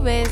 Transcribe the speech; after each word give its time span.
Hello 0.00 0.28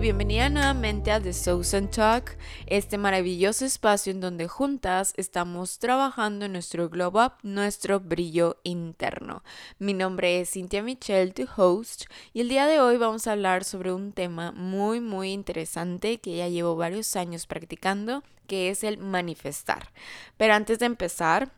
bienvenida 0.00 0.48
nuevamente 0.48 1.10
a 1.10 1.20
The 1.20 1.32
Southern 1.32 1.90
Talk, 1.90 2.38
este 2.66 2.98
maravilloso 2.98 3.64
espacio 3.64 4.12
en 4.12 4.20
donde 4.20 4.46
juntas 4.46 5.12
estamos 5.16 5.80
trabajando 5.80 6.44
en 6.44 6.52
nuestro 6.52 6.88
glow 6.88 7.20
up, 7.20 7.32
nuestro 7.42 7.98
brillo 7.98 8.58
interno. 8.62 9.42
Mi 9.80 9.92
nombre 9.92 10.40
es 10.40 10.52
Cynthia 10.52 10.84
Michelle, 10.84 11.32
tu 11.32 11.48
host, 11.56 12.04
y 12.32 12.42
el 12.42 12.48
día 12.48 12.68
de 12.68 12.78
hoy 12.78 12.96
vamos 12.96 13.26
a 13.26 13.32
hablar 13.32 13.64
sobre 13.64 13.92
un 13.92 14.12
tema 14.12 14.52
muy 14.52 15.00
muy 15.00 15.32
interesante 15.32 16.18
que 16.18 16.36
ya 16.36 16.46
llevo 16.46 16.76
varios 16.76 17.16
años 17.16 17.48
practicando, 17.48 18.22
que 18.46 18.70
es 18.70 18.84
el 18.84 18.98
manifestar. 18.98 19.90
Pero 20.36 20.54
antes 20.54 20.78
de 20.78 20.86
empezar, 20.86 21.50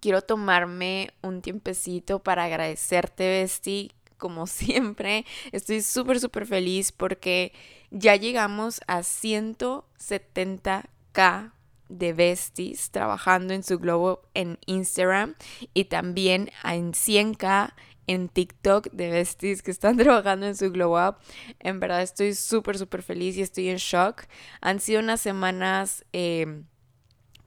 quiero 0.00 0.22
tomarme 0.22 1.10
un 1.22 1.42
tiempecito 1.42 2.20
para 2.20 2.44
agradecerte, 2.44 3.28
bestie, 3.28 3.92
como 4.18 4.46
siempre. 4.46 5.24
Estoy 5.52 5.80
súper, 5.82 6.20
súper 6.20 6.46
feliz 6.46 6.92
porque 6.92 7.52
ya 7.90 8.16
llegamos 8.16 8.80
a 8.86 8.98
170k 8.98 11.52
de 11.88 12.12
besties 12.12 12.90
trabajando 12.90 13.54
en 13.54 13.62
su 13.62 13.78
globo 13.78 14.20
en 14.34 14.58
Instagram 14.66 15.36
y 15.72 15.84
también 15.84 16.50
en 16.62 16.92
100k 16.92 17.72
en 18.08 18.28
TikTok 18.28 18.90
de 18.90 19.10
besties 19.10 19.62
que 19.62 19.70
están 19.70 19.96
trabajando 19.96 20.46
en 20.46 20.56
su 20.56 20.72
glow 20.72 20.98
up. 20.98 21.16
En 21.60 21.78
verdad 21.78 22.02
estoy 22.02 22.34
súper, 22.34 22.76
súper 22.78 23.02
feliz 23.02 23.36
y 23.36 23.42
estoy 23.42 23.68
en 23.68 23.76
shock. 23.76 24.24
Han 24.60 24.80
sido 24.80 25.00
unas 25.00 25.20
semanas, 25.20 26.04
eh, 26.12 26.62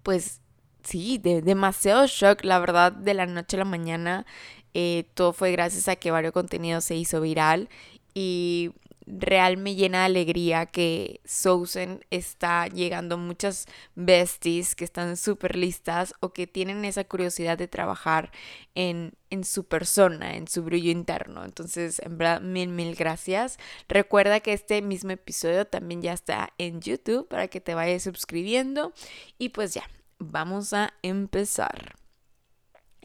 pues 0.03 0.39
sí, 0.83 1.17
de 1.17 1.41
demasiado 1.41 2.05
shock, 2.07 2.43
la 2.43 2.59
verdad, 2.59 2.91
de 2.91 3.13
la 3.13 3.25
noche 3.25 3.57
a 3.57 3.59
la 3.59 3.65
mañana. 3.65 4.25
Eh, 4.73 5.05
todo 5.13 5.33
fue 5.33 5.51
gracias 5.51 5.87
a 5.87 5.95
que 5.95 6.11
varios 6.11 6.33
contenidos 6.33 6.83
se 6.83 6.95
hizo 6.95 7.21
viral 7.21 7.69
y 8.13 8.71
real 9.05 9.57
me 9.57 9.75
llena 9.75 9.99
de 9.99 10.05
alegría 10.05 10.65
que 10.65 11.21
Sousen 11.25 12.05
está 12.11 12.67
llegando 12.67 13.17
muchas 13.17 13.65
besties 13.95 14.75
que 14.75 14.85
están 14.85 15.17
súper 15.17 15.55
listas 15.55 16.13
o 16.19 16.33
que 16.33 16.47
tienen 16.47 16.85
esa 16.85 17.03
curiosidad 17.03 17.57
de 17.57 17.67
trabajar 17.67 18.31
en, 18.75 19.13
en, 19.29 19.43
su 19.43 19.65
persona, 19.65 20.35
en 20.35 20.47
su 20.47 20.63
brillo 20.63 20.91
interno. 20.91 21.43
Entonces, 21.43 21.99
en 21.99 22.17
verdad, 22.17 22.41
mil, 22.41 22.69
mil 22.69 22.95
gracias. 22.95 23.57
Recuerda 23.89 24.39
que 24.39 24.53
este 24.53 24.81
mismo 24.81 25.11
episodio 25.11 25.65
también 25.65 26.01
ya 26.01 26.13
está 26.13 26.53
en 26.57 26.81
YouTube 26.81 27.27
para 27.27 27.47
que 27.47 27.59
te 27.59 27.75
vayas 27.75 28.03
suscribiendo. 28.03 28.93
Y 29.37 29.49
pues 29.49 29.73
ya, 29.73 29.83
vamos 30.19 30.73
a 30.73 30.93
empezar. 31.01 31.95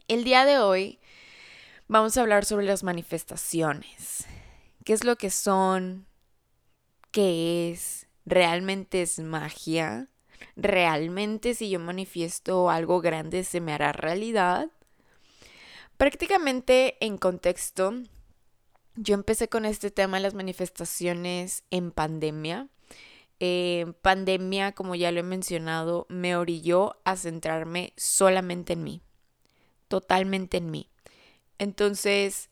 El 0.07 0.23
día 0.23 0.45
de 0.45 0.59
hoy 0.59 0.99
vamos 1.87 2.17
a 2.17 2.21
hablar 2.21 2.45
sobre 2.45 2.65
las 2.65 2.83
manifestaciones. 2.83 4.25
¿Qué 4.83 4.93
es 4.93 5.03
lo 5.03 5.15
que 5.15 5.29
son? 5.29 6.07
¿Qué 7.11 7.71
es? 7.71 8.07
¿Realmente 8.25 9.01
es 9.01 9.19
magia? 9.19 10.09
¿Realmente 10.55 11.53
si 11.53 11.69
yo 11.69 11.79
manifiesto 11.79 12.69
algo 12.69 13.01
grande 13.01 13.43
se 13.43 13.61
me 13.61 13.73
hará 13.73 13.91
realidad? 13.91 14.69
Prácticamente 15.97 16.97
en 17.03 17.17
contexto, 17.17 17.93
yo 18.95 19.15
empecé 19.15 19.47
con 19.47 19.65
este 19.65 19.91
tema 19.91 20.17
de 20.17 20.23
las 20.23 20.33
manifestaciones 20.33 21.63
en 21.71 21.91
pandemia. 21.91 22.67
Eh, 23.39 23.93
pandemia, 24.01 24.73
como 24.73 24.95
ya 24.95 25.11
lo 25.11 25.19
he 25.19 25.23
mencionado, 25.23 26.05
me 26.09 26.35
orilló 26.35 26.97
a 27.03 27.15
centrarme 27.15 27.93
solamente 27.95 28.73
en 28.73 28.83
mí, 28.83 29.01
totalmente 29.87 30.57
en 30.57 30.71
mí. 30.71 30.89
Entonces, 31.59 32.49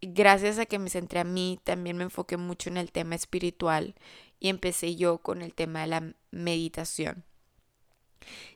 gracias 0.00 0.58
a 0.58 0.66
que 0.66 0.78
me 0.78 0.90
centré 0.90 1.20
a 1.20 1.24
mí, 1.24 1.60
también 1.64 1.96
me 1.96 2.04
enfoqué 2.04 2.36
mucho 2.36 2.70
en 2.70 2.76
el 2.76 2.92
tema 2.92 3.14
espiritual 3.14 3.94
y 4.40 4.48
empecé 4.48 4.96
yo 4.96 5.18
con 5.18 5.42
el 5.42 5.54
tema 5.54 5.80
de 5.82 5.86
la 5.88 6.14
meditación. 6.30 7.24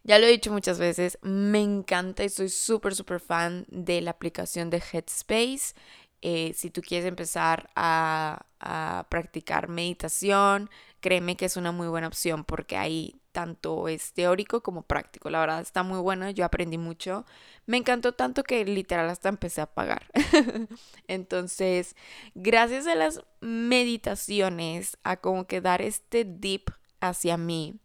Ya 0.04 0.18
lo 0.18 0.26
he 0.26 0.30
dicho 0.30 0.52
muchas 0.52 0.78
veces, 0.78 1.18
me 1.22 1.60
encanta 1.62 2.24
y 2.24 2.28
soy 2.28 2.48
súper, 2.48 2.94
súper 2.94 3.20
fan 3.20 3.66
de 3.68 4.00
la 4.00 4.10
aplicación 4.12 4.70
de 4.70 4.82
Headspace. 4.92 5.74
Eh, 6.20 6.52
si 6.54 6.70
tú 6.70 6.82
quieres 6.82 7.06
empezar 7.06 7.70
a, 7.74 8.46
a 8.60 9.06
practicar 9.08 9.68
meditación, 9.68 10.70
créeme 11.00 11.36
que 11.36 11.46
es 11.46 11.56
una 11.56 11.72
muy 11.72 11.88
buena 11.88 12.06
opción 12.08 12.44
porque 12.44 12.76
ahí 12.76 13.21
tanto 13.32 13.88
es 13.88 14.12
teórico 14.12 14.62
como 14.62 14.82
práctico. 14.82 15.30
La 15.30 15.40
verdad 15.40 15.60
está 15.60 15.82
muy 15.82 15.98
bueno, 15.98 16.30
yo 16.30 16.44
aprendí 16.44 16.78
mucho. 16.78 17.24
Me 17.66 17.78
encantó 17.78 18.12
tanto 18.12 18.44
que 18.44 18.64
literal 18.64 19.08
hasta 19.08 19.28
empecé 19.28 19.60
a 19.62 19.66
pagar. 19.66 20.06
Entonces, 21.08 21.96
gracias 22.34 22.86
a 22.86 22.94
las 22.94 23.22
meditaciones, 23.40 24.98
a 25.02 25.16
como 25.16 25.46
que 25.46 25.60
dar 25.60 25.82
este 25.82 26.24
dip 26.24 26.68
hacia 27.00 27.36
mí 27.36 27.80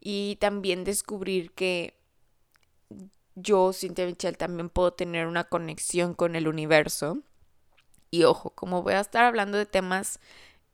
y 0.00 0.36
también 0.40 0.84
descubrir 0.84 1.52
que 1.52 1.94
yo, 3.34 3.72
Cintia 3.72 4.06
Michelle, 4.06 4.36
también 4.36 4.68
puedo 4.68 4.92
tener 4.92 5.26
una 5.26 5.44
conexión 5.44 6.14
con 6.14 6.36
el 6.36 6.48
universo. 6.48 7.18
Y 8.10 8.24
ojo, 8.24 8.50
como 8.50 8.82
voy 8.82 8.94
a 8.94 9.00
estar 9.00 9.24
hablando 9.24 9.56
de 9.56 9.66
temas 9.66 10.18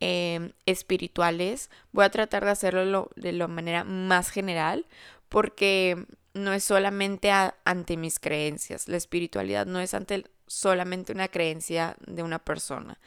Em, 0.01 0.53
espirituales. 0.67 1.71
Voy 1.93 2.05
a 2.05 2.11
tratar 2.11 2.45
de 2.45 2.51
hacerlo 2.51 3.11
de 3.17 3.33
la 3.33 3.49
manera 3.49 3.83
más 3.83 4.29
general 4.29 4.85
porque 5.31 6.05
no 6.35 6.53
es 6.53 6.65
solamente 6.65 7.31
ante 7.65 7.97
mis 7.97 8.19
creencias. 8.19 8.89
La 8.89 8.99
espiritualidad 8.99 9.65
no 9.65 9.81
es 9.81 9.95
ante 9.95 10.25
solamente 10.47 11.13
una 11.13 11.29
creencia 11.29 11.97
de 12.07 12.23
una 12.23 12.39
persona. 12.39 12.99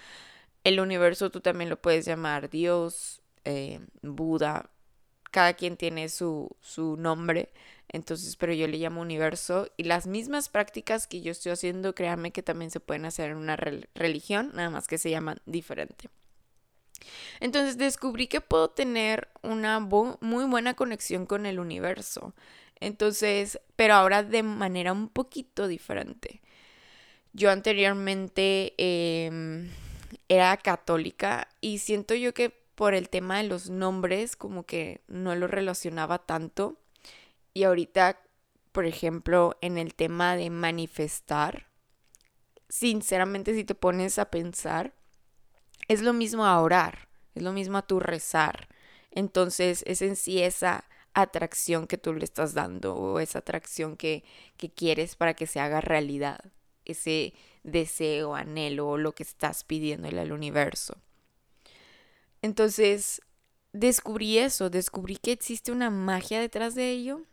El 0.64 0.80
universo 0.80 1.30
tú 1.30 1.42
también 1.42 1.70
lo 1.70 1.80
puedes 1.82 2.06
llamar 2.06 2.50
Dios, 2.50 3.22
eh, 3.46 3.82
Buda. 4.02 4.72
Cada 5.32 5.54
quien 5.54 5.78
tiene 5.78 6.10
su, 6.10 6.56
su 6.60 6.98
nombre. 6.98 7.52
Entonces, 7.90 8.36
pero 8.36 8.54
yo 8.54 8.68
le 8.68 8.78
llamo 8.78 9.02
universo 9.02 9.70
y 9.78 9.84
las 9.84 10.08
mismas 10.08 10.50
prácticas 10.50 11.08
que 11.08 11.22
yo 11.22 11.32
estoy 11.32 11.52
haciendo, 11.52 11.94
créanme 11.96 12.32
que 12.32 12.44
también 12.44 12.72
se 12.72 12.80
pueden 12.80 13.06
hacer 13.06 13.32
en 13.32 13.38
una 13.38 13.56
religión, 13.58 14.52
nada 14.56 14.72
más 14.72 14.88
que 14.88 14.98
se 14.98 15.12
llaman 15.12 15.40
diferente. 15.46 16.10
Entonces 17.40 17.78
descubrí 17.78 18.28
que 18.28 18.42
puedo 18.42 18.70
tener 18.70 19.30
una 19.42 19.80
muy 19.80 20.46
buena 20.46 20.76
conexión 20.76 21.26
con 21.26 21.46
el 21.46 21.60
universo. 21.60 22.34
Entonces, 22.80 23.60
pero 23.76 23.96
ahora 23.96 24.24
de 24.24 24.44
manera 24.44 24.94
un 24.94 25.10
poquito 25.10 25.68
diferente. 25.68 26.42
Yo 27.34 27.52
anteriormente 27.52 28.74
em, 28.78 29.70
era 30.28 30.58
católica 30.58 31.48
y 31.62 31.80
siento 31.80 32.16
yo 32.16 32.34
que 32.34 32.50
por 32.76 32.94
el 32.94 33.10
tema 33.10 33.38
de 33.38 33.44
los 33.44 33.70
nombres 33.70 34.36
como 34.36 34.66
que 34.66 35.02
no 35.08 35.36
lo 35.36 35.48
relacionaba 35.48 36.20
tanto. 36.20 36.78
Y 37.54 37.64
ahorita, 37.64 38.22
por 38.72 38.86
ejemplo, 38.86 39.58
en 39.62 39.78
el 39.78 39.94
tema 39.96 40.36
de 40.36 40.50
manifestar, 40.50 41.68
sinceramente 42.70 43.54
si 43.54 43.64
te 43.66 43.76
pones 43.76 44.18
a 44.18 44.32
pensar, 44.32 44.94
es 45.90 46.02
lo 46.02 46.14
mismo 46.14 46.46
a 46.46 46.62
orar, 46.62 47.10
es 47.36 47.44
lo 47.44 47.52
mismo 47.52 47.78
a 47.78 47.82
tu 47.86 48.00
rezar. 48.00 48.70
Entonces 49.12 49.84
es 49.86 50.02
en 50.02 50.16
sí 50.16 50.42
esa 50.42 50.86
atracción 51.14 51.88
que 51.88 51.98
tú 51.98 52.14
le 52.14 52.24
estás 52.24 52.54
dando 52.54 52.96
o 52.96 53.20
esa 53.20 53.40
atracción 53.40 53.98
que, 53.98 54.24
que 54.56 54.70
quieres 54.70 55.16
para 55.16 55.34
que 55.34 55.48
se 55.48 55.60
haga 55.60 55.82
realidad, 55.82 56.40
ese 56.86 57.34
deseo, 57.64 58.36
anhelo 58.36 58.88
o 58.88 58.98
lo 58.98 59.14
que 59.14 59.24
estás 59.24 59.64
pidiéndole 59.64 60.22
al 60.22 60.32
universo. 60.32 60.96
Entonces, 62.42 63.22
descubrí 63.74 64.38
eso, 64.38 64.70
descubrí 64.70 65.18
que 65.18 65.32
existe 65.32 65.72
una 65.72 65.90
magia 65.90 66.40
detrás 66.40 66.76
de 66.76 66.92
ello. 66.92 67.24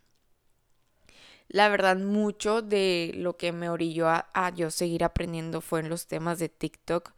La 1.49 1.69
verdad, 1.69 1.97
mucho 1.97 2.61
de 2.61 3.11
lo 3.15 3.37
que 3.37 3.51
me 3.51 3.69
orilló 3.69 4.09
a, 4.09 4.27
a 4.33 4.49
yo 4.53 4.69
seguir 4.71 5.03
aprendiendo 5.03 5.61
fue 5.61 5.79
en 5.79 5.89
los 5.89 6.07
temas 6.07 6.39
de 6.39 6.49
TikTok 6.49 7.13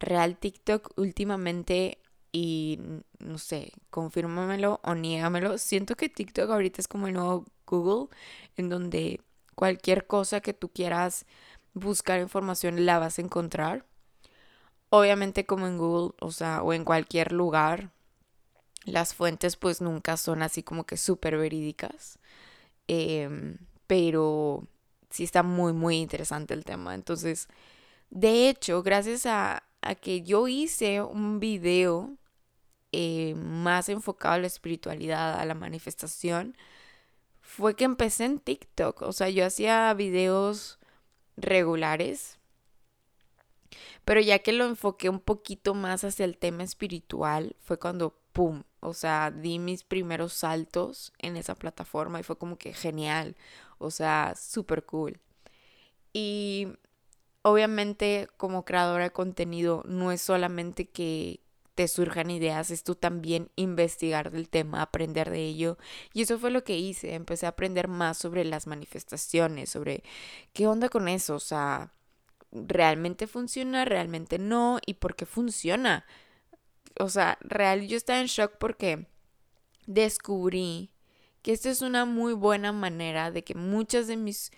real 0.00 0.36
TikTok 0.36 0.92
últimamente 0.96 1.98
y 2.32 2.80
no 3.18 3.38
sé, 3.38 3.72
confírmamelo 3.90 4.80
o 4.82 4.94
niégamelo. 4.94 5.58
Siento 5.58 5.94
que 5.96 6.08
TikTok 6.08 6.50
ahorita 6.50 6.80
es 6.80 6.88
como 6.88 7.06
el 7.06 7.14
nuevo 7.14 7.44
Google, 7.66 8.08
en 8.56 8.68
donde 8.68 9.20
cualquier 9.54 10.06
cosa 10.06 10.40
que 10.40 10.52
tú 10.52 10.68
quieras 10.68 11.26
buscar 11.74 12.20
información 12.20 12.86
la 12.86 12.98
vas 12.98 13.18
a 13.18 13.22
encontrar. 13.22 13.86
Obviamente 14.90 15.46
como 15.46 15.66
en 15.66 15.78
Google, 15.78 16.14
o 16.20 16.30
sea, 16.30 16.62
o 16.62 16.72
en 16.72 16.84
cualquier 16.84 17.32
lugar, 17.32 17.90
las 18.84 19.14
fuentes 19.14 19.56
pues 19.56 19.80
nunca 19.80 20.16
son 20.16 20.42
así 20.42 20.62
como 20.62 20.84
que 20.84 20.96
súper 20.96 21.36
verídicas. 21.36 22.18
Em, 22.88 23.58
pero 23.94 24.66
sí 25.08 25.22
está 25.22 25.44
muy, 25.44 25.72
muy 25.72 25.98
interesante 25.98 26.52
el 26.52 26.64
tema. 26.64 26.96
Entonces, 26.96 27.46
de 28.10 28.48
hecho, 28.48 28.82
gracias 28.82 29.24
a, 29.24 29.62
que 30.02 30.22
yo 30.22 30.48
hice 30.48 31.00
un 31.00 31.38
video 31.38 32.16
eh, 32.90 33.34
más 33.36 33.88
enfocado 33.88 34.34
a 34.34 34.38
la 34.38 34.48
espiritualidad, 34.48 35.38
a 35.38 35.44
la 35.44 35.54
manifestación, 35.54 36.56
fue 37.40 37.76
que 37.76 37.84
empecé 37.84 38.24
en 38.24 38.40
TikTok. 38.40 39.02
O 39.02 39.12
sea, 39.12 39.28
yo 39.28 39.46
hacía 39.46 39.94
videos 39.94 40.80
regulares, 41.36 42.38
Pero 44.04 44.20
ya 44.20 44.40
que 44.40 44.52
lo 44.52 44.66
enfoqué 44.66 45.08
un 45.08 45.20
poquito 45.20 45.74
más 45.74 46.02
hacia 46.04 46.24
el 46.24 46.36
tema 46.36 46.64
espiritual, 46.64 47.56
fue 47.60 47.78
cuando, 47.78 48.18
¡pum! 48.32 48.64
O 48.80 48.92
sea, 48.92 49.30
di 49.30 49.58
mis 49.58 49.84
primeros 49.84 50.32
saltos 50.34 51.12
en 51.18 51.36
esa 51.36 51.54
plataforma 51.54 52.20
y 52.20 52.22
fue 52.22 52.36
como 52.36 52.58
que 52.58 52.74
genial. 52.74 53.36
O 53.78 53.90
sea, 53.90 54.34
súper 54.36 54.84
cool. 54.84 55.20
Y 56.12 56.68
obviamente 57.42 58.28
como 58.36 58.64
creadora 58.64 59.04
de 59.04 59.12
contenido 59.12 59.82
no 59.86 60.12
es 60.12 60.22
solamente 60.22 60.88
que 60.88 61.40
te 61.74 61.88
surjan 61.88 62.30
ideas, 62.30 62.70
es 62.70 62.84
tú 62.84 62.94
también 62.94 63.50
investigar 63.56 64.30
del 64.30 64.48
tema, 64.48 64.80
aprender 64.82 65.30
de 65.30 65.44
ello. 65.44 65.76
Y 66.12 66.22
eso 66.22 66.38
fue 66.38 66.50
lo 66.50 66.64
que 66.64 66.78
hice, 66.78 67.14
empecé 67.14 67.46
a 67.46 67.50
aprender 67.50 67.88
más 67.88 68.16
sobre 68.18 68.44
las 68.44 68.66
manifestaciones, 68.66 69.70
sobre 69.70 70.04
qué 70.52 70.66
onda 70.66 70.88
con 70.88 71.08
eso, 71.08 71.34
o 71.34 71.40
sea, 71.40 71.92
realmente 72.52 73.26
funciona, 73.26 73.84
realmente 73.84 74.38
no, 74.38 74.78
y 74.86 74.94
por 74.94 75.16
qué 75.16 75.26
funciona. 75.26 76.06
O 77.00 77.08
sea, 77.08 77.38
real, 77.40 77.88
yo 77.88 77.96
estaba 77.96 78.20
en 78.20 78.26
shock 78.26 78.52
porque 78.58 79.08
descubrí 79.86 80.93
que 81.44 81.52
esta 81.52 81.68
es 81.68 81.82
una 81.82 82.06
muy 82.06 82.32
buena 82.32 82.72
manera 82.72 83.30
de 83.30 83.44
que 83.44 83.54
muchas 83.54 84.06
de 84.06 84.16
mis 84.16 84.50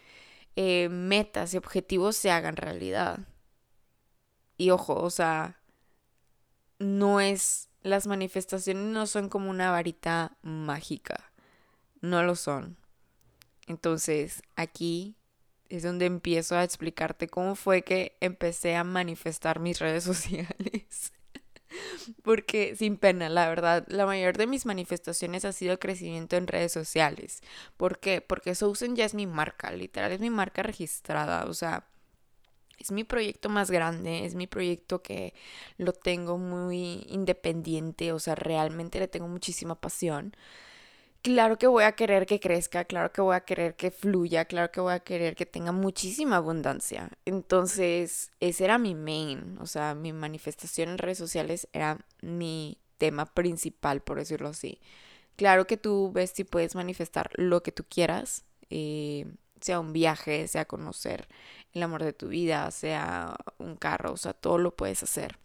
eh, 0.54 0.88
metas 0.88 1.52
y 1.52 1.56
objetivos 1.56 2.14
se 2.16 2.30
hagan 2.30 2.54
realidad. 2.54 3.26
Y 4.56 4.70
ojo, 4.70 4.94
o 4.94 5.10
sea, 5.10 5.60
no 6.78 7.20
es, 7.20 7.70
las 7.82 8.06
manifestaciones 8.06 8.84
no 8.84 9.08
son 9.08 9.28
como 9.28 9.50
una 9.50 9.72
varita 9.72 10.38
mágica, 10.42 11.32
no 12.00 12.22
lo 12.22 12.36
son. 12.36 12.76
Entonces, 13.66 14.42
aquí 14.54 15.16
es 15.68 15.82
donde 15.82 16.06
empiezo 16.06 16.54
a 16.54 16.62
explicarte 16.62 17.26
cómo 17.26 17.56
fue 17.56 17.82
que 17.82 18.16
empecé 18.20 18.76
a 18.76 18.84
manifestar 18.84 19.58
mis 19.58 19.80
redes 19.80 20.04
sociales. 20.04 21.12
Porque 22.22 22.74
sin 22.76 22.96
pena, 22.96 23.28
la 23.28 23.48
verdad, 23.48 23.84
la 23.88 24.06
mayor 24.06 24.36
de 24.36 24.46
mis 24.46 24.66
manifestaciones 24.66 25.44
ha 25.44 25.52
sido 25.52 25.78
crecimiento 25.78 26.36
en 26.36 26.46
redes 26.46 26.72
sociales. 26.72 27.40
¿Por 27.76 27.98
qué? 28.00 28.20
Porque 28.20 28.54
Sousen 28.54 28.96
ya 28.96 29.04
es 29.04 29.14
mi 29.14 29.26
marca, 29.26 29.70
literal, 29.72 30.12
es 30.12 30.20
mi 30.20 30.30
marca 30.30 30.62
registrada. 30.62 31.46
O 31.46 31.54
sea, 31.54 31.86
es 32.78 32.92
mi 32.92 33.04
proyecto 33.04 33.48
más 33.48 33.70
grande, 33.70 34.24
es 34.26 34.34
mi 34.34 34.46
proyecto 34.46 35.02
que 35.02 35.34
lo 35.78 35.92
tengo 35.92 36.38
muy 36.38 37.06
independiente, 37.08 38.12
o 38.12 38.18
sea, 38.20 38.34
realmente 38.34 38.98
le 39.00 39.08
tengo 39.08 39.28
muchísima 39.28 39.80
pasión 39.80 40.34
claro 41.26 41.58
que 41.58 41.66
voy 41.66 41.82
a 41.82 41.92
querer 41.96 42.24
que 42.24 42.38
crezca, 42.38 42.84
claro 42.84 43.12
que 43.12 43.20
voy 43.20 43.34
a 43.34 43.40
querer 43.40 43.74
que 43.74 43.90
fluya, 43.90 44.44
claro 44.44 44.70
que 44.70 44.80
voy 44.80 44.92
a 44.92 45.00
querer 45.00 45.34
que 45.34 45.44
tenga 45.44 45.72
muchísima 45.72 46.36
abundancia. 46.36 47.10
Entonces, 47.24 48.30
ese 48.38 48.64
era 48.64 48.78
mi 48.78 48.94
main, 48.94 49.58
o 49.60 49.66
sea, 49.66 49.96
mi 49.96 50.12
manifestación 50.12 50.90
en 50.90 50.98
redes 50.98 51.18
sociales 51.18 51.68
era 51.72 51.98
mi 52.22 52.78
tema 52.96 53.26
principal, 53.26 54.02
por 54.02 54.18
decirlo 54.18 54.50
así. 54.50 54.80
Claro 55.36 55.66
que 55.66 55.76
tú 55.76 56.12
ves 56.12 56.30
si 56.30 56.44
puedes 56.44 56.76
manifestar 56.76 57.30
lo 57.34 57.60
que 57.64 57.72
tú 57.72 57.84
quieras, 57.88 58.44
eh, 58.70 59.26
sea 59.60 59.80
un 59.80 59.92
viaje, 59.92 60.46
sea 60.46 60.66
conocer 60.66 61.26
el 61.72 61.82
amor 61.82 62.04
de 62.04 62.12
tu 62.12 62.28
vida, 62.28 62.70
sea 62.70 63.36
un 63.58 63.74
carro, 63.76 64.12
o 64.12 64.16
sea, 64.16 64.32
todo 64.32 64.58
lo 64.58 64.76
puedes 64.76 65.02
hacer. 65.02 65.38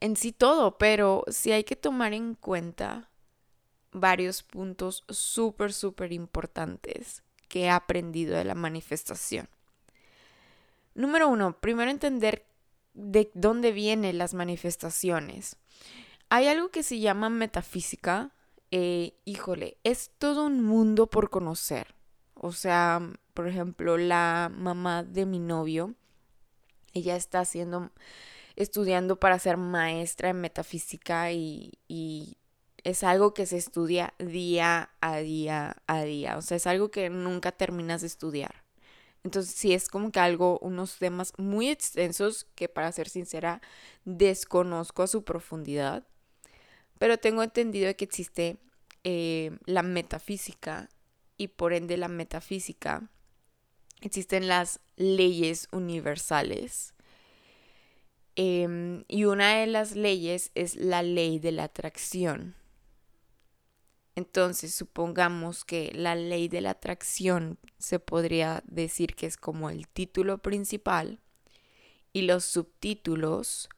En 0.00 0.16
sí 0.16 0.30
todo, 0.32 0.78
pero 0.78 1.24
sí 1.28 1.50
hay 1.50 1.64
que 1.64 1.76
tomar 1.76 2.12
en 2.14 2.34
cuenta 2.36 3.07
varios 3.92 4.42
puntos 4.42 5.04
súper, 5.08 5.72
súper 5.72 6.12
importantes 6.12 7.22
que 7.48 7.62
he 7.64 7.70
aprendido 7.70 8.36
de 8.36 8.44
la 8.44 8.54
manifestación. 8.54 9.48
Número 10.94 11.28
uno, 11.28 11.58
primero 11.60 11.90
entender 11.90 12.44
de 12.94 13.30
dónde 13.34 13.72
vienen 13.72 14.18
las 14.18 14.34
manifestaciones. 14.34 15.56
Hay 16.28 16.48
algo 16.48 16.70
que 16.70 16.82
se 16.82 16.98
llama 16.98 17.30
metafísica. 17.30 18.32
Eh, 18.70 19.14
híjole, 19.24 19.78
es 19.84 20.10
todo 20.18 20.44
un 20.44 20.62
mundo 20.62 21.06
por 21.06 21.30
conocer. 21.30 21.94
O 22.34 22.52
sea, 22.52 23.00
por 23.34 23.48
ejemplo, 23.48 23.96
la 23.96 24.50
mamá 24.54 25.04
de 25.04 25.26
mi 25.26 25.38
novio, 25.38 25.94
ella 26.92 27.16
está 27.16 27.40
haciendo, 27.40 27.90
estudiando 28.56 29.18
para 29.18 29.38
ser 29.38 29.56
maestra 29.56 30.30
en 30.30 30.40
metafísica 30.40 31.32
y, 31.32 31.72
y 31.86 32.36
es 32.84 33.02
algo 33.04 33.34
que 33.34 33.46
se 33.46 33.56
estudia 33.56 34.14
día 34.18 34.90
a 35.00 35.18
día 35.18 35.76
a 35.86 36.02
día, 36.02 36.36
o 36.36 36.42
sea, 36.42 36.56
es 36.56 36.66
algo 36.66 36.90
que 36.90 37.10
nunca 37.10 37.52
terminas 37.52 38.00
de 38.02 38.06
estudiar. 38.06 38.64
Entonces, 39.24 39.54
sí, 39.54 39.74
es 39.74 39.88
como 39.88 40.12
que 40.12 40.20
algo, 40.20 40.58
unos 40.60 40.98
temas 40.98 41.32
muy 41.38 41.68
extensos 41.68 42.46
que 42.54 42.68
para 42.68 42.92
ser 42.92 43.08
sincera, 43.08 43.60
desconozco 44.04 45.02
a 45.02 45.08
su 45.08 45.24
profundidad, 45.24 46.06
pero 46.98 47.18
tengo 47.18 47.42
entendido 47.42 47.94
que 47.96 48.04
existe 48.04 48.58
eh, 49.04 49.56
la 49.66 49.82
metafísica 49.82 50.88
y 51.36 51.48
por 51.48 51.72
ende 51.72 51.96
la 51.96 52.08
metafísica 52.08 53.08
existen 54.00 54.48
las 54.48 54.80
leyes 54.96 55.68
universales. 55.72 56.94
Em, 58.36 59.04
y 59.08 59.24
una 59.24 59.56
de 59.56 59.66
las 59.66 59.96
leyes 59.96 60.52
es 60.54 60.76
la 60.76 61.02
ley 61.02 61.38
de 61.38 61.52
la 61.52 61.64
atracción. 61.64 62.54
Entonces, 64.18 64.74
supongamos 64.74 65.64
que 65.64 65.92
la 65.94 66.16
ley 66.16 66.48
de 66.48 66.60
la 66.60 66.70
atracción 66.70 67.56
se 67.78 68.00
podría 68.00 68.64
decir 68.66 69.14
que 69.14 69.26
es 69.26 69.36
como 69.36 69.70
el 69.70 69.86
título 69.86 70.38
principal 70.38 71.20
y 72.12 72.22
los 72.22 72.44
subtítulos 72.44 73.68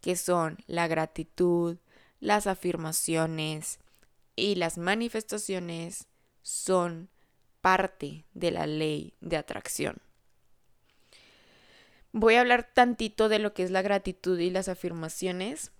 que 0.00 0.16
son 0.16 0.58
la 0.66 0.88
gratitud, 0.88 1.78
las 2.18 2.48
afirmaciones 2.48 3.78
y 4.34 4.56
las 4.56 4.78
manifestaciones 4.78 6.08
son 6.42 7.08
parte 7.60 8.24
de 8.34 8.50
la 8.50 8.66
ley 8.66 9.14
de 9.20 9.36
atracción. 9.36 9.98
Voy 12.10 12.34
a 12.34 12.40
hablar 12.40 12.68
tantito 12.74 13.28
de 13.28 13.38
lo 13.38 13.54
que 13.54 13.62
es 13.62 13.70
la 13.70 13.82
gratitud 13.82 14.40
y 14.40 14.50
las 14.50 14.68
afirmaciones 14.68 15.70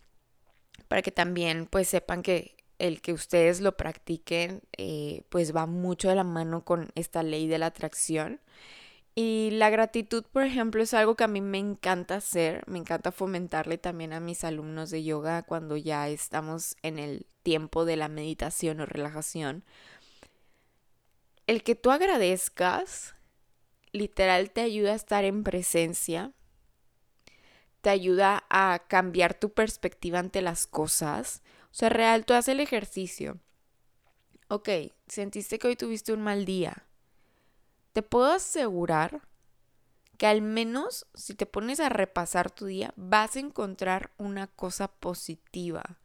para 0.87 1.03
que 1.03 1.11
también 1.11 1.67
pues 1.67 1.89
sepan 1.89 2.23
que 2.23 2.54
el 2.79 3.01
que 3.01 3.13
ustedes 3.13 3.61
lo 3.61 3.77
practiquen, 3.77 4.63
eh, 4.77 5.23
pues 5.29 5.55
va 5.55 5.67
mucho 5.67 6.09
de 6.09 6.17
la 6.17 6.25
mano 6.25 6.65
con 6.65 6.91
esta 6.95 7.23
ley 7.23 7.47
de 7.47 7.59
la 7.59 7.67
atracción. 7.67 8.41
Y 9.17 9.51
la 9.53 9.71
gratitud, 9.71 10.25
por 10.25 10.43
ejemplo, 10.43 10.83
es 10.83 10.93
algo 10.93 11.15
que 11.15 11.23
a 11.23 11.29
mí 11.29 11.41
me 11.41 11.59
encanta 11.59 12.17
hacer, 12.17 12.65
me 12.67 12.79
encanta 12.79 13.13
fomentarle 13.13 13.79
también 13.79 14.13
a 14.13 14.19
mis 14.19 14.43
alumnos 14.43 14.91
de 14.91 15.05
yoga 15.05 15.43
cuando 15.43 15.77
ya 15.77 16.09
estamos 16.09 16.77
en 16.83 16.99
el 16.99 17.27
tiempo 17.45 17.85
de 17.85 17.97
la 17.97 18.09
meditación 18.09 18.81
o 18.81 18.87
relajación. 18.87 19.65
El 21.47 21.63
que 21.63 21.77
tú 21.77 21.93
agradezcas, 21.93 23.15
literal, 23.93 24.51
te 24.51 24.63
ayuda 24.63 24.93
a 24.93 24.97
estar 24.97 25.25
en 25.25 25.45
presencia, 25.45 26.33
te 27.83 27.91
ayuda 27.91 28.45
a 28.49 28.83
cambiar 28.89 29.35
tu 29.35 29.53
perspectiva 29.53 30.19
ante 30.19 30.43
las 30.43 30.67
cosas, 30.67 31.43
sea, 31.77 31.89
real, 31.89 32.25
tú 32.25 32.35
haces 32.35 32.53
el 32.53 32.61
ejercicio. 32.61 33.41
Ok, 34.49 34.69
sentiste 35.09 35.59
que 35.59 35.67
hoy 35.67 35.77
tuviste 35.77 36.13
un 36.13 36.23
mal 36.23 36.45
día. 36.45 36.87
Te 37.93 38.03
puedo 38.03 38.31
asegurar 38.31 39.23
que 40.17 40.27
al 40.29 40.41
menos 40.41 41.07
si 41.15 41.35
te 41.35 41.47
pones 41.47 41.81
a 41.81 41.89
repasar 41.89 42.51
tu 42.51 42.67
día, 42.67 42.93
vas 42.97 43.35
a 43.35 43.41
encontrar 43.41 44.13
una 44.19 44.47
cosa 44.47 44.89
positiva. 44.89 45.99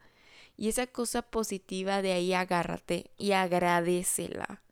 Y 0.58 0.70
esa 0.70 0.88
cosa 0.88 1.22
positiva 1.22 2.02
de 2.02 2.14
ahí 2.14 2.34
agárrate 2.34 3.12
y 3.18 3.34
agradecela. 3.34 4.64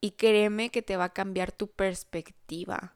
Y 0.00 0.12
créeme 0.12 0.70
que 0.70 0.80
te 0.82 0.96
va 0.96 1.04
a 1.04 1.12
cambiar 1.12 1.52
tu 1.52 1.68
perspectiva 1.68 2.94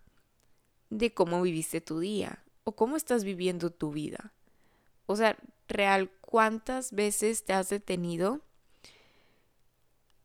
de 0.89 1.13
cómo 1.13 1.43
viviste 1.43 1.81
tu 1.81 1.99
día 1.99 2.43
o 2.65 2.75
cómo 2.75 2.97
estás 2.97 3.25
viviendo 3.25 3.71
tu 3.71 3.91
vida. 3.93 4.33
O 5.07 5.17
sea, 5.17 5.37
real, 5.69 6.11
¿cuántas 6.21 6.93
veces 6.93 7.45
te 7.45 7.53
has 7.53 7.69
detenido 7.69 8.41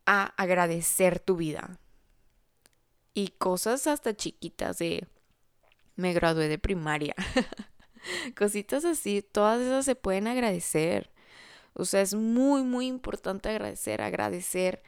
a 0.05 0.25
agradecer 0.38 1.19
tu 1.19 1.36
vida? 1.36 1.79
Y 3.13 3.29
cosas 3.29 3.88
hasta 3.88 4.15
chiquitas 4.15 4.77
de 4.77 5.08
me 5.96 6.13
gradué 6.13 6.48
de 6.48 6.58
primaria. 6.58 7.15
Cositas 8.38 8.86
así, 8.86 9.22
todas 9.22 9.62
esas 9.62 9.86
se 9.86 9.96
pueden 9.96 10.27
agradecer. 10.27 11.12
O 11.74 11.86
sea, 11.86 12.01
es 12.01 12.13
muy, 12.13 12.63
muy 12.63 12.88
importante 12.88 13.50
agradecer, 13.50 14.01
agradecer 14.01 14.81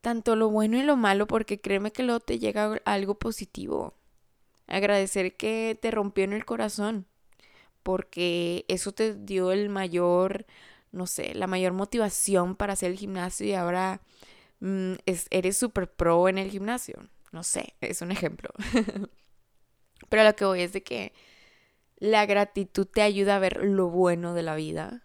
tanto 0.00 0.34
lo 0.34 0.50
bueno 0.50 0.78
y 0.78 0.82
lo 0.82 0.96
malo, 0.96 1.26
porque 1.26 1.60
créeme 1.60 1.92
que 1.92 2.02
luego 2.02 2.20
te 2.20 2.38
llega 2.38 2.80
algo 2.84 3.18
positivo. 3.18 3.94
Agradecer 4.66 5.36
que 5.36 5.78
te 5.80 5.90
rompió 5.90 6.24
en 6.24 6.32
el 6.32 6.44
corazón 6.44 7.06
porque 7.82 8.64
eso 8.68 8.92
te 8.92 9.14
dio 9.14 9.52
el 9.52 9.68
mayor, 9.68 10.46
no 10.92 11.06
sé, 11.06 11.34
la 11.34 11.46
mayor 11.46 11.72
motivación 11.72 12.56
para 12.56 12.74
hacer 12.74 12.92
el 12.92 12.98
gimnasio 12.98 13.46
y 13.46 13.54
ahora 13.54 14.02
mm, 14.60 14.94
eres 15.30 15.56
súper 15.58 15.92
pro 15.92 16.28
en 16.28 16.38
el 16.38 16.50
gimnasio. 16.50 16.96
No 17.32 17.42
sé, 17.44 17.74
es 17.80 18.02
un 18.02 18.12
ejemplo. 18.12 18.50
Pero 20.08 20.24
lo 20.24 20.34
que 20.36 20.44
voy 20.44 20.60
es 20.62 20.72
de 20.72 20.82
que 20.82 21.12
La 22.00 22.26
gratitud 22.26 22.86
te 22.86 23.02
ayuda 23.02 23.36
a 23.36 23.40
ver 23.40 23.64
lo 23.64 23.88
bueno 23.90 24.34
de 24.34 24.42
la 24.42 24.56
vida. 24.56 25.04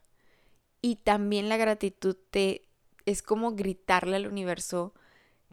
Y 0.82 0.98
también 0.98 1.50
la 1.50 1.58
gratitud 1.58 2.18
te 2.32 2.64
es 3.06 3.24
como 3.24 3.54
gritarle 3.56 4.18
al 4.18 4.28
universo, 4.28 4.94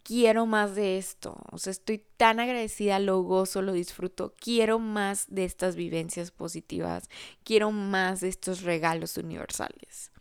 quiero 0.04 0.46
más 0.46 0.76
de 0.76 0.98
esto. 0.98 1.36
O 1.50 1.58
sea, 1.58 1.72
estoy 1.72 2.04
tan 2.16 2.38
agradecida, 2.38 3.00
lo 3.00 3.22
gozo, 3.22 3.62
lo 3.62 3.72
disfruto. 3.72 4.34
Quiero 4.38 4.78
más 4.78 5.26
de 5.28 5.44
estas 5.44 5.74
vivencias 5.74 6.30
positivas. 6.30 7.08
Quiero 7.42 7.72
más 7.72 8.20
de 8.20 8.28
estos 8.28 8.62
regalos 8.62 9.16
universales. 9.16 10.12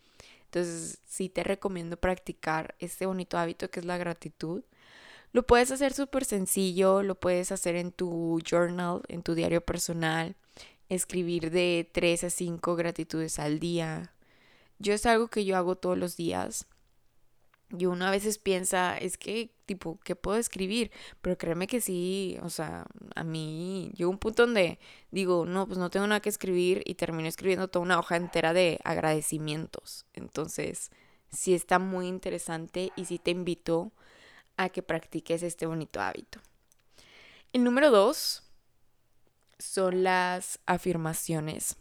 Entonces, 0.46 0.98
sí 1.06 1.28
te 1.28 1.44
recomiendo 1.44 1.96
practicar 1.96 2.74
este 2.78 3.06
bonito 3.06 3.38
hábito 3.38 3.70
que 3.70 3.80
es 3.80 3.86
la 3.86 3.98
gratitud. 3.98 4.64
Lo 5.32 5.44
puedes 5.44 5.70
hacer 5.70 5.92
súper 5.92 6.24
sencillo, 6.24 7.02
lo 7.02 7.16
puedes 7.16 7.52
hacer 7.52 7.76
en 7.76 7.92
tu 7.92 8.40
journal, 8.48 9.02
en 9.08 9.22
tu 9.22 9.34
diario 9.34 9.60
personal, 9.60 10.36
escribir 10.88 11.50
de 11.50 11.90
3 11.92 12.24
a 12.24 12.30
5 12.30 12.76
gratitudes 12.76 13.40
al 13.40 13.58
día. 13.58 14.12
Yo 14.78 14.94
es 14.94 15.06
algo 15.06 15.28
que 15.28 15.44
yo 15.44 15.56
hago 15.56 15.76
todos 15.76 15.98
los 15.98 16.16
días. 16.16 16.66
Y 17.76 17.86
uno 17.86 18.06
a 18.06 18.10
veces 18.10 18.38
piensa, 18.38 18.96
es 18.96 19.18
que, 19.18 19.50
tipo, 19.66 19.98
¿qué 20.04 20.16
puedo 20.16 20.38
escribir? 20.38 20.90
Pero 21.20 21.38
créeme 21.38 21.66
que 21.66 21.80
sí, 21.80 22.38
o 22.42 22.50
sea, 22.50 22.86
a 23.14 23.24
mí 23.24 23.90
llegó 23.96 24.10
un 24.10 24.18
punto 24.18 24.44
donde 24.46 24.78
digo, 25.10 25.46
no, 25.46 25.66
pues 25.66 25.78
no 25.78 25.90
tengo 25.90 26.06
nada 26.06 26.20
que 26.20 26.28
escribir 26.28 26.82
y 26.84 26.94
termino 26.94 27.28
escribiendo 27.28 27.68
toda 27.68 27.84
una 27.84 27.98
hoja 27.98 28.16
entera 28.16 28.52
de 28.52 28.80
agradecimientos. 28.84 30.06
Entonces, 30.12 30.90
sí 31.30 31.54
está 31.54 31.78
muy 31.78 32.06
interesante 32.06 32.92
y 32.96 33.06
sí 33.06 33.18
te 33.18 33.30
invito 33.30 33.92
a 34.56 34.68
que 34.68 34.82
practiques 34.82 35.42
este 35.42 35.66
bonito 35.66 36.00
hábito. 36.00 36.40
El 37.52 37.64
número 37.64 37.90
dos 37.90 38.42
son 39.58 40.02
las 40.02 40.58
afirmaciones. 40.66 41.76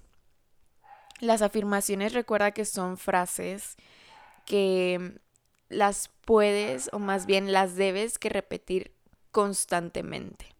Las 1.20 1.42
afirmaciones 1.42 2.14
recuerda 2.14 2.52
que 2.52 2.66
son 2.66 2.98
frases 2.98 3.78
que 4.46 5.20
las 5.74 6.10
puedes 6.26 6.90
o 6.94 7.00
más 7.00 7.26
bien 7.26 7.52
las 7.52 7.76
debes 7.76 8.20
que 8.20 8.30
repetir 8.30 8.92
constantemente. 9.32 10.56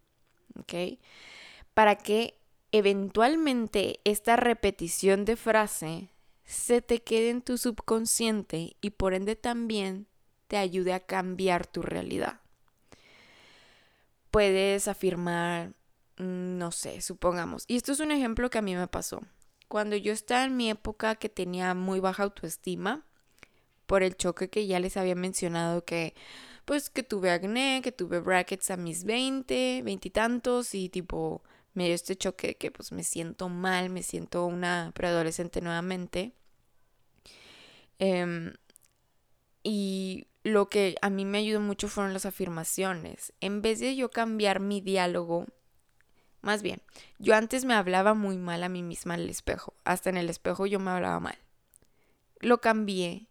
¿Ok? 0.60 1.00
Para 1.74 1.96
que 1.96 2.40
eventualmente 2.72 4.00
esta 4.04 4.36
repetición 4.36 5.26
de 5.26 5.36
frase 5.36 6.10
se 6.46 6.82
te 6.82 7.02
quede 7.02 7.30
en 7.30 7.42
tu 7.42 7.58
subconsciente 7.58 8.76
y 8.82 8.92
por 8.92 9.14
ende 9.14 9.36
también 9.36 10.08
te 10.48 10.58
ayude 10.58 10.94
a 10.94 11.00
cambiar 11.00 11.66
tu 11.68 11.82
realidad. 11.82 12.42
Puedes 14.32 14.88
afirmar, 14.88 15.70
mm, 16.18 16.58
no 16.58 16.72
sé, 16.72 17.02
supongamos, 17.02 17.66
y 17.68 17.76
esto 17.78 17.92
es 17.92 18.00
un 18.00 18.12
ejemplo 18.12 18.50
que 18.50 18.58
a 18.58 18.64
mí 18.64 18.76
me 18.76 18.88
pasó. 18.88 19.22
Cuando 19.68 19.96
yo 19.96 20.12
estaba 20.12 20.44
en 20.44 20.58
mi 20.58 20.70
época 20.70 21.16
que 21.16 21.30
tenía 21.30 21.74
muy 21.74 22.00
baja 22.00 22.24
autoestima, 22.24 23.06
por 23.86 24.04
el 24.04 24.16
choque 24.16 24.50
que 24.50 24.68
ya 24.68 24.80
les 24.80 24.98
había 24.98 25.16
mencionado 25.16 25.86
que 25.86 26.14
pues 26.66 26.90
que 26.90 27.04
tuve 27.04 27.32
acné, 27.32 27.82
que 27.84 27.92
tuve 27.92 28.20
brackets 28.20 28.72
a 28.72 28.78
mis 28.78 29.04
20, 29.04 29.82
20 29.84 30.12
y 30.74 30.78
y 30.78 30.90
tipo 30.90 31.44
me 31.74 31.86
dio 31.86 31.96
este 31.96 32.16
choque 32.16 32.48
de 32.48 32.56
que 32.56 32.72
pues 32.72 32.92
me 32.92 33.04
siento 33.04 33.50
mal, 33.50 33.90
me 33.90 34.04
siento 34.04 34.46
una 34.46 34.92
preadolescente 34.94 35.62
nuevamente. 35.62 36.34
Em, 38.00 38.54
y 39.64 40.28
lo 40.44 40.70
que 40.70 40.96
a 41.02 41.10
mí 41.10 41.26
me 41.26 41.40
ayudó 41.40 41.60
mucho 41.60 41.88
fueron 41.88 42.14
las 42.14 42.26
afirmaciones. 42.26 43.34
En 43.40 43.62
vez 43.62 43.80
de 43.80 43.96
yo 43.96 44.12
cambiar 44.12 44.60
mi 44.60 44.82
diálogo, 44.82 45.48
más 46.42 46.62
bien, 46.62 46.82
yo 47.20 47.36
antes 47.36 47.66
me 47.66 47.74
hablaba 47.74 48.14
muy 48.14 48.38
mal 48.38 48.64
a 48.64 48.70
mí 48.70 48.84
misma 48.84 49.16
en 49.16 49.22
el 49.22 49.30
espejo. 49.30 49.74
Hasta 49.86 50.10
en 50.10 50.18
el 50.18 50.30
espejo 50.30 50.66
yo 50.66 50.80
me 50.80 50.92
hablaba 50.92 51.20
mal. 51.20 51.38
Lo 52.40 52.60
cambié 52.60 53.28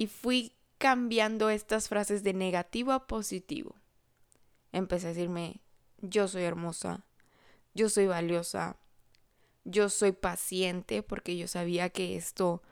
y 0.00 0.06
fui 0.06 0.56
cambiando 0.78 1.50
estas 1.50 1.90
frases 1.90 2.22
de 2.22 2.32
negativo 2.32 2.92
a 2.92 3.06
positivo. 3.06 3.76
Empecé 4.72 5.08
a 5.08 5.10
decirme, 5.10 5.60
yo 5.98 6.26
soy 6.26 6.44
hermosa, 6.44 7.04
yo 7.74 7.90
soy 7.90 8.06
valiosa, 8.06 8.78
yo 9.64 9.90
soy 9.90 10.12
paciente 10.12 11.02
porque 11.02 11.36
yo 11.36 11.46
sabía 11.48 11.90
que 11.90 12.16
esto 12.16 12.62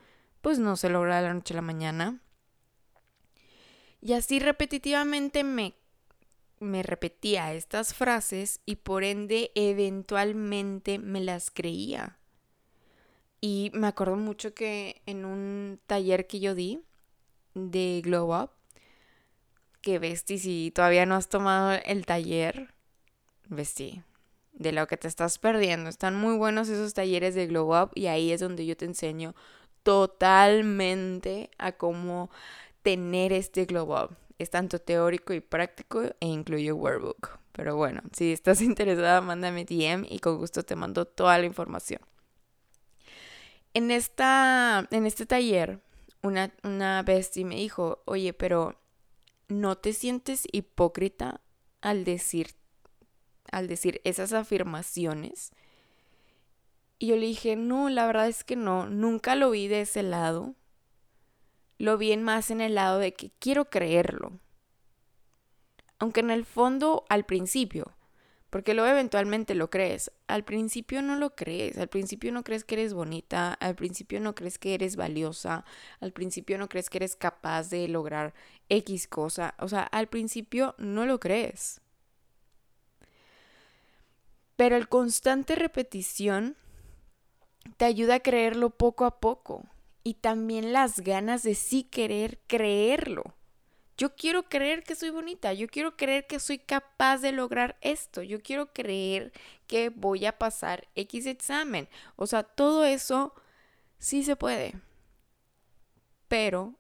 pues 0.41 0.59
no 0.59 0.75
se 0.77 0.89
logra 0.89 1.17
de 1.17 1.29
la 1.29 1.35
noche 1.35 1.53
a 1.53 1.57
la 1.57 1.63
mañana. 1.63 2.23
Y 4.01 4.15
así 4.15 4.39
repetitivamente 4.39 5.45
me, 5.45 5.75
me 6.61 6.83
repetía 6.83 7.53
estas 7.53 7.93
frases 7.93 8.63
y 8.65 8.77
por 8.77 9.05
ende 9.05 9.53
eventualmente 9.55 10.99
me 10.99 11.21
las 11.21 11.51
creía. 11.51 12.17
Y 13.43 13.71
me 13.75 13.87
acuerdo 13.87 14.17
mucho 14.17 14.55
que 14.55 15.03
en 15.05 15.27
un 15.27 15.79
taller 15.87 16.27
que 16.27 16.41
yo 16.41 16.55
di, 16.55 16.88
de 17.59 18.00
Glow 18.05 18.35
Up. 18.35 18.50
Que 19.81 19.99
Besti, 19.99 20.38
si 20.38 20.73
todavía 20.75 21.07
no 21.07 21.15
has 21.15 21.29
tomado 21.29 21.79
el 21.85 22.05
taller, 22.07 22.75
Besti, 23.49 24.03
de 24.53 24.73
lo 24.73 24.87
que 24.87 24.97
te 24.97 25.09
estás 25.09 25.38
perdiendo. 25.38 25.88
Están 25.88 26.17
muy 26.17 26.37
buenos 26.37 26.69
esos 26.69 26.95
talleres 26.95 27.35
de 27.35 27.47
Glow 27.47 27.81
Up 27.81 27.91
y 27.95 28.07
ahí 28.07 28.33
es 28.33 28.41
donde 28.41 28.67
yo 28.67 28.77
te 28.77 28.85
enseño 28.85 29.35
totalmente 29.83 31.50
a 31.59 31.73
cómo 31.73 32.31
tener 32.83 33.33
este 33.33 33.65
Glow 33.65 33.93
Up. 33.93 34.17
Es 34.38 34.50
tanto 34.50 34.79
teórico 34.79 35.33
y 35.33 35.41
práctico 35.41 36.03
e 36.21 36.27
incluye 36.27 36.73
workbook. 36.73 37.38
Pero 37.53 37.77
bueno, 37.77 38.03
si 38.12 38.33
estás 38.33 38.61
interesada, 38.62 39.21
mándame 39.21 39.65
DM 39.65 40.07
y 40.09 40.21
con 40.21 40.38
gusto 40.38 40.62
te 40.62 40.77
mando 40.77 41.07
toda 41.07 41.38
la 41.38 41.47
información. 41.47 42.00
En, 43.75 43.91
esta, 43.91 44.87
en 44.91 45.07
este 45.07 45.27
taller 45.27 45.81
una, 46.23 46.53
una 46.63 47.03
bestia 47.03 47.45
me 47.45 47.57
dijo, 47.57 48.03
oye, 48.05 48.33
pero 48.33 48.81
¿no 49.49 49.77
te 49.79 49.93
sientes 49.93 50.47
hipócrita 50.53 51.41
al 51.81 52.05
decir, 52.05 52.55
al 53.51 53.69
decir 53.69 54.01
esas 54.05 54.33
afirmaciones? 54.33 55.53
Y 56.99 57.09
yo 57.09 57.17
le 57.17 57.27
dije, 57.27 57.55
no, 57.57 57.89
la 57.89 58.07
verdad 58.07 58.29
es 58.29 58.43
que 58.43 58.57
no, 58.57 58.89
nunca 58.89 59.37
lo 59.37 59.51
vi 59.51 59.69
de 59.69 59.83
ese 59.83 60.03
lado. 60.03 60.55
Lo 61.79 61.97
vi 61.97 62.17
más 62.17 62.51
en 62.51 62.61
el 62.61 62.75
lado 62.75 62.99
de 62.99 63.15
que 63.15 63.31
quiero 63.39 63.67
creerlo. 63.67 64.33
Aunque 66.01 66.21
en 66.21 66.31
el 66.31 66.45
fondo, 66.45 67.05
al 67.09 67.25
principio, 67.25 67.93
porque 68.50 68.75
luego 68.75 68.90
eventualmente 68.90 69.55
lo 69.55 69.71
crees. 69.71 70.11
Al 70.26 70.45
principio 70.45 71.02
no 71.02 71.17
lo 71.17 71.35
crees, 71.35 71.78
al 71.78 71.88
principio 71.88 72.33
no 72.33 72.45
crees 72.45 72.64
que 72.64 72.76
eres 72.76 72.95
bonita, 72.95 73.52
al 73.55 73.75
principio 73.75 74.21
no 74.21 74.35
crees 74.35 74.59
que 74.59 74.75
eres 74.75 74.97
valiosa, 74.97 75.64
al 76.00 76.12
principio 76.12 76.59
no 76.59 76.69
crees 76.69 76.90
que 76.90 76.99
eres 76.99 77.17
capaz 77.17 77.71
de 77.71 77.88
lograr 77.88 78.35
X 78.69 79.07
cosa, 79.07 79.55
o 79.59 79.69
sea, 79.69 79.83
al 79.83 80.09
principio 80.09 80.75
no 80.78 81.07
lo 81.07 81.21
crees. 81.21 81.81
Pero 84.57 84.76
el 84.76 84.88
constante 84.88 85.55
repetición 85.55 86.57
te 87.76 87.85
ayuda 87.85 88.17
a 88.17 88.21
creerlo 88.21 88.71
poco 88.71 89.05
a 89.05 89.21
poco 89.21 89.64
y 90.02 90.14
también 90.14 90.73
las 90.73 91.00
ganas 91.00 91.43
de 91.43 91.55
sí 91.55 91.85
querer 91.85 92.40
creerlo. 92.47 93.35
Yo 93.99 94.14
quiero 94.14 94.45
creer 94.45 94.85
que 94.85 94.95
soy 94.95 95.11
bonita, 95.11 95.52
yo 95.52 95.67
quiero 95.67 95.97
creer 95.97 96.28
que 96.28 96.38
soy 96.38 96.59
capaz 96.59 97.19
de 97.19 97.33
lograr 97.33 97.76
esto, 97.81 98.23
yo 98.23 98.40
quiero 98.40 98.73
creer 98.73 99.33
que 99.67 99.90
voy 99.90 100.25
a 100.25 100.38
pasar 100.38 100.87
X 100.95 101.26
examen. 101.26 101.88
O 102.14 102.28
sea, 102.28 102.45
todo 102.45 102.85
eso 102.85 103.35
sí 103.99 104.23
se 104.23 104.37
puede. 104.37 104.75
Pero 106.28 106.75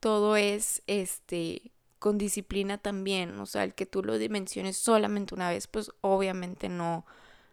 todo 0.00 0.36
es 0.36 0.82
este 0.86 1.72
con 1.98 2.18
disciplina 2.18 2.76
también, 2.78 3.38
o 3.40 3.46
sea, 3.46 3.64
el 3.64 3.74
que 3.74 3.86
tú 3.86 4.02
lo 4.04 4.18
dimensiones 4.18 4.76
solamente 4.76 5.34
una 5.34 5.50
vez, 5.50 5.68
pues 5.68 5.90
obviamente 6.02 6.68
no 6.68 7.06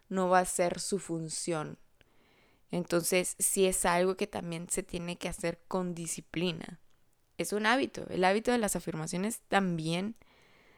no 0.08 0.28
va 0.28 0.40
a 0.40 0.44
ser 0.44 0.80
su 0.80 0.98
función. 0.98 1.78
Entonces, 2.70 3.36
sí 3.38 3.66
es 3.66 3.84
algo 3.86 4.16
que 4.16 4.26
también 4.26 4.68
se 4.70 4.82
tiene 4.82 5.16
que 5.18 5.28
hacer 5.28 5.60
con 5.68 5.94
disciplina 5.94 6.81
es 7.38 7.52
un 7.52 7.66
hábito. 7.66 8.06
El 8.08 8.24
hábito 8.24 8.52
de 8.52 8.58
las 8.58 8.76
afirmaciones 8.76 9.40
también 9.48 10.16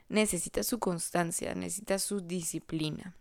necesita 0.08 0.62
su 0.62 0.78
constancia, 0.78 1.54
necesita 1.54 1.98
su 1.98 2.20
disciplina. 2.20 3.16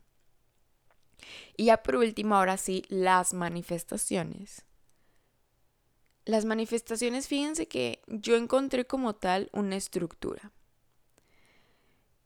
Y 1.56 1.66
ya 1.66 1.84
por 1.84 1.96
último, 1.96 2.36
ahora 2.36 2.58
sí, 2.58 2.84
las 2.90 3.34
manifestaciones. 3.34 4.66
Las 6.25 6.46
manifestaciones, 6.46 7.28
fíjense 7.28 7.68
que 7.68 8.02
yo 8.08 8.36
encontré 8.36 8.86
como 8.86 9.13
tal 9.13 9.50
una 9.52 9.75
estructura. 9.75 10.52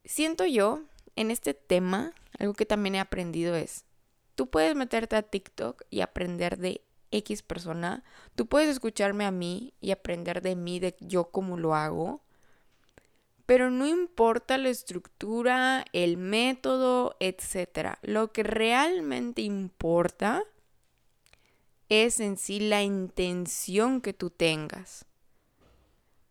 Siento 0.06 0.46
yo, 0.46 0.84
en 1.16 1.32
este 1.32 1.54
tema, 1.54 2.14
algo 2.38 2.54
que 2.54 2.66
también 2.66 2.96
he 2.96 3.00
aprendido 3.00 3.56
es, 3.56 3.86
tú 4.36 4.50
puedes 4.50 4.76
meterte 4.76 5.16
a 5.16 5.24
TikTok 5.24 5.84
y 5.90 6.02
aprender 6.02 6.58
de 6.58 6.82
X 7.12 7.42
persona, 7.42 8.04
tú 8.36 8.48
puedes 8.48 8.70
escucharme 8.70 9.26
a 9.26 9.32
mí 9.32 9.74
y 9.82 9.92
aprender 9.92 10.42
de 10.42 10.56
mí, 10.56 10.80
de 10.80 10.96
yo 11.00 11.26
cómo 11.32 11.58
lo 11.58 11.76
hago, 11.76 12.24
pero 13.46 13.72
no 13.72 13.88
importa 13.88 14.58
la 14.58 14.70
estructura, 14.70 15.86
el 15.94 16.18
método, 16.18 17.16
etc. 17.20 17.98
Lo 18.02 18.34
que 18.34 18.44
realmente 18.44 19.42
importa 19.42 20.44
es 21.90 22.20
en 22.20 22.38
sí 22.38 22.60
la 22.60 22.84
intención 22.84 24.02
que 24.02 24.14
tú 24.14 24.30
tengas. 24.30 25.06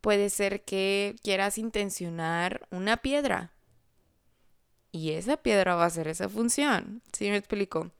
Puede 0.01 0.29
ser 0.29 0.63
que 0.63 1.15
quieras 1.23 1.57
intencionar 1.57 2.67
una 2.69 2.97
piedra 2.97 3.51
y 4.91 5.11
esa 5.11 5.37
piedra 5.37 5.75
va 5.75 5.83
a 5.83 5.87
hacer 5.87 6.07
esa 6.07 6.29
función. 6.29 7.01
¿Sí 7.11 7.29
me 7.29 7.37
explico? 7.37 7.91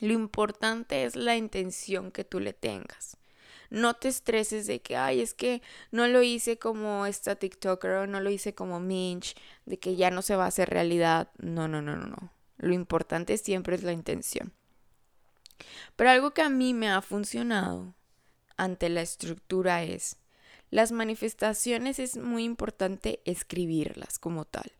Lo 0.00 0.12
importante 0.12 1.04
es 1.04 1.16
la 1.16 1.36
intención 1.36 2.10
que 2.10 2.24
tú 2.24 2.40
le 2.40 2.52
tengas. 2.52 3.16
No 3.70 3.94
te 3.94 4.08
estreses 4.08 4.66
de 4.66 4.80
que, 4.80 4.96
ay, 4.96 5.20
es 5.20 5.34
que 5.34 5.60
no 5.90 6.08
lo 6.08 6.22
hice 6.22 6.58
como 6.58 7.04
esta 7.04 7.36
TikToker 7.36 7.90
o 7.90 8.06
no 8.06 8.20
lo 8.20 8.30
hice 8.30 8.54
como 8.54 8.80
Minch, 8.80 9.36
de 9.66 9.78
que 9.78 9.96
ya 9.96 10.10
no 10.10 10.22
se 10.22 10.36
va 10.36 10.44
a 10.44 10.48
hacer 10.48 10.70
realidad. 10.70 11.30
No, 11.38 11.68
no, 11.68 11.82
no, 11.82 11.96
no, 11.96 12.06
no. 12.06 12.32
Lo 12.56 12.72
importante 12.72 13.36
siempre 13.36 13.76
es 13.76 13.82
la 13.82 13.92
intención. 13.92 14.52
Pero 15.96 16.10
algo 16.10 16.32
que 16.32 16.42
a 16.42 16.48
mí 16.48 16.72
me 16.72 16.88
ha 16.90 17.02
funcionado 17.02 17.94
ante 18.56 18.88
la 18.88 19.02
estructura 19.02 19.82
es, 19.82 20.16
las 20.70 20.92
manifestaciones 20.92 21.98
es 21.98 22.16
muy 22.16 22.44
importante 22.44 23.20
escribirlas 23.24 24.18
como 24.18 24.44
tal. 24.44 24.70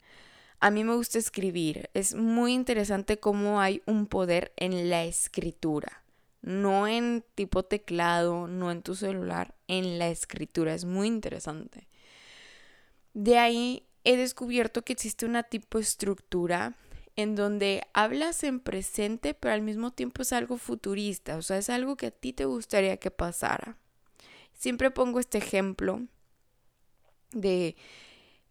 A 0.61 0.71
mí 0.71 0.85
me 0.85 0.95
gusta 0.95 1.19
escribir. 1.19 1.91
Es 1.95 2.15
muy 2.15 2.53
interesante 2.53 3.19
cómo 3.19 3.61
hay 3.61 3.83
un 3.87 4.07
poder 4.07 4.53
en 4.57 4.91
la 4.91 5.05
escritura. 5.05 6.03
No 6.43 6.87
en 6.89 7.25
tipo 7.35 7.65
teclado, 7.65 8.49
no 8.49 8.71
en 8.71 8.83
tu 8.83 8.95
celular, 8.95 9.55
en 9.69 9.99
la 9.99 10.09
escritura. 10.09 10.75
Es 10.75 10.85
muy 10.85 11.07
interesante. 11.07 11.89
De 13.15 13.39
ahí 13.39 13.87
he 14.05 14.17
descubierto 14.17 14.83
que 14.83 14.93
existe 14.93 15.27
una 15.27 15.43
tipo 15.43 15.79
estructura 15.79 16.75
en 17.17 17.35
donde 17.35 17.83
hablas 17.95 18.45
en 18.45 18.61
presente, 18.61 19.35
pero 19.35 19.53
al 19.53 19.61
mismo 19.61 19.91
tiempo 19.91 20.23
es 20.23 20.33
algo 20.33 20.57
futurista, 20.57 21.37
o 21.37 21.43
sea, 21.43 21.59
es 21.59 21.69
algo 21.69 21.97
que 21.97 22.07
a 22.07 22.11
ti 22.13 22.33
te 22.33 22.45
gustaría 22.45 22.97
que 22.99 23.11
pasara. 23.11 23.77
Siempre 24.55 24.93
pongo 24.93 25.19
este 25.19 25.39
ejemplo 25.39 26.03
de 27.33 27.77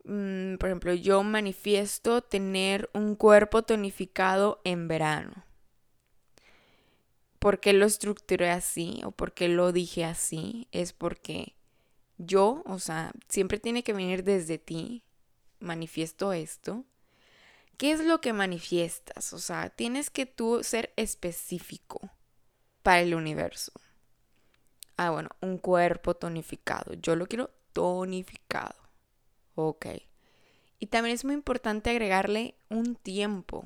Mm, 0.07 0.55
por 0.55 0.69
ejemplo, 0.69 0.93
yo 0.93 1.21
manifiesto 1.21 2.21
tener 2.21 2.89
un 2.93 3.15
cuerpo 3.15 3.63
tonificado 3.63 4.61
en 4.63 4.87
verano. 4.87 5.43
¿Por 7.39 7.59
qué 7.59 7.73
lo 7.73 7.85
estructuré 7.85 8.49
así 8.49 9.01
o 9.03 9.11
por 9.11 9.33
qué 9.33 9.49
lo 9.49 9.73
dije 9.73 10.05
así? 10.05 10.69
Es 10.71 10.93
porque 10.93 11.55
yo, 12.17 12.63
o 12.65 12.79
sea, 12.79 13.11
siempre 13.27 13.59
tiene 13.59 13.83
que 13.83 13.93
venir 13.93 14.23
desde 14.23 14.57
ti. 14.57 15.03
Manifiesto 15.59 16.31
esto. 16.31 16.85
¿Qué 17.75 17.91
es 17.91 17.99
lo 17.99 18.21
que 18.21 18.31
manifiestas? 18.31 19.33
O 19.33 19.39
sea, 19.39 19.69
tienes 19.69 20.09
que 20.09 20.25
tú 20.25 20.63
ser 20.63 20.93
específico 20.95 22.09
para 22.81 23.01
el 23.01 23.13
universo. 23.13 23.73
Ah, 24.95 25.11
bueno, 25.11 25.29
un 25.41 25.57
cuerpo 25.57 26.15
tonificado. 26.15 26.93
Yo 26.93 27.15
lo 27.17 27.27
quiero 27.27 27.51
tonificado. 27.73 28.86
Ok. 29.59 29.87
Y 30.77 30.85
también 30.85 31.15
es 31.15 31.25
muy 31.25 31.33
importante 31.33 31.89
agregarle 31.89 32.53
un 32.69 32.95
tiempo. 32.95 33.65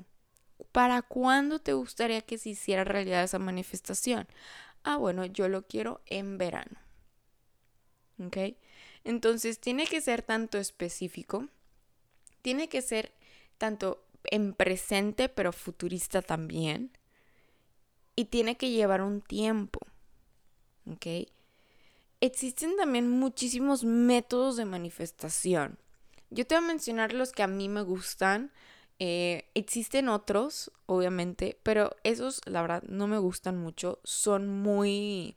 ¿Para 0.72 1.02
cuándo 1.02 1.60
te 1.60 1.74
gustaría 1.74 2.22
que 2.22 2.38
se 2.38 2.52
hiciera 2.52 2.86
realidad 2.86 3.26
esa 3.26 3.40
manifestación? 3.40 4.26
Ah, 4.84 4.96
bueno, 4.96 5.26
yo 5.26 5.50
lo 5.50 5.68
quiero 5.68 6.00
en 6.06 6.38
verano. 6.38 6.80
¿Ok? 8.26 8.56
Entonces 9.04 9.60
tiene 9.60 9.86
que 9.86 10.00
ser 10.00 10.22
tanto 10.22 10.58
específico, 10.58 11.50
tiene 12.42 12.70
que 12.70 12.82
ser 12.82 13.12
tanto 13.58 14.02
en 14.24 14.54
presente, 14.54 15.28
pero 15.28 15.52
futurista 15.52 16.22
también. 16.22 16.98
Y 18.16 18.26
tiene 18.26 18.56
que 18.56 18.70
llevar 18.70 19.02
un 19.02 19.20
tiempo. 19.20 19.82
¿Ok? 20.90 21.28
Existen 22.22 22.78
también 22.78 23.10
muchísimos 23.10 23.84
métodos 23.84 24.56
de 24.56 24.66
manifestación. 24.66 25.78
Yo 26.30 26.48
te 26.48 26.56
voy 26.56 26.64
a 26.64 26.68
mencionar 26.68 27.14
los 27.14 27.32
que 27.32 27.44
a 27.44 27.48
mí 27.48 27.68
me 27.68 27.82
gustan. 27.82 28.52
Eh, 29.00 29.50
existen 29.56 30.08
otros, 30.08 30.72
obviamente, 30.86 31.60
pero 31.64 31.96
esos, 32.04 32.42
la 32.46 32.62
verdad, 32.62 32.84
no 32.84 33.08
me 33.08 33.18
gustan 33.18 33.58
mucho. 33.58 34.00
Son 34.04 34.48
muy... 34.48 35.36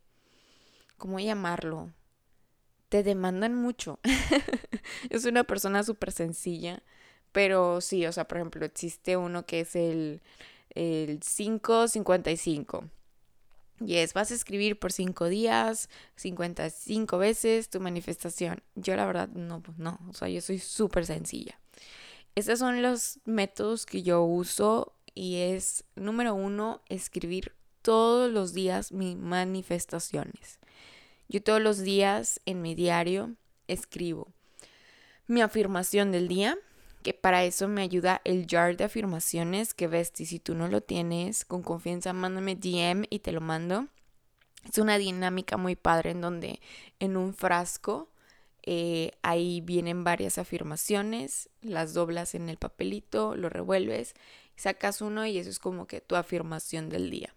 ¿Cómo 0.98 1.18
llamarlo? 1.18 1.90
Te 2.90 3.02
demandan 3.02 3.54
mucho. 3.54 3.98
es 5.10 5.24
una 5.24 5.44
persona 5.44 5.82
súper 5.82 6.12
sencilla. 6.12 6.82
Pero 7.32 7.80
sí, 7.80 8.06
o 8.06 8.12
sea, 8.12 8.28
por 8.28 8.38
ejemplo, 8.38 8.64
existe 8.64 9.16
uno 9.16 9.44
que 9.46 9.60
es 9.60 9.74
el, 9.74 10.22
el 10.70 11.18
555 11.18 12.84
y 13.80 13.96
es, 13.96 14.14
vas 14.14 14.30
a 14.30 14.34
escribir 14.34 14.78
por 14.78 14.92
cinco 14.92 15.28
días, 15.28 15.88
55 16.16 17.18
veces 17.18 17.68
tu 17.68 17.80
manifestación. 17.80 18.62
Yo 18.74 18.96
la 18.96 19.06
verdad 19.06 19.28
no, 19.28 19.60
pues 19.60 19.78
no, 19.78 19.98
o 20.08 20.14
sea, 20.14 20.28
yo 20.28 20.40
soy 20.40 20.58
súper 20.58 21.06
sencilla. 21.06 21.58
Estos 22.34 22.58
son 22.58 22.82
los 22.82 23.20
métodos 23.24 23.86
que 23.86 24.02
yo 24.02 24.22
uso 24.22 24.92
y 25.14 25.36
es, 25.36 25.84
número 25.94 26.34
uno, 26.34 26.82
escribir 26.88 27.52
todos 27.82 28.32
los 28.32 28.52
días 28.52 28.92
mis 28.92 29.16
manifestaciones. 29.16 30.58
Yo 31.28 31.42
todos 31.42 31.60
los 31.60 31.80
días 31.80 32.40
en 32.44 32.62
mi 32.62 32.74
diario 32.74 33.34
escribo 33.68 34.32
mi 35.26 35.40
afirmación 35.40 36.12
del 36.12 36.28
día, 36.28 36.58
que 37.04 37.14
para 37.14 37.44
eso 37.44 37.68
me 37.68 37.82
ayuda 37.82 38.22
el 38.24 38.46
jar 38.48 38.76
de 38.76 38.84
afirmaciones 38.84 39.74
que 39.74 39.86
ves 39.86 40.10
y 40.18 40.26
si 40.26 40.40
tú 40.40 40.54
no 40.54 40.68
lo 40.68 40.80
tienes, 40.80 41.44
con 41.44 41.62
confianza 41.62 42.12
mándame 42.14 42.56
DM 42.56 43.04
y 43.10 43.20
te 43.20 43.30
lo 43.30 43.42
mando. 43.42 43.86
Es 44.68 44.78
una 44.78 44.96
dinámica 44.96 45.58
muy 45.58 45.76
padre 45.76 46.12
en 46.12 46.22
donde 46.22 46.60
en 46.98 47.18
un 47.18 47.34
frasco 47.34 48.08
eh, 48.62 49.12
ahí 49.22 49.60
vienen 49.60 50.02
varias 50.02 50.38
afirmaciones, 50.38 51.50
las 51.60 51.92
doblas 51.92 52.34
en 52.34 52.48
el 52.48 52.56
papelito, 52.56 53.36
lo 53.36 53.50
revuelves, 53.50 54.14
sacas 54.56 55.02
uno 55.02 55.26
y 55.26 55.36
eso 55.36 55.50
es 55.50 55.58
como 55.58 55.86
que 55.86 56.00
tu 56.00 56.16
afirmación 56.16 56.88
del 56.88 57.10
día. 57.10 57.34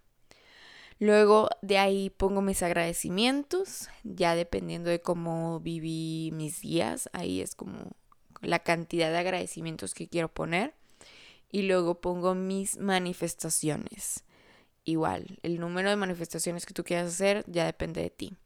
Luego 0.98 1.50
de 1.60 1.76
ahí 1.76 2.08
pongo 2.08 2.40
mis 2.40 2.62
agradecimientos, 2.62 3.90
ya 4.02 4.34
dependiendo 4.34 4.88
de 4.88 5.02
cómo 5.02 5.60
viví 5.60 6.30
mis 6.32 6.62
días, 6.62 7.10
ahí 7.12 7.42
es 7.42 7.54
como 7.54 7.92
la 8.40 8.60
cantidad 8.60 9.10
de 9.10 9.18
agradecimientos 9.18 9.94
que 9.94 10.08
quiero 10.08 10.28
poner 10.28 10.74
y 11.50 11.62
luego 11.62 12.00
pongo 12.00 12.34
mis 12.34 12.78
manifestaciones. 12.78 14.24
Igual, 14.84 15.38
el 15.42 15.60
número 15.60 15.90
de 15.90 15.96
manifestaciones 15.96 16.66
que 16.66 16.74
tú 16.74 16.84
quieras 16.84 17.08
hacer 17.08 17.44
ya 17.46 17.66
depende 17.66 18.02
de 18.02 18.10
ti. 18.10 18.36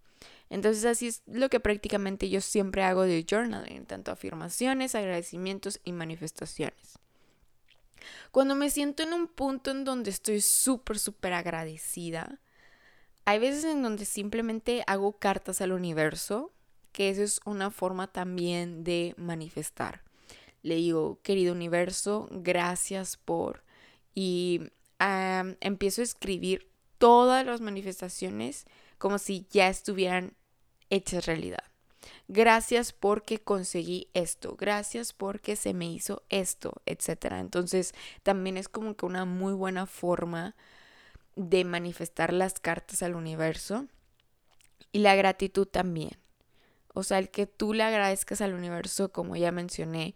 Entonces 0.51 0.85
así 0.85 1.07
es 1.07 1.23
lo 1.27 1.49
que 1.49 1.61
prácticamente 1.61 2.29
yo 2.29 2.41
siempre 2.41 2.83
hago 2.83 3.03
de 3.03 3.25
journaling, 3.29 3.87
tanto 3.87 4.11
afirmaciones, 4.11 4.95
agradecimientos 4.95 5.81
y 5.83 5.93
manifestaciones. 5.93 6.99
Cuando 8.31 8.55
me 8.55 8.71
siento 8.71 9.03
en 9.03 9.13
un 9.13 9.29
punto 9.29 9.71
en 9.71 9.85
donde 9.85 10.11
estoy 10.11 10.41
súper, 10.41 10.99
súper 10.99 11.33
agradecida, 11.33 12.39
hay 13.25 13.39
veces 13.39 13.65
en 13.65 13.83
donde 13.83 14.05
simplemente 14.05 14.85
hago 14.87 15.19
cartas 15.19 15.61
al 15.61 15.73
universo 15.73 16.53
que 16.93 17.11
eso 17.11 17.23
es 17.23 17.41
una 17.45 17.71
forma 17.71 18.07
también 18.07 18.85
de 18.85 19.15
manifestar. 19.17 20.03
Le 20.63 20.77
digo, 20.77 21.19
querido 21.23 21.53
universo, 21.53 22.29
gracias 22.31 23.17
por... 23.17 23.65
Y 24.15 24.61
empiezo 24.99 26.03
a 26.03 26.05
escribir 26.05 26.71
todas 26.99 27.45
las 27.45 27.61
manifestaciones 27.61 28.67
como 28.99 29.19
si 29.19 29.47
ya 29.51 29.69
estuvieran 29.69 30.35
hechas 30.91 31.27
realidad. 31.27 31.65
Gracias 32.29 32.93
porque 32.93 33.41
conseguí 33.41 34.09
esto, 34.15 34.57
gracias 34.57 35.13
porque 35.13 35.57
se 35.57 35.75
me 35.75 35.87
hizo 35.91 36.23
esto, 36.29 36.83
etc. 36.87 37.33
Entonces 37.41 37.95
también 38.23 38.57
es 38.57 38.69
como 38.69 38.95
que 38.97 39.07
una 39.07 39.25
muy 39.25 39.55
buena 39.55 39.87
forma 39.87 40.55
de 41.35 41.65
manifestar 41.65 42.33
las 42.33 42.61
cartas 42.61 43.03
al 43.03 43.15
universo 43.15 43.87
y 44.93 44.99
la 44.99 45.15
gratitud 45.17 45.67
también. 45.67 46.22
O 46.95 47.03
sea, 47.03 47.19
el 47.19 47.31
que 47.31 47.47
tú 47.47 47.73
le 47.75 47.83
agradezcas 47.83 48.41
al 48.41 48.55
universo, 48.55 49.13
como 49.13 49.37
ya 49.37 49.53
mencioné, 49.53 50.15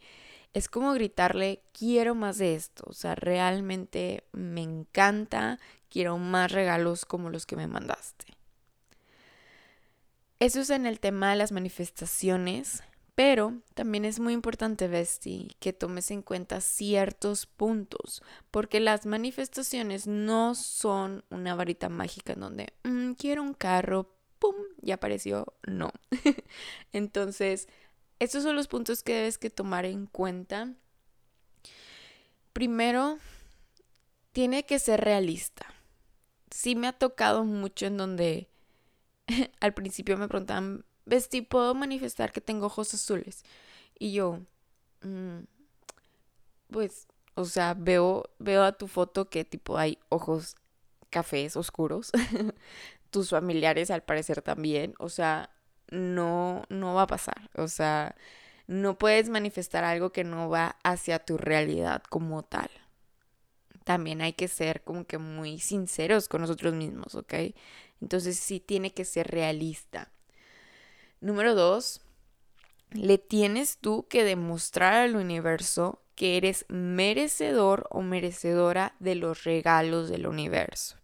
es 0.52 0.68
como 0.68 0.92
gritarle, 0.92 1.62
quiero 1.72 2.14
más 2.14 2.38
de 2.38 2.54
esto. 2.54 2.84
O 2.86 2.92
sea, 2.92 3.14
realmente 3.14 4.24
me 4.32 4.62
encanta, 4.62 5.58
quiero 5.90 6.18
más 6.18 6.52
regalos 6.52 7.04
como 7.04 7.30
los 7.30 7.46
que 7.46 7.56
me 7.56 7.66
mandaste. 7.66 8.26
Eso 10.38 10.60
es 10.60 10.70
en 10.70 10.86
el 10.86 11.00
tema 11.00 11.30
de 11.30 11.36
las 11.36 11.52
manifestaciones, 11.52 12.82
pero 13.14 13.54
también 13.72 14.04
es 14.04 14.20
muy 14.20 14.34
importante, 14.34 14.88
Besti, 14.88 15.56
que 15.60 15.72
tomes 15.72 16.10
en 16.10 16.20
cuenta 16.20 16.60
ciertos 16.60 17.46
puntos, 17.46 18.22
porque 18.50 18.78
las 18.78 19.06
manifestaciones 19.06 20.06
no 20.06 20.54
son 20.54 21.24
una 21.30 21.54
varita 21.54 21.88
mágica 21.88 22.34
en 22.34 22.40
donde 22.40 22.74
mm, 22.84 23.12
quiero 23.12 23.42
un 23.42 23.54
carro, 23.54 24.15
¡pum! 24.38 24.54
Ya 24.80 24.94
apareció, 24.94 25.54
no. 25.66 25.92
Entonces, 26.92 27.68
estos 28.18 28.42
son 28.42 28.56
los 28.56 28.68
puntos 28.68 29.02
que 29.02 29.14
debes 29.14 29.38
que 29.38 29.50
tomar 29.50 29.84
en 29.84 30.06
cuenta. 30.06 30.74
Primero, 32.52 33.18
tiene 34.32 34.64
que 34.64 34.78
ser 34.78 35.00
realista. 35.00 35.66
sí 36.50 36.74
me 36.76 36.88
ha 36.88 36.92
tocado 36.92 37.44
mucho 37.44 37.86
en 37.86 37.96
donde 37.96 38.48
al 39.60 39.74
principio 39.74 40.16
me 40.16 40.28
preguntaban, 40.28 40.84
Vesti, 41.06 41.42
¿puedo 41.42 41.74
manifestar 41.74 42.32
que 42.32 42.40
tengo 42.40 42.66
ojos 42.66 42.92
azules? 42.94 43.44
Y 43.98 44.12
yo, 44.12 44.40
mm, 45.02 45.40
pues, 46.70 47.06
o 47.34 47.44
sea, 47.44 47.74
veo, 47.74 48.30
veo 48.38 48.64
a 48.64 48.72
tu 48.72 48.88
foto 48.88 49.28
que 49.30 49.44
tipo 49.44 49.78
hay 49.78 49.98
ojos 50.08 50.56
cafés 51.10 51.56
oscuros. 51.56 52.12
Tus 53.10 53.30
familiares 53.30 53.90
al 53.90 54.02
parecer 54.02 54.42
también. 54.42 54.94
O 54.98 55.08
sea, 55.08 55.50
no, 55.90 56.64
no 56.68 56.94
va 56.94 57.02
a 57.02 57.06
pasar. 57.06 57.50
O 57.56 57.68
sea, 57.68 58.14
no 58.66 58.98
puedes 58.98 59.28
manifestar 59.28 59.84
algo 59.84 60.10
que 60.10 60.24
no 60.24 60.48
va 60.48 60.76
hacia 60.82 61.18
tu 61.20 61.38
realidad 61.38 62.02
como 62.08 62.42
tal. 62.42 62.70
También 63.84 64.20
hay 64.20 64.32
que 64.32 64.48
ser 64.48 64.82
como 64.82 65.06
que 65.06 65.18
muy 65.18 65.60
sinceros 65.60 66.28
con 66.28 66.40
nosotros 66.40 66.74
mismos, 66.74 67.14
¿ok? 67.14 67.34
Entonces 68.00 68.36
sí 68.36 68.58
tiene 68.58 68.92
que 68.92 69.04
ser 69.04 69.28
realista. 69.28 70.10
Número 71.20 71.54
dos, 71.54 72.02
le 72.90 73.18
tienes 73.18 73.78
tú 73.78 74.06
que 74.08 74.24
demostrar 74.24 74.94
al 74.94 75.16
universo 75.16 76.02
que 76.14 76.36
eres 76.36 76.64
merecedor 76.68 77.86
o 77.90 78.02
merecedora 78.02 78.94
de 78.98 79.14
los 79.14 79.44
regalos 79.44 80.08
del 80.08 80.26
universo. 80.26 80.96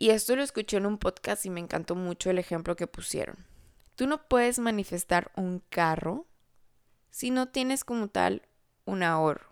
Y 0.00 0.10
esto 0.10 0.36
lo 0.36 0.44
escuché 0.44 0.76
en 0.76 0.86
un 0.86 0.96
podcast 0.96 1.44
y 1.44 1.50
me 1.50 1.58
encantó 1.58 1.96
mucho 1.96 2.30
el 2.30 2.38
ejemplo 2.38 2.76
que 2.76 2.86
pusieron. 2.86 3.44
Tú 3.96 4.06
no 4.06 4.28
puedes 4.28 4.60
manifestar 4.60 5.32
un 5.34 5.60
carro 5.70 6.24
si 7.10 7.32
no 7.32 7.48
tienes 7.48 7.82
como 7.82 8.06
tal 8.06 8.42
un 8.84 9.02
ahorro 9.02 9.48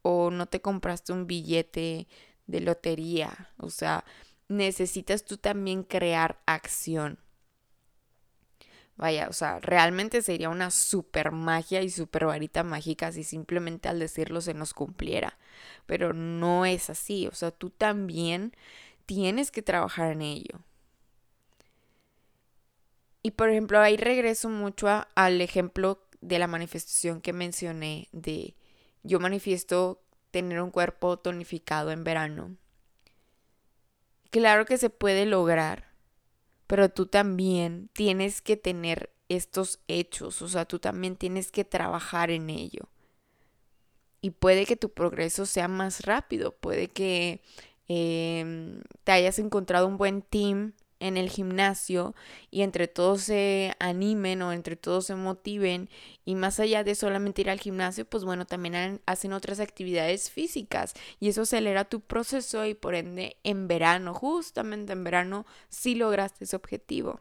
o 0.00 0.30
no 0.30 0.46
te 0.46 0.62
compraste 0.62 1.12
un 1.12 1.26
billete 1.26 2.08
de 2.46 2.60
lotería. 2.60 3.50
O 3.58 3.68
sea, 3.68 4.02
necesitas 4.48 5.26
tú 5.26 5.36
también 5.36 5.82
crear 5.82 6.40
acción. 6.46 7.18
Vaya, 8.96 9.28
o 9.28 9.34
sea, 9.34 9.60
realmente 9.60 10.22
sería 10.22 10.48
una 10.48 10.70
super 10.70 11.32
magia 11.32 11.82
y 11.82 11.90
super 11.90 12.24
varita 12.24 12.62
mágica 12.62 13.12
si 13.12 13.24
simplemente 13.24 13.90
al 13.90 13.98
decirlo 13.98 14.40
se 14.40 14.54
nos 14.54 14.72
cumpliera. 14.72 15.38
Pero 15.84 16.14
no 16.14 16.64
es 16.64 16.88
así, 16.88 17.26
o 17.26 17.34
sea, 17.34 17.50
tú 17.50 17.68
también 17.68 18.54
tienes 19.06 19.50
que 19.50 19.62
trabajar 19.62 20.12
en 20.12 20.22
ello. 20.22 20.64
Y 23.22 23.32
por 23.32 23.50
ejemplo, 23.50 23.78
ahí 23.78 23.96
regreso 23.96 24.48
mucho 24.48 24.88
al 25.14 25.40
ejemplo 25.40 26.02
de 26.20 26.38
la 26.38 26.46
manifestación 26.46 27.20
que 27.20 27.32
mencioné 27.32 28.08
de 28.12 28.56
yo 29.02 29.20
manifiesto 29.20 30.02
tener 30.30 30.60
un 30.60 30.70
cuerpo 30.70 31.18
tonificado 31.18 31.90
en 31.90 32.04
verano. 32.04 32.56
Claro 34.30 34.64
que 34.64 34.78
se 34.78 34.90
puede 34.90 35.26
lograr, 35.26 35.92
pero 36.66 36.88
tú 36.88 37.06
también 37.06 37.90
tienes 37.92 38.40
que 38.40 38.56
tener 38.56 39.12
estos 39.28 39.80
hechos, 39.88 40.42
o 40.42 40.48
sea, 40.48 40.64
tú 40.64 40.78
también 40.78 41.16
tienes 41.16 41.52
que 41.52 41.64
trabajar 41.64 42.30
en 42.30 42.50
ello. 42.50 42.88
Y 44.20 44.30
puede 44.30 44.66
que 44.66 44.76
tu 44.76 44.90
progreso 44.90 45.46
sea 45.46 45.68
más 45.68 46.02
rápido, 46.02 46.52
puede 46.52 46.88
que 46.88 47.42
em, 47.88 48.82
te 49.04 49.12
hayas 49.12 49.38
encontrado 49.38 49.86
un 49.86 49.96
buen 49.96 50.22
team 50.22 50.74
en 51.02 51.16
el 51.16 51.30
gimnasio 51.30 52.14
y 52.50 52.62
entre 52.62 52.86
todos 52.86 53.22
se 53.22 53.74
animen 53.80 54.40
o 54.42 54.52
entre 54.52 54.76
todos 54.76 55.06
se 55.06 55.16
motiven 55.16 55.90
y 56.24 56.36
más 56.36 56.60
allá 56.60 56.84
de 56.84 56.94
solamente 56.94 57.40
ir 57.40 57.50
al 57.50 57.58
gimnasio, 57.58 58.04
pues 58.04 58.24
bueno, 58.24 58.46
también 58.46 59.00
hacen 59.04 59.32
otras 59.32 59.58
actividades 59.58 60.30
físicas 60.30 60.94
y 61.18 61.28
eso 61.28 61.42
acelera 61.42 61.86
tu 61.86 62.00
proceso 62.00 62.64
y 62.66 62.74
por 62.74 62.94
ende 62.94 63.36
en 63.42 63.66
verano, 63.66 64.14
justamente 64.14 64.92
en 64.92 65.02
verano, 65.02 65.44
sí 65.68 65.96
lograste 65.96 66.44
ese 66.44 66.54
objetivo. 66.54 67.20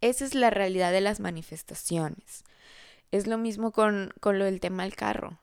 Esa 0.00 0.24
es 0.24 0.36
la 0.36 0.50
realidad 0.50 0.92
de 0.92 1.00
las 1.00 1.18
manifestaciones. 1.18 2.44
Es 3.10 3.26
lo 3.26 3.36
mismo 3.36 3.72
con, 3.72 4.12
con 4.20 4.38
lo 4.38 4.44
del 4.44 4.60
tema 4.60 4.84
del 4.84 4.94
carro. 4.94 5.40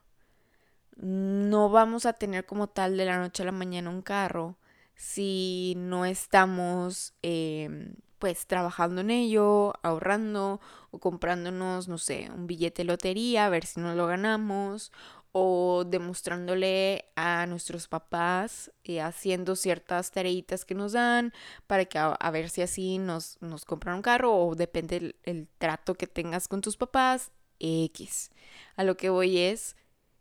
No 0.96 1.68
vamos 1.70 2.06
a 2.06 2.14
tener 2.14 2.46
como 2.46 2.68
tal 2.68 2.96
de 2.96 3.04
la 3.04 3.18
noche 3.18 3.42
a 3.42 3.46
la 3.46 3.52
mañana 3.52 3.90
un 3.90 4.02
carro 4.02 4.56
si 4.96 5.74
no 5.76 6.06
estamos 6.06 7.14
em, 7.22 7.94
pues 8.18 8.46
trabajando 8.46 9.02
en 9.02 9.10
ello, 9.10 9.74
ahorrando 9.82 10.60
o 10.90 10.98
comprándonos, 10.98 11.88
no 11.88 11.98
sé, 11.98 12.30
un 12.34 12.46
billete 12.46 12.82
de 12.82 12.86
lotería, 12.86 13.46
a 13.46 13.50
ver 13.50 13.66
si 13.66 13.80
no 13.80 13.94
lo 13.94 14.06
ganamos, 14.06 14.90
o 15.32 15.84
demostrándole 15.86 17.04
a 17.14 17.44
nuestros 17.46 17.88
papás 17.88 18.72
y 18.82 18.98
haciendo 18.98 19.54
ciertas 19.54 20.10
tareitas 20.10 20.64
que 20.64 20.74
nos 20.74 20.92
dan 20.92 21.34
para 21.66 21.84
que 21.84 21.98
a, 21.98 22.30
ver 22.30 22.48
si 22.48 22.62
así 22.62 22.96
nos, 22.96 23.36
nos 23.42 23.66
compran 23.66 23.96
un 23.96 24.02
carro 24.02 24.34
o 24.34 24.54
depende 24.54 24.96
el, 24.96 25.16
el 25.24 25.48
trato 25.58 25.94
que 25.94 26.06
tengas 26.06 26.48
con 26.48 26.62
tus 26.62 26.78
papás, 26.78 27.32
X. 27.60 28.30
A 28.76 28.84
lo 28.84 28.96
que 28.96 29.10
voy 29.10 29.38
es, 29.38 29.76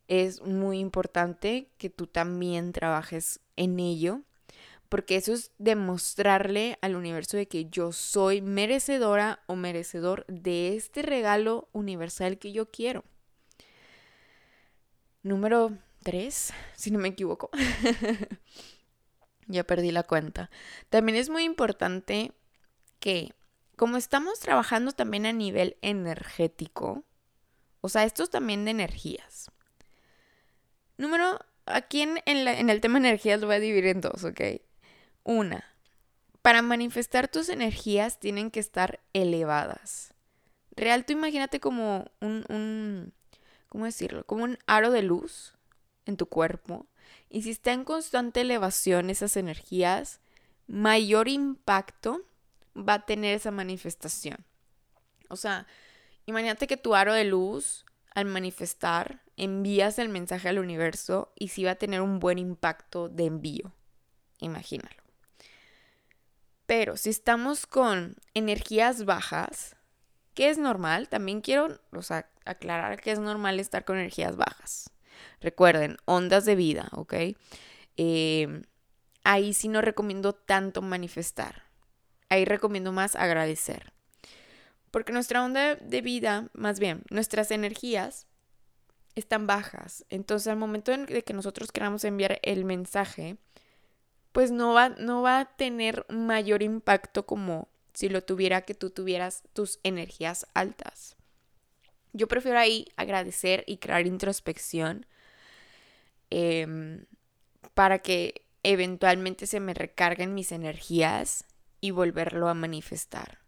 es 0.08 0.42
muy 0.42 0.80
importante 0.80 1.72
que 1.78 1.90
tú 1.90 2.08
también 2.08 2.72
trabajes 2.72 3.40
en 3.56 3.80
ello 3.80 4.22
porque 4.90 5.16
eso 5.16 5.34
es 5.34 5.52
demostrarle 5.58 6.78
al 6.82 6.96
universo 6.96 7.38
de 7.38 7.48
que 7.48 7.66
yo 7.66 7.92
soy 7.92 8.42
merecedora 8.42 9.44
o 9.48 9.56
merecedor 9.56 10.26
de 10.28 10.76
este 10.76 11.02
regalo 11.02 11.68
universal 11.74 12.38
que 12.38 12.52
yo 12.52 12.70
quiero. 12.72 13.04
Número 15.24 15.78
3, 16.04 16.54
si 16.76 16.92
no 16.92 17.00
me 17.00 17.10
equivoco. 17.10 17.50
ya 19.48 19.64
perdí 19.64 19.92
la 19.92 20.04
cuenta. 20.04 20.52
También 20.90 21.18
es 21.18 21.30
muy 21.30 21.44
importante 21.44 22.32
que, 23.00 23.34
como 23.76 23.98
estamos 23.98 24.40
trabajando 24.40 24.92
también 24.92 25.26
a 25.26 25.34
nivel 25.34 25.78
energético, 25.82 27.04
o 27.82 27.90
sea, 27.90 28.04
esto 28.04 28.24
es 28.24 28.30
también 28.30 28.66
de 28.66 28.72
energías. 28.72 29.52
Número, 30.98 31.40
aquí 31.66 32.02
en, 32.02 32.20
en 32.26 32.70
el 32.70 32.82
tema 32.82 32.98
energías 32.98 33.40
lo 33.40 33.48
voy 33.48 33.58
a 33.58 33.60
dividir 33.60 33.88
en 33.88 34.02
dos, 34.02 34.24
¿ok? 34.24 34.42
Una, 35.24 35.66
para 36.46 36.62
manifestar 36.62 37.28
tus 37.28 37.50
energías 37.50 38.20
tienen 38.20 38.52
que 38.52 38.60
estar 38.60 39.00
elevadas. 39.14 40.14
Real, 40.76 41.04
tú 41.04 41.14
imagínate 41.14 41.60
como 41.60 42.12
un, 42.22 42.46
un, 42.50 43.14
¿cómo 43.68 43.86
decirlo? 43.86 44.26
Como 44.28 44.44
un 44.44 44.60
aro 44.68 44.92
de 44.92 45.02
luz 45.02 45.56
en 46.06 46.18
tu 46.18 46.28
cuerpo. 46.28 46.86
Y 47.30 47.42
si 47.42 47.50
está 47.50 47.74
en 47.74 47.84
constante 47.84 48.42
elevación 48.42 49.10
esas 49.10 49.38
energías, 49.38 50.20
mayor 50.68 51.30
impacto 51.30 52.22
va 52.78 52.94
a 52.94 53.06
tener 53.08 53.34
esa 53.34 53.50
manifestación. 53.50 54.46
O 55.30 55.38
sea, 55.38 55.66
imagínate 56.28 56.68
que 56.68 56.78
tu 56.78 56.94
aro 56.94 57.14
de 57.14 57.24
luz, 57.24 57.86
al 58.14 58.26
manifestar, 58.26 59.24
envías 59.38 60.00
el 60.00 60.10
mensaje 60.10 60.50
al 60.50 60.60
universo 60.60 61.32
y 61.36 61.50
sí 61.50 61.64
va 61.64 61.72
a 61.72 61.76
tener 61.76 62.02
un 62.02 62.20
buen 62.20 62.38
impacto 62.38 63.10
de 63.10 63.26
envío. 63.26 63.74
Imagínalo. 64.40 65.04
Pero 66.66 66.98
si 66.98 67.10
estamos 67.10 67.68
con 67.68 68.16
energías 68.34 69.06
bajas, 69.06 69.76
que 70.34 70.50
es 70.50 70.58
normal, 70.58 71.10
también 71.10 71.42
quiero 71.42 71.80
aclarar 72.46 73.00
que 73.02 73.12
es 73.12 73.20
normal 73.20 73.60
estar 73.60 73.86
con 73.86 73.98
energías 73.98 74.36
bajas. 74.36 74.90
Recuerden, 75.42 75.98
ondas 76.06 76.46
de 76.46 76.56
vida, 76.56 76.90
¿ok? 76.92 77.14
Em, 77.98 78.64
ahí 79.24 79.54
sí 79.54 79.68
no 79.68 79.82
recomiendo 79.82 80.34
tanto 80.34 80.82
manifestar. 80.82 81.64
Ahí 82.30 82.46
recomiendo 82.46 82.92
más 82.92 83.16
agradecer. 83.16 83.94
Porque 84.92 85.14
nuestra 85.14 85.44
onda 85.44 85.76
de 85.76 86.02
vida, 86.02 86.50
más 86.54 86.80
bien, 86.80 87.04
nuestras 87.10 87.52
energías 87.52 88.28
están 89.16 89.48
bajas. 89.48 90.06
Entonces, 90.10 90.48
al 90.48 90.58
momento 90.58 90.92
en 90.92 91.06
que 91.06 91.34
nosotros 91.34 91.72
queramos 91.72 92.04
enviar 92.04 92.40
el 92.44 92.66
mensaje, 92.66 93.38
pues 94.32 94.52
no 94.52 94.74
va, 94.74 94.90
no 94.90 95.22
va 95.22 95.40
a 95.40 95.46
tener 95.56 96.06
mayor 96.10 96.62
impacto 96.62 97.26
como 97.26 97.70
si 97.94 98.10
lo 98.10 98.24
tuviera 98.24 98.64
que 98.64 98.74
tú 98.74 98.90
tuvieras 98.90 99.44
tus 99.54 99.80
energías 99.84 100.46
altas. 100.54 101.16
Yo 102.12 102.28
prefiero 102.28 102.60
ahí 102.60 102.88
agradecer 102.98 103.64
y 103.68 103.78
crear 103.78 104.06
introspección 104.06 105.06
em, 106.30 107.06
para 107.74 108.00
que 108.00 108.46
eventualmente 108.64 109.48
se 109.48 109.60
me 109.60 109.74
recarguen 109.74 110.34
mis 110.34 110.52
energías 110.52 111.46
y 111.80 111.92
volverlo 111.92 112.50
a 112.50 112.54
manifestar. 112.54 113.45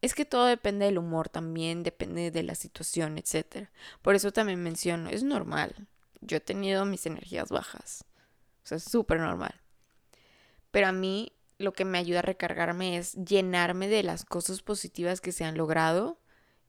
Es 0.00 0.14
que 0.14 0.24
todo 0.24 0.46
depende 0.46 0.86
del 0.86 0.98
humor 0.98 1.28
también, 1.28 1.82
depende 1.82 2.30
de 2.30 2.42
la 2.42 2.54
situación, 2.54 3.18
etc. 3.18 3.68
Por 4.02 4.14
eso 4.14 4.32
también 4.32 4.62
menciono, 4.62 5.10
es 5.10 5.24
normal. 5.24 5.88
Yo 6.20 6.36
he 6.36 6.40
tenido 6.40 6.84
mis 6.84 7.06
energías 7.06 7.48
bajas. 7.48 8.04
O 8.64 8.66
sea, 8.68 8.76
es 8.76 8.84
súper 8.84 9.18
normal. 9.18 9.60
Pero 10.70 10.88
a 10.88 10.92
mí 10.92 11.32
lo 11.58 11.72
que 11.72 11.84
me 11.84 11.98
ayuda 11.98 12.20
a 12.20 12.22
recargarme 12.22 12.96
es 12.96 13.14
llenarme 13.14 13.88
de 13.88 14.04
las 14.04 14.24
cosas 14.24 14.62
positivas 14.62 15.20
que 15.20 15.32
se 15.32 15.44
han 15.44 15.56
logrado 15.56 16.20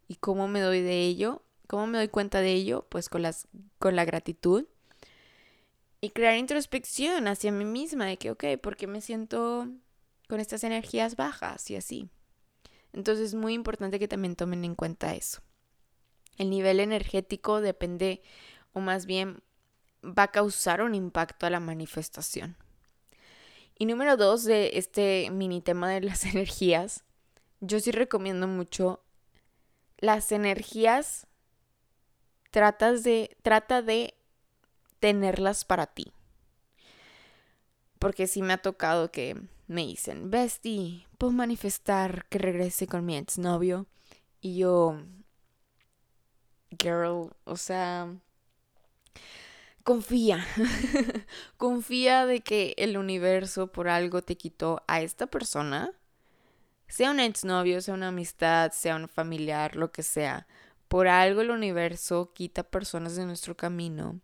y 0.08 0.16
cómo 0.16 0.48
me 0.48 0.62
doy 0.62 0.82
de 0.82 1.02
ello, 1.04 1.44
cómo 1.68 1.86
me 1.86 2.00
doy 2.00 2.08
cuenta 2.08 2.42
de 2.42 2.54
ello, 2.54 2.88
pues 2.90 3.10
con, 3.10 3.22
las, 3.22 3.48
con 3.78 3.96
la 3.96 4.06
gratitud 4.06 4.66
y 6.02 6.10
crear 6.10 6.38
introspección 6.38 7.28
hacia 7.28 7.52
mí 7.52 7.66
misma 7.66 8.06
de 8.06 8.18
que, 8.18 8.32
ok, 8.32 8.46
¿por 8.62 8.76
qué 8.76 8.88
me 8.88 9.02
siento 9.02 9.68
con 10.28 10.40
estas 10.40 10.64
energías 10.64 11.16
bajas 11.16 11.70
y 11.70 11.76
así? 11.76 12.10
Entonces 12.94 13.28
es 13.28 13.36
muy 13.36 13.54
importante 13.54 14.00
que 14.00 14.08
también 14.08 14.36
tomen 14.36 14.66
en 14.66 14.76
cuenta 14.76 15.16
eso. 15.16 15.42
El 16.38 16.50
nivel 16.50 16.80
energético 16.80 17.62
depende, 17.62 18.22
o 18.74 18.80
más 18.80 19.06
bien 19.06 19.44
va 20.04 20.24
a 20.24 20.32
causar 20.32 20.82
un 20.82 20.96
impacto 20.96 21.46
a 21.46 21.50
la 21.50 21.60
manifestación. 21.60 22.56
Y 23.78 23.86
número 23.86 24.18
dos 24.18 24.44
de 24.44 24.72
este 24.74 25.30
mini 25.32 25.62
tema 25.62 25.90
de 25.90 26.02
las 26.02 26.26
energías, 26.26 27.04
yo 27.62 27.80
sí 27.80 27.92
recomiendo 27.92 28.48
mucho 28.48 29.04
las 29.98 30.32
energías, 30.32 31.28
tratas 32.52 33.04
de, 33.04 33.38
trata 33.42 33.82
de 33.82 34.16
tenerlas 35.00 35.66
para 35.66 35.88
ti. 35.88 36.12
Porque 38.00 38.28
sí 38.28 38.42
me 38.42 38.54
ha 38.54 38.58
tocado 38.58 39.12
que 39.12 39.36
me 39.70 39.86
dicen, 39.86 40.32
Bestie, 40.32 41.08
puedo 41.18 41.32
manifestar 41.32 42.26
que 42.30 42.40
regrese 42.40 42.88
con 42.88 43.06
mi 43.06 43.16
exnovio. 43.16 43.88
Y 44.42 44.58
yo, 44.58 45.00
girl, 46.78 47.32
o 47.46 47.56
sea, 47.56 48.14
confía, 49.84 50.46
confía 51.58 52.26
de 52.26 52.42
que 52.42 52.74
el 52.78 52.98
universo 52.98 53.72
por 53.72 53.90
algo 53.90 54.24
te 54.24 54.38
quitó 54.38 54.82
a 54.88 55.02
esta 55.02 55.28
persona, 55.28 55.92
sea 56.88 57.12
un 57.12 57.20
exnovio, 57.20 57.82
sea 57.82 57.94
una 57.94 58.08
amistad, 58.10 58.72
sea 58.72 58.96
un 58.96 59.08
familiar, 59.08 59.76
lo 59.76 59.92
que 59.92 60.04
sea. 60.04 60.48
Por 60.88 61.08
algo 61.08 61.42
el 61.42 61.52
universo 61.52 62.34
quita 62.34 62.64
personas 62.64 63.16
de 63.16 63.26
nuestro 63.26 63.56
camino 63.56 64.20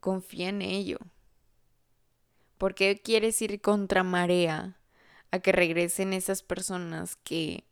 confía 0.00 0.48
en 0.48 0.62
ello. 0.62 0.98
¿Por 2.58 2.74
qué 2.74 3.00
quieres 3.02 3.40
ir 3.42 3.60
contra 3.60 4.02
marea 4.02 4.78
a 5.30 5.40
que 5.40 5.52
regresen 5.52 6.12
esas 6.12 6.42
personas 6.42 7.16
que 7.16 7.64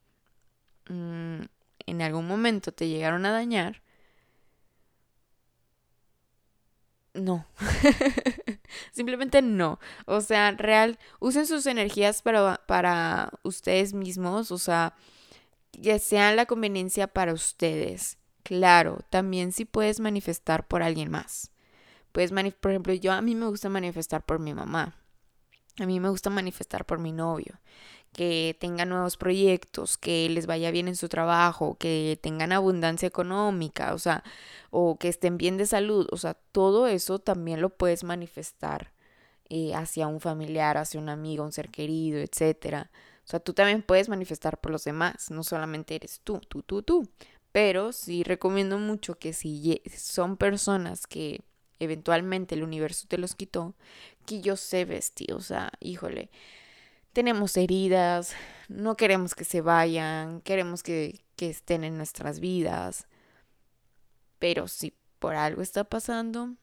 mm, 0.89 1.43
en 1.87 2.03
algún 2.03 2.27
momento 2.29 2.73
te 2.73 2.89
llegaron 2.89 3.27
a 3.27 3.33
dañar? 3.33 3.83
No. 7.15 7.47
Simplemente 8.93 9.41
no. 9.41 9.79
O 10.07 10.21
sea, 10.21 10.51
real, 10.53 10.99
usen 11.21 11.47
sus 11.47 11.67
energías 11.67 12.23
para, 12.23 12.61
para 12.67 13.31
ustedes 13.45 13.95
mismos, 13.95 14.51
o 14.51 14.59
sea, 14.59 14.95
que 15.73 15.99
sean 16.01 16.37
la 16.37 16.47
conveniencia 16.47 17.09
para 17.09 17.35
ustedes. 17.35 18.19
Claro, 18.45 19.01
también 19.11 19.53
si 19.53 19.65
puedes 19.67 20.01
manifestar 20.01 20.69
por 20.69 20.83
alguien 20.83 21.11
más. 21.11 21.53
Pues, 22.15 22.31
por 22.61 22.71
ejemplo, 22.71 22.95
yo 22.95 23.13
a 23.13 23.21
mí 23.23 23.35
me 23.35 23.49
gusta 23.49 23.69
manifestar 23.69 24.25
por 24.25 24.39
mi 24.39 24.55
mamá. 24.55 24.95
A 25.81 25.85
mí 25.87 25.99
me 25.99 26.11
gusta 26.11 26.31
manifestar 26.31 26.87
por 26.87 27.01
mi 27.01 27.11
novio. 27.11 27.59
Que 28.13 28.57
tengan 28.61 28.91
nuevos 28.91 29.17
proyectos, 29.17 29.97
que 29.99 30.29
les 30.29 30.47
vaya 30.47 30.71
bien 30.71 30.87
en 30.87 30.95
su 30.95 31.09
trabajo, 31.09 31.77
que 31.77 32.17
tengan 32.23 32.53
abundancia 32.53 33.09
económica, 33.09 33.95
o 33.95 33.99
sea, 33.99 34.23
o 34.71 34.97
que 34.97 35.09
estén 35.09 35.39
bien 35.39 35.57
de 35.57 35.67
salud. 35.67 36.07
O 36.13 36.17
sea, 36.17 36.35
todo 36.35 36.87
eso 36.87 37.19
también 37.19 37.61
lo 37.61 37.71
puedes 37.71 38.05
manifestar 38.05 38.93
eh, 39.49 39.75
hacia 39.75 40.07
un 40.07 40.21
familiar, 40.21 40.77
hacia 40.79 41.01
un 41.01 41.09
amigo, 41.09 41.43
un 41.45 41.51
ser 41.51 41.71
querido, 41.71 42.21
etc. 42.21 42.91
O 43.25 43.29
sea, 43.29 43.41
tú 43.41 43.55
también 43.55 43.83
puedes 43.83 44.09
manifestar 44.09 44.61
por 44.61 44.71
los 44.71 44.85
demás, 44.85 45.33
no 45.33 45.43
solamente 45.43 45.97
eres 45.97 46.21
tú, 46.23 46.41
tú, 46.49 46.63
tú, 46.63 46.85
tú. 46.85 47.09
Pero 47.51 47.93
sí 47.93 48.23
recomiendo 48.23 48.79
mucho 48.79 49.19
que 49.19 49.33
si 49.33 49.83
son 49.97 50.37
personas 50.37 51.09
que 51.09 51.43
eventualmente 51.85 52.55
el 52.55 52.63
universo 52.63 53.07
te 53.09 53.19
los 53.19 53.35
quitó, 53.35 53.75
que 54.27 54.41
yo 54.41 54.57
sé 54.57 54.85
vestir, 54.85 55.33
o 55.33 55.41
sea, 55.41 55.73
híjole, 55.81 56.31
tenemos 57.13 57.57
heridas, 57.57 58.35
no 58.69 58.97
queremos 58.97 59.35
que 59.35 59.45
se 59.45 59.61
vayan, 59.61 60.41
queremos 60.41 60.83
que, 60.83 61.25
que 61.37 61.51
estén 61.51 61.85
en 61.85 61.97
nuestras 61.97 62.41
vidas, 62.41 63.07
pero 64.39 64.69
si 64.69 64.95
por 65.19 65.37
algo 65.37 65.63
está 65.63 65.85
pasando, 65.85 66.55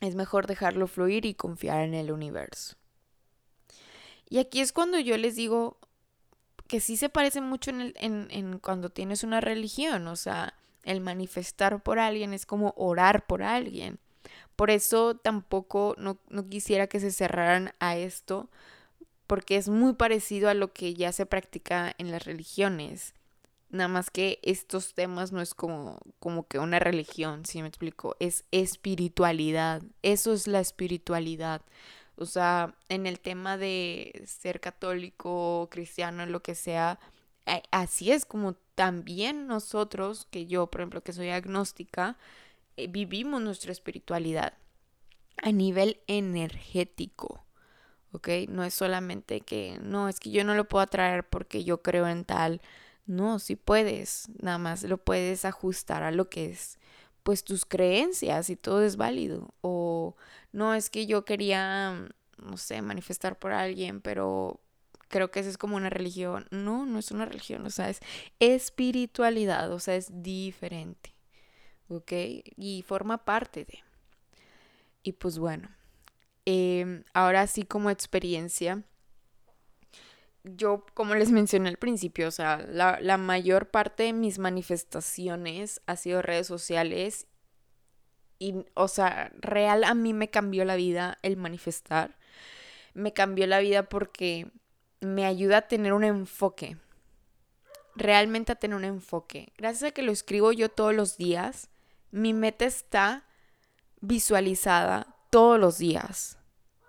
es 0.00 0.14
mejor 0.14 0.46
dejarlo 0.46 0.86
fluir 0.86 1.26
y 1.26 1.34
confiar 1.34 1.82
en 1.82 1.94
el 1.94 2.12
universo. 2.12 2.76
Y 4.30 4.38
aquí 4.38 4.60
es 4.60 4.72
cuando 4.72 4.98
yo 5.00 5.16
les 5.16 5.36
digo 5.36 5.78
que 6.66 6.80
sí 6.80 6.96
se 6.96 7.08
parece 7.08 7.40
mucho 7.40 7.70
en, 7.70 7.80
el, 7.80 7.94
en, 7.98 8.28
en 8.30 8.58
cuando 8.58 8.90
tienes 8.90 9.24
una 9.24 9.40
religión, 9.40 10.06
o 10.06 10.16
sea, 10.16 10.54
el 10.84 11.00
manifestar 11.00 11.82
por 11.82 11.98
alguien 11.98 12.32
es 12.32 12.46
como 12.46 12.74
orar 12.76 13.26
por 13.26 13.42
alguien. 13.42 13.98
Por 14.58 14.72
eso 14.72 15.14
tampoco 15.14 15.94
no, 15.98 16.18
quisiera 16.48 16.88
que 16.88 16.98
se 16.98 17.12
cerraran 17.12 17.74
a 17.78 17.96
esto, 17.96 18.50
porque 19.28 19.56
es 19.56 19.68
muy 19.68 19.92
parecido 19.92 20.48
a 20.48 20.54
lo 20.54 20.72
que 20.72 20.94
ya 20.94 21.12
se 21.12 21.26
practica 21.26 21.94
en 21.96 22.10
las 22.10 22.24
religiones. 22.24 23.14
Nada 23.70 23.86
más 23.86 24.10
que 24.10 24.40
estos 24.42 24.94
temas 24.94 25.30
no 25.30 25.40
es 25.40 25.54
como, 25.54 26.00
como 26.18 26.48
que 26.48 26.58
una 26.58 26.80
religión, 26.80 27.46
si 27.46 27.62
me 27.62 27.68
explico, 27.68 28.16
es 28.18 28.46
espiritualidad. 28.50 29.82
Eso 30.02 30.32
es 30.32 30.48
la 30.48 30.58
espiritualidad. 30.58 31.62
O 32.16 32.26
sea, 32.26 32.74
en 32.88 33.06
el 33.06 33.20
tema 33.20 33.58
de 33.58 34.24
ser 34.26 34.58
católico, 34.58 35.68
cristiano, 35.70 36.26
lo 36.26 36.42
que 36.42 36.56
sea, 36.56 36.98
así 37.70 38.10
es 38.10 38.24
como 38.24 38.54
también 38.74 39.46
nosotros, 39.46 40.26
que 40.32 40.46
yo, 40.46 40.66
por 40.66 40.80
ejemplo, 40.80 41.04
que 41.04 41.12
soy 41.12 41.28
agnóstica, 41.28 42.10
eh, 42.10 42.16
vivimos 42.86 43.42
nuestra 43.42 43.72
espiritualidad 43.72 44.54
a 45.42 45.52
nivel 45.52 46.00
energético. 46.06 47.44
¿Ok? 48.12 48.28
No 48.48 48.64
es 48.64 48.74
solamente 48.74 49.42
que, 49.42 49.78
no, 49.82 50.08
es 50.08 50.18
que 50.18 50.30
yo 50.30 50.44
no 50.44 50.54
lo 50.54 50.66
puedo 50.66 50.82
atraer 50.82 51.28
porque 51.28 51.64
yo 51.64 51.82
creo 51.82 52.08
en 52.08 52.24
tal. 52.24 52.62
No, 53.06 53.38
sí 53.38 53.56
puedes, 53.56 54.28
nada 54.42 54.58
más 54.58 54.82
lo 54.84 54.98
puedes 54.98 55.44
ajustar 55.44 56.02
a 56.02 56.10
lo 56.10 56.28
que 56.28 56.46
es, 56.46 56.78
pues 57.22 57.44
tus 57.44 57.64
creencias 57.64 58.50
y 58.50 58.56
todo 58.56 58.82
es 58.82 58.96
válido. 58.96 59.54
O 59.60 60.16
no 60.52 60.74
es 60.74 60.90
que 60.90 61.06
yo 61.06 61.24
quería, 61.24 62.08
no 62.38 62.56
sé, 62.56 62.82
manifestar 62.82 63.38
por 63.38 63.52
alguien, 63.52 64.00
pero 64.00 64.60
creo 65.08 65.30
que 65.30 65.40
eso 65.40 65.50
es 65.50 65.58
como 65.58 65.76
una 65.76 65.90
religión. 65.90 66.46
No, 66.50 66.86
no 66.86 66.98
es 66.98 67.10
una 67.10 67.26
religión, 67.26 67.66
o 67.66 67.70
sea, 67.70 67.90
es 67.90 68.00
espiritualidad, 68.40 69.72
o 69.72 69.80
sea, 69.80 69.96
es 69.96 70.22
diferente. 70.22 71.17
¿Ok? 71.88 72.12
Y 72.56 72.84
forma 72.86 73.24
parte 73.24 73.64
de. 73.64 73.82
Y 75.02 75.12
pues 75.12 75.38
bueno, 75.38 75.68
em, 76.44 77.04
ahora 77.14 77.46
sí 77.46 77.64
como 77.64 77.90
experiencia, 77.90 78.82
yo 80.44 80.84
como 80.94 81.14
les 81.14 81.30
mencioné 81.30 81.68
al 81.68 81.76
principio, 81.76 82.28
o 82.28 82.30
sea, 82.30 82.58
la, 82.58 82.98
la 83.00 83.18
mayor 83.18 83.70
parte 83.70 84.04
de 84.04 84.12
mis 84.12 84.38
manifestaciones 84.38 85.80
ha 85.86 85.96
sido 85.96 86.22
redes 86.22 86.46
sociales 86.46 87.26
y, 88.38 88.66
o 88.74 88.88
sea, 88.88 89.32
real 89.40 89.84
a 89.84 89.94
mí 89.94 90.12
me 90.12 90.30
cambió 90.30 90.64
la 90.64 90.76
vida 90.76 91.18
el 91.22 91.36
manifestar. 91.36 92.16
Me 92.94 93.12
cambió 93.12 93.46
la 93.46 93.58
vida 93.60 93.88
porque 93.88 94.50
me 95.00 95.24
ayuda 95.24 95.58
a 95.58 95.68
tener 95.68 95.92
un 95.92 96.04
enfoque. 96.04 96.76
Realmente 97.96 98.52
a 98.52 98.56
tener 98.56 98.76
un 98.76 98.84
enfoque. 98.84 99.52
Gracias 99.58 99.90
a 99.90 99.92
que 99.92 100.02
lo 100.02 100.12
escribo 100.12 100.52
yo 100.52 100.68
todos 100.68 100.94
los 100.94 101.16
días, 101.16 101.68
mi 102.10 102.32
meta 102.32 102.64
está 102.64 103.24
visualizada 104.00 105.14
todos 105.30 105.58
los 105.58 105.78
días. 105.78 106.38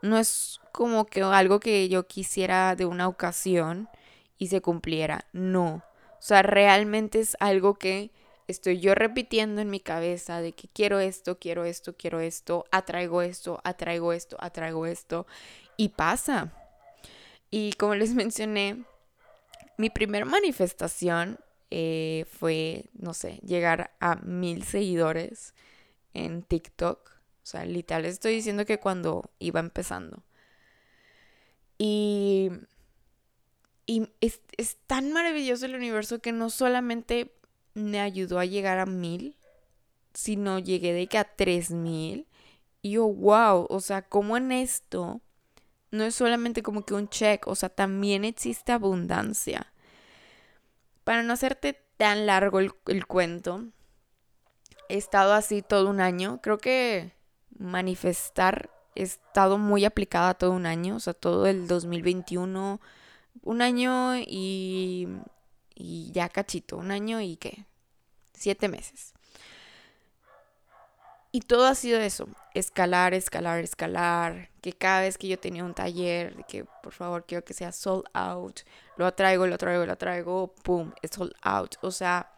No 0.01 0.17
es 0.17 0.59
como 0.71 1.05
que 1.05 1.21
algo 1.21 1.59
que 1.59 1.89
yo 1.89 2.07
quisiera 2.07 2.75
de 2.75 2.85
una 2.85 3.07
ocasión 3.07 3.89
y 4.37 4.47
se 4.47 4.61
cumpliera. 4.61 5.25
No. 5.33 5.83
O 6.19 6.21
sea, 6.21 6.41
realmente 6.41 7.19
es 7.19 7.35
algo 7.39 7.75
que 7.75 8.11
estoy 8.47 8.79
yo 8.79 8.95
repitiendo 8.95 9.61
en 9.61 9.69
mi 9.69 9.79
cabeza 9.79 10.41
de 10.41 10.53
que 10.53 10.67
quiero 10.67 10.99
esto, 10.99 11.37
quiero 11.37 11.65
esto, 11.65 11.95
quiero 11.95 12.19
esto, 12.19 12.65
atraigo 12.71 13.21
esto, 13.21 13.59
atraigo 13.63 14.13
esto, 14.13 14.37
atraigo 14.39 14.85
esto. 14.85 15.27
Y 15.77 15.89
pasa. 15.89 16.51
Y 17.51 17.73
como 17.73 17.95
les 17.95 18.13
mencioné, 18.15 18.85
mi 19.77 19.89
primera 19.89 20.25
manifestación 20.25 21.39
eh, 21.71 22.25
fue, 22.29 22.85
no 22.93 23.13
sé, 23.13 23.39
llegar 23.45 23.95
a 23.99 24.15
mil 24.17 24.63
seguidores 24.63 25.53
en 26.13 26.43
TikTok. 26.43 27.09
O 27.09 27.45
sea, 27.49 27.65
literal, 27.65 28.05
estoy 28.05 28.35
diciendo 28.35 28.65
que 28.65 28.79
cuando 28.79 29.31
iba 29.39 29.59
empezando. 29.59 30.23
Y, 31.77 32.51
y 33.85 34.09
es, 34.21 34.41
es 34.57 34.77
tan 34.87 35.11
maravilloso 35.13 35.65
el 35.65 35.75
universo 35.75 36.19
que 36.19 36.31
no 36.31 36.49
solamente 36.49 37.33
me 37.73 37.99
ayudó 37.99 38.39
a 38.39 38.45
llegar 38.45 38.79
a 38.79 38.85
mil, 38.85 39.37
sino 40.13 40.59
llegué 40.59 40.93
de 40.93 41.07
que 41.07 41.17
a 41.17 41.23
tres 41.23 41.71
mil. 41.71 42.27
Y 42.81 42.91
yo, 42.91 43.07
wow, 43.07 43.67
o 43.69 43.79
sea, 43.79 44.01
como 44.01 44.37
en 44.37 44.51
esto 44.51 45.21
no 45.91 46.03
es 46.03 46.15
solamente 46.15 46.61
como 46.61 46.85
que 46.85 46.93
un 46.93 47.09
check, 47.09 47.47
o 47.47 47.55
sea, 47.55 47.69
también 47.69 48.25
existe 48.25 48.71
abundancia. 48.71 49.73
Para 51.09 51.23
no 51.23 51.33
hacerte 51.33 51.73
tan 51.97 52.27
largo 52.27 52.59
el, 52.59 53.07
cuento, 53.07 53.65
he 54.89 54.97
estado 54.97 55.33
así 55.33 55.63
todo 55.63 55.89
un 55.89 56.01
año. 56.01 56.39
Creo 56.43 56.59
que 56.59 57.13
manifestar 57.57 58.69
he 58.93 59.01
estado 59.01 59.57
muy 59.57 59.85
aplicada 59.85 60.35
todo 60.35 60.51
un 60.51 60.67
año, 60.67 60.97
o 60.97 60.99
sea, 60.99 61.15
todo 61.15 61.47
el 61.47 61.67
2021, 61.67 62.79
un 63.41 63.61
año 63.63 64.17
y, 64.17 65.07
y 65.73 66.11
ya 66.11 66.29
cachito, 66.29 66.77
un 66.77 66.91
año 66.91 67.19
y 67.21 67.37
qué, 67.37 67.65
siete 68.33 68.69
meses. 68.69 69.15
Y 71.31 71.41
todo 71.41 71.67
ha 71.67 71.75
sido 71.75 71.99
eso, 71.99 72.27
escalar, 72.55 73.13
escalar, 73.13 73.59
escalar, 73.59 74.49
que 74.61 74.73
cada 74.73 75.01
vez 75.01 75.17
que 75.17 75.27
yo 75.27 75.37
tenía 75.37 75.63
un 75.63 75.75
taller, 75.75 76.43
que 76.47 76.65
por 76.81 76.91
favor 76.91 77.25
quiero 77.27 77.45
que 77.45 77.53
sea 77.53 77.71
sold 77.71 78.05
out, 78.13 78.61
lo 78.97 79.05
atraigo, 79.05 79.45
lo 79.45 79.57
traigo, 79.59 79.85
lo 79.85 79.95
traigo, 79.95 80.53
pum, 80.63 80.91
es 81.03 81.11
sold 81.11 81.33
out. 81.43 81.75
O 81.81 81.91
sea, 81.91 82.31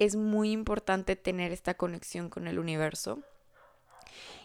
es 0.00 0.16
muy 0.16 0.50
importante 0.50 1.14
tener 1.14 1.52
esta 1.52 1.74
conexión 1.74 2.28
con 2.28 2.48
el 2.48 2.58
universo. 2.58 3.20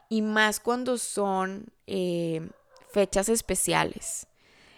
Y 0.07 0.21
más 0.21 0.59
cuando 0.59 0.97
son 0.97 1.65
eh, 1.87 2.47
fechas 2.91 3.27
especiales. 3.29 4.27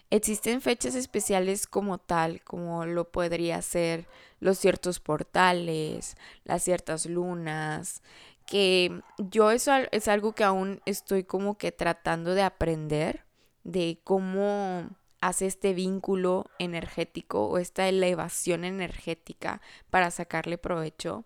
Existen 0.10 0.60
fechas 0.60 0.96
especiales 0.96 1.68
como 1.68 1.98
tal, 1.98 2.42
como 2.44 2.86
lo 2.86 3.10
podría 3.10 3.62
ser 3.62 4.08
los 4.42 4.58
ciertos 4.58 5.00
portales, 5.00 6.18
las 6.44 6.64
ciertas 6.64 7.06
lunas, 7.06 8.02
que 8.52 9.02
yo 9.18 9.50
eso 9.50 9.72
es 9.94 10.10
algo 10.10 10.36
que 10.36 10.44
aún 10.44 10.82
estoy 10.86 11.24
como 11.24 11.58
que 11.58 11.72
tratando 11.72 12.34
de 12.34 12.42
aprender, 12.42 13.24
de 13.64 14.02
cómo 14.04 14.90
hace 15.22 15.46
este 15.46 15.74
vínculo 15.74 16.48
energético 16.60 17.46
o 17.48 17.60
esta 17.60 17.88
elevación 17.88 18.66
energética 18.66 19.62
para 19.90 20.12
sacarle 20.12 20.58
provecho. 20.58 21.24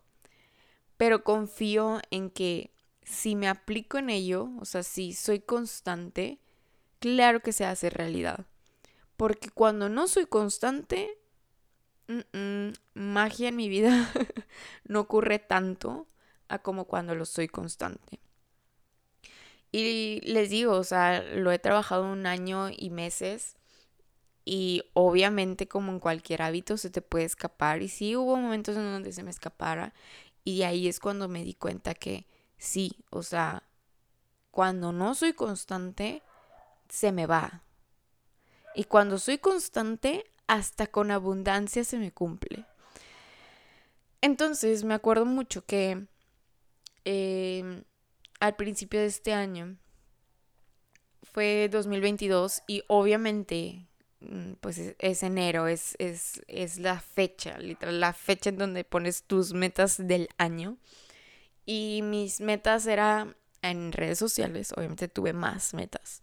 Pero 0.97 1.23
confío 1.23 1.99
en 2.11 2.29
que 2.29 2.69
si 3.01 3.35
me 3.35 3.47
aplico 3.47 3.97
en 3.97 4.11
ello, 4.11 4.51
o 4.59 4.65
sea, 4.65 4.83
si 4.83 5.11
soy 5.13 5.39
constante, 5.39 6.37
claro 6.99 7.39
que 7.39 7.53
se 7.53 7.65
hace 7.65 7.89
realidad. 7.89 8.45
Porque 9.17 9.49
cuando 9.49 9.89
no 9.89 10.07
soy 10.07 10.27
constante, 10.27 11.17
magia 12.93 13.49
en 13.49 13.55
mi 13.55 13.67
vida 13.67 14.11
no 14.83 14.99
ocurre 14.99 15.39
tanto 15.39 16.05
a 16.47 16.59
como 16.59 16.85
cuando 16.85 17.15
lo 17.15 17.25
soy 17.25 17.47
constante. 17.47 18.19
Y 19.71 20.21
les 20.23 20.49
digo, 20.49 20.73
o 20.73 20.83
sea, 20.83 21.21
lo 21.21 21.51
he 21.51 21.59
trabajado 21.59 22.09
un 22.11 22.25
año 22.27 22.69
y 22.69 22.89
meses 22.89 23.57
y 24.45 24.83
obviamente 24.93 25.67
como 25.67 25.91
en 25.91 25.99
cualquier 25.99 26.43
hábito 26.43 26.77
se 26.77 26.89
te 26.89 27.01
puede 27.01 27.25
escapar 27.25 27.81
y 27.81 27.89
sí 27.89 28.15
hubo 28.15 28.37
momentos 28.37 28.77
en 28.77 28.83
donde 28.83 29.11
se 29.11 29.23
me 29.23 29.31
escapara 29.31 29.93
y 30.43 30.61
ahí 30.61 30.87
es 30.87 30.99
cuando 30.99 31.27
me 31.27 31.43
di 31.43 31.55
cuenta 31.55 31.95
que 31.95 32.27
sí, 32.57 33.03
o 33.09 33.23
sea, 33.23 33.63
cuando 34.51 34.93
no 34.93 35.15
soy 35.15 35.33
constante 35.33 36.21
se 36.87 37.11
me 37.11 37.25
va. 37.25 37.63
Y 38.75 38.85
cuando 38.85 39.17
soy 39.17 39.39
constante, 39.39 40.25
hasta 40.47 40.87
con 40.87 41.11
abundancia 41.11 41.83
se 41.83 41.97
me 41.97 42.11
cumple. 42.11 42.65
Entonces 44.21 44.83
me 44.83 44.93
acuerdo 44.93 45.25
mucho 45.25 45.65
que 45.65 46.07
Em, 47.05 47.83
al 48.39 48.55
principio 48.55 48.99
de 48.99 49.05
este 49.05 49.33
año. 49.33 49.77
Fue 51.21 51.69
2022 51.71 52.63
y 52.67 52.83
obviamente 52.87 53.87
mm, 54.21 54.53
pues 54.61 54.79
es, 54.97 55.23
enero, 55.23 55.67
es, 55.67 55.95
es, 55.99 56.41
es, 56.47 56.77
la 56.77 56.99
fecha, 56.99 57.57
literal, 57.59 57.99
la 57.99 58.13
fecha 58.13 58.49
en 58.49 58.57
donde 58.57 58.83
pones 58.83 59.23
tus 59.23 59.53
metas 59.53 59.97
del 60.07 60.29
año. 60.37 60.77
Y 61.65 62.01
mis 62.03 62.41
metas 62.41 62.87
eran 62.87 63.35
en 63.61 63.91
redes 63.91 64.19
sociales, 64.19 64.71
obviamente 64.75 65.07
tuve 65.07 65.33
más 65.33 65.73
metas. 65.73 66.21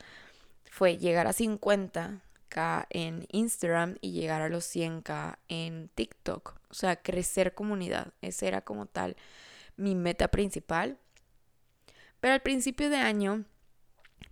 Fue 0.70 0.96
llegar 0.98 1.26
a 1.26 1.32
50k 1.32 2.86
en 2.90 3.26
Instagram 3.32 3.96
y 4.00 4.12
llegar 4.12 4.40
a 4.42 4.48
los 4.48 4.64
100k 4.64 5.38
en 5.48 5.90
TikTok. 5.94 6.54
O 6.70 6.74
sea, 6.74 6.96
crecer 6.96 7.54
comunidad. 7.54 8.12
Ese 8.22 8.48
era 8.48 8.62
como 8.62 8.86
tal 8.86 9.16
mi 9.82 9.94
meta 9.94 10.28
principal. 10.28 10.98
Pero 12.20 12.34
al 12.34 12.42
principio 12.42 12.88
de 12.88 12.96
año, 12.96 13.44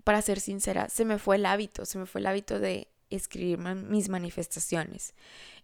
para 0.04 0.22
ser 0.22 0.40
sincera, 0.40 0.88
se 0.88 1.04
me 1.04 1.18
fue 1.18 1.36
el 1.36 1.46
hábito, 1.46 1.84
se 1.84 1.98
me 1.98 2.06
fue 2.06 2.20
el 2.20 2.28
hábito 2.28 2.60
de 2.60 2.88
escribir 3.10 3.58
mis 3.58 4.08
manifestaciones. 4.08 5.14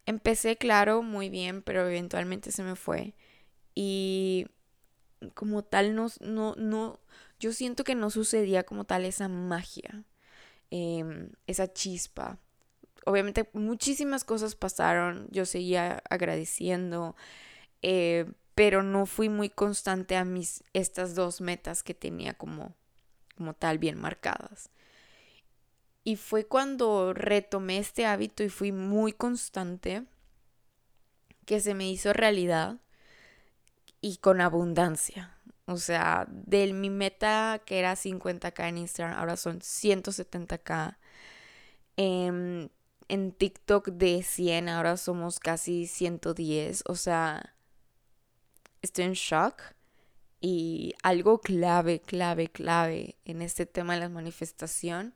Empecé, 0.04 0.56
claro, 0.56 1.02
muy 1.02 1.30
bien, 1.30 1.62
pero 1.62 1.86
eventualmente 1.86 2.50
se 2.50 2.62
me 2.62 2.74
fue. 2.74 3.14
Y 3.74 4.46
como 5.34 5.62
tal, 5.62 5.94
no, 5.94 6.08
no, 6.20 6.54
no, 6.56 7.00
yo 7.38 7.52
siento 7.52 7.84
que 7.84 7.94
no 7.94 8.10
sucedía 8.10 8.64
como 8.64 8.84
tal 8.84 9.04
esa 9.04 9.28
magia, 9.28 10.04
em, 10.70 11.30
esa 11.46 11.72
chispa. 11.72 12.38
Obviamente 13.04 13.48
muchísimas 13.52 14.24
cosas 14.24 14.56
pasaron, 14.56 15.28
yo 15.30 15.46
seguía 15.46 16.02
agradeciendo, 16.10 17.14
eh, 17.82 18.26
pero 18.56 18.82
no 18.82 19.04
fui 19.06 19.28
muy 19.28 19.50
constante 19.50 20.16
a 20.16 20.24
mis 20.24 20.64
estas 20.72 21.14
dos 21.14 21.40
metas 21.40 21.84
que 21.84 21.94
tenía 21.94 22.34
como 22.34 22.74
como 23.36 23.52
tal 23.52 23.78
bien 23.78 24.00
marcadas. 24.00 24.70
Y 26.04 26.16
fue 26.16 26.46
cuando 26.46 27.12
retomé 27.12 27.78
este 27.78 28.06
hábito 28.06 28.42
y 28.42 28.48
fui 28.48 28.72
muy 28.72 29.12
constante 29.12 30.04
que 31.44 31.60
se 31.60 31.74
me 31.74 31.86
hizo 31.90 32.14
realidad 32.14 32.78
y 34.00 34.16
con 34.16 34.40
abundancia. 34.40 35.36
O 35.66 35.76
sea, 35.76 36.26
de 36.30 36.72
mi 36.72 36.88
meta 36.88 37.60
que 37.66 37.78
era 37.78 37.94
50k 37.94 38.68
en 38.68 38.78
Instagram, 38.78 39.18
ahora 39.18 39.36
son 39.36 39.60
170k. 39.60 40.96
En, 41.98 42.70
en 43.08 43.32
TikTok 43.32 43.88
de 43.88 44.22
100, 44.22 44.68
ahora 44.70 44.96
somos 44.96 45.40
casi 45.40 45.86
110. 45.86 46.84
O 46.86 46.94
sea, 46.94 47.55
estoy 48.86 49.04
en 49.04 49.12
shock. 49.12 49.62
Y 50.40 50.94
algo 51.02 51.40
clave, 51.40 52.00
clave, 52.00 52.48
clave 52.48 53.16
en 53.24 53.42
este 53.42 53.66
tema 53.66 53.94
de 53.94 54.00
la 54.00 54.08
manifestación 54.08 55.14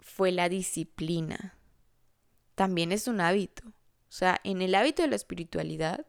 fue 0.00 0.32
la 0.32 0.48
disciplina. 0.48 1.58
También 2.54 2.92
es 2.92 3.08
un 3.08 3.20
hábito. 3.20 3.64
O 3.66 4.16
sea, 4.16 4.40
en 4.44 4.62
el 4.62 4.74
hábito 4.74 5.02
de 5.02 5.08
la 5.08 5.16
espiritualidad, 5.16 6.06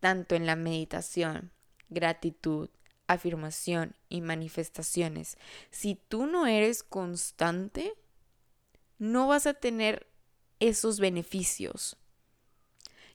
tanto 0.00 0.34
en 0.34 0.46
la 0.46 0.56
meditación, 0.56 1.52
gratitud, 1.88 2.68
afirmación 3.06 3.96
y 4.08 4.20
manifestaciones, 4.20 5.38
si 5.70 5.94
tú 5.94 6.26
no 6.26 6.46
eres 6.46 6.82
constante, 6.82 7.94
no 8.98 9.28
vas 9.28 9.46
a 9.46 9.54
tener 9.54 10.06
esos 10.60 11.00
beneficios. 11.00 11.96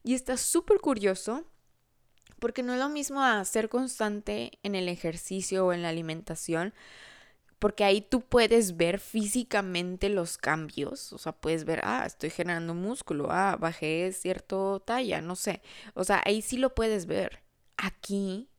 Y 0.03 0.15
está 0.15 0.37
súper 0.37 0.79
curioso 0.79 1.45
porque 2.41 2.63
no 2.63 2.73
es 2.73 2.79
lo 2.79 2.89
mismo 2.89 3.21
ser 3.45 3.69
constante 3.69 4.57
en 4.63 4.73
el 4.73 4.89
ejercicio 4.89 5.67
o 5.67 5.73
en 5.73 5.83
la 5.83 5.89
alimentación, 5.89 6.73
porque 7.59 7.83
ahí 7.83 8.01
tú 8.01 8.21
puedes 8.21 8.77
ver 8.77 8.99
físicamente 8.99 10.09
los 10.09 10.39
cambios, 10.39 11.13
o 11.13 11.19
sea, 11.19 11.33
puedes 11.33 11.65
ver, 11.65 11.81
ah, 11.83 12.03
estoy 12.03 12.31
generando 12.31 12.73
músculo, 12.73 13.27
ah, 13.29 13.57
bajé 13.57 14.11
cierto 14.11 14.79
talla, 14.79 15.21
no 15.21 15.35
sé, 15.35 15.61
o 15.93 16.03
sea, 16.03 16.23
ahí 16.25 16.41
sí 16.41 16.57
lo 16.57 16.73
puedes 16.73 17.05
ver. 17.05 17.43
Aquí, 17.77 18.49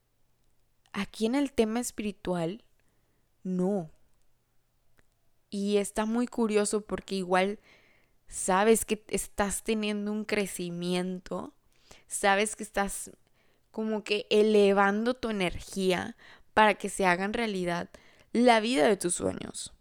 aquí 0.92 1.27
en 1.27 1.35
el 1.35 1.53
tema 1.53 1.81
espiritual, 1.81 2.62
no. 3.42 3.90
Y 5.51 5.79
está 5.79 6.07
muy 6.07 6.29
curioso 6.29 6.83
porque 6.83 7.16
igual 7.16 7.59
sabes 8.29 8.85
que 8.85 9.05
estás 9.09 9.64
teniendo 9.64 10.12
un 10.12 10.25
crecimiento, 10.25 11.53
sabes 12.07 12.55
que 12.55 12.62
estás 12.62 13.11
como 13.73 14.05
que 14.05 14.27
elevando 14.31 15.15
tu 15.15 15.31
energía 15.31 16.17
para 16.55 16.75
que 16.75 16.88
se 16.88 17.07
hagan 17.07 17.33
realidad 17.33 17.90
la 18.33 18.61
vida 18.61 18.87
de 18.87 18.96
tus 18.96 19.17
sueños. 19.17 19.73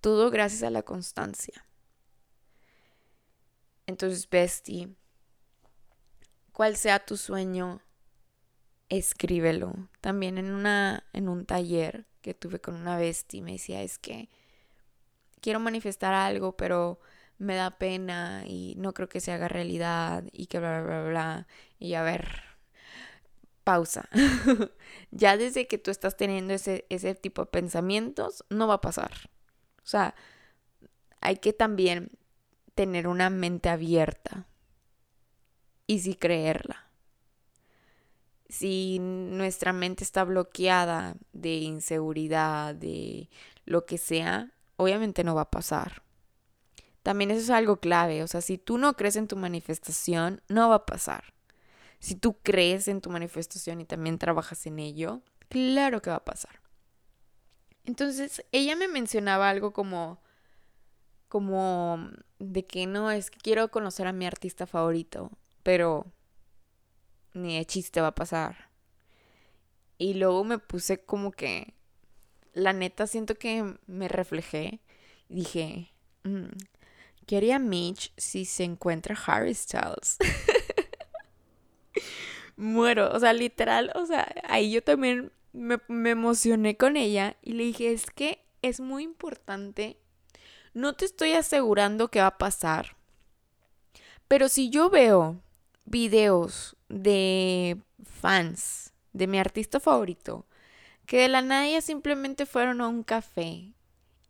Todo 0.00 0.30
gracias 0.30 0.62
a 0.62 0.70
la 0.70 0.82
constancia. 0.82 1.66
Entonces, 3.86 4.28
Bestie, 4.30 4.94
cual 6.52 6.76
sea 6.76 7.04
tu 7.04 7.16
sueño, 7.16 7.82
escríbelo. 8.88 9.88
También 10.00 10.38
en, 10.38 10.52
una, 10.52 11.04
en 11.12 11.28
un 11.28 11.44
taller 11.44 12.06
que 12.22 12.32
tuve 12.32 12.60
con 12.60 12.76
una 12.76 12.96
bestie 12.96 13.42
me 13.42 13.52
decía, 13.52 13.82
es 13.82 13.98
que 13.98 14.30
quiero 15.40 15.60
manifestar 15.60 16.14
algo, 16.14 16.56
pero 16.56 16.98
me 17.38 17.56
da 17.56 17.78
pena 17.78 18.44
y 18.46 18.74
no 18.78 18.94
creo 18.94 19.08
que 19.08 19.20
se 19.20 19.32
haga 19.32 19.48
realidad 19.48 20.24
y 20.32 20.46
que 20.46 20.58
bla, 20.58 20.82
bla, 20.82 21.02
bla, 21.02 21.10
bla. 21.10 21.46
Y 21.78 21.94
a 21.94 22.02
ver, 22.02 22.53
pausa. 23.64 24.08
ya 25.10 25.36
desde 25.36 25.66
que 25.66 25.78
tú 25.78 25.90
estás 25.90 26.16
teniendo 26.16 26.54
ese, 26.54 26.86
ese 26.90 27.14
tipo 27.14 27.42
de 27.42 27.50
pensamientos, 27.50 28.44
no 28.50 28.68
va 28.68 28.74
a 28.74 28.80
pasar. 28.80 29.12
O 29.78 29.86
sea, 29.86 30.14
hay 31.20 31.36
que 31.36 31.52
también 31.52 32.10
tener 32.74 33.08
una 33.08 33.30
mente 33.30 33.68
abierta 33.68 34.46
y 35.86 36.00
sí 36.00 36.14
creerla. 36.14 36.88
si 38.48 38.98
nuestra 39.00 39.72
mente 39.72 40.04
está 40.04 40.22
bloqueada 40.24 41.16
de 41.32 41.56
inseguridad, 41.56 42.74
de 42.74 43.28
lo 43.64 43.84
que 43.86 43.98
sea, 43.98 44.52
obviamente 44.76 45.24
no 45.24 45.34
va 45.34 45.42
a 45.42 45.50
pasar. 45.50 46.02
También 47.02 47.30
eso 47.30 47.40
es 47.40 47.50
algo 47.50 47.78
clave, 47.78 48.22
o 48.22 48.28
sea, 48.28 48.40
si 48.40 48.58
tú 48.58 48.78
no 48.78 48.94
crees 48.94 49.16
en 49.16 49.28
tu 49.28 49.36
manifestación, 49.36 50.42
no 50.48 50.68
va 50.68 50.76
a 50.76 50.86
pasar. 50.86 51.33
Si 52.04 52.16
tú 52.16 52.36
crees 52.42 52.86
en 52.88 53.00
tu 53.00 53.08
manifestación 53.08 53.80
y 53.80 53.86
también 53.86 54.18
trabajas 54.18 54.66
en 54.66 54.78
ello, 54.78 55.22
claro 55.48 56.02
que 56.02 56.10
va 56.10 56.16
a 56.16 56.24
pasar. 56.26 56.60
Entonces, 57.86 58.44
ella 58.52 58.76
me 58.76 58.88
mencionaba 58.88 59.48
algo 59.48 59.72
como 59.72 60.20
como 61.28 62.10
de 62.38 62.66
que 62.66 62.86
no, 62.86 63.10
es 63.10 63.30
que 63.30 63.38
quiero 63.38 63.70
conocer 63.70 64.06
a 64.06 64.12
mi 64.12 64.26
artista 64.26 64.66
favorito, 64.66 65.30
pero 65.62 66.04
ni 67.32 67.56
de 67.56 67.64
chiste 67.64 68.02
va 68.02 68.08
a 68.08 68.14
pasar. 68.14 68.68
Y 69.96 70.12
luego 70.12 70.44
me 70.44 70.58
puse 70.58 71.00
como 71.00 71.32
que, 71.32 71.72
la 72.52 72.74
neta, 72.74 73.06
siento 73.06 73.36
que 73.36 73.78
me 73.86 74.08
reflejé. 74.08 74.82
Dije, 75.30 75.90
mm, 76.24 76.52
¿qué 77.26 77.38
haría 77.38 77.58
Mitch 77.58 78.12
si 78.18 78.44
se 78.44 78.64
encuentra 78.64 79.16
Harry 79.26 79.54
Styles? 79.54 80.18
Muero, 82.56 83.10
o 83.12 83.20
sea, 83.20 83.32
literal, 83.32 83.92
o 83.94 84.06
sea, 84.06 84.32
ahí 84.44 84.70
yo 84.72 84.82
también 84.82 85.32
me, 85.52 85.78
me 85.88 86.10
emocioné 86.10 86.76
con 86.76 86.96
ella 86.96 87.36
y 87.42 87.54
le 87.54 87.64
dije, 87.64 87.92
es 87.92 88.06
que 88.06 88.44
es 88.62 88.80
muy 88.80 89.02
importante 89.02 89.98
no 90.74 90.94
te 90.94 91.04
estoy 91.04 91.32
asegurando 91.32 92.08
que 92.08 92.20
va 92.20 92.26
a 92.26 92.38
pasar. 92.38 92.96
Pero 94.28 94.48
si 94.48 94.70
yo 94.70 94.90
veo 94.90 95.40
videos 95.84 96.76
de 96.88 97.80
fans 98.02 98.92
de 99.12 99.26
mi 99.26 99.38
artista 99.38 99.78
favorito 99.80 100.46
que 101.06 101.20
de 101.20 101.28
la 101.28 101.42
nada 101.42 101.80
simplemente 101.80 102.46
fueron 102.46 102.80
a 102.80 102.88
un 102.88 103.02
café 103.02 103.72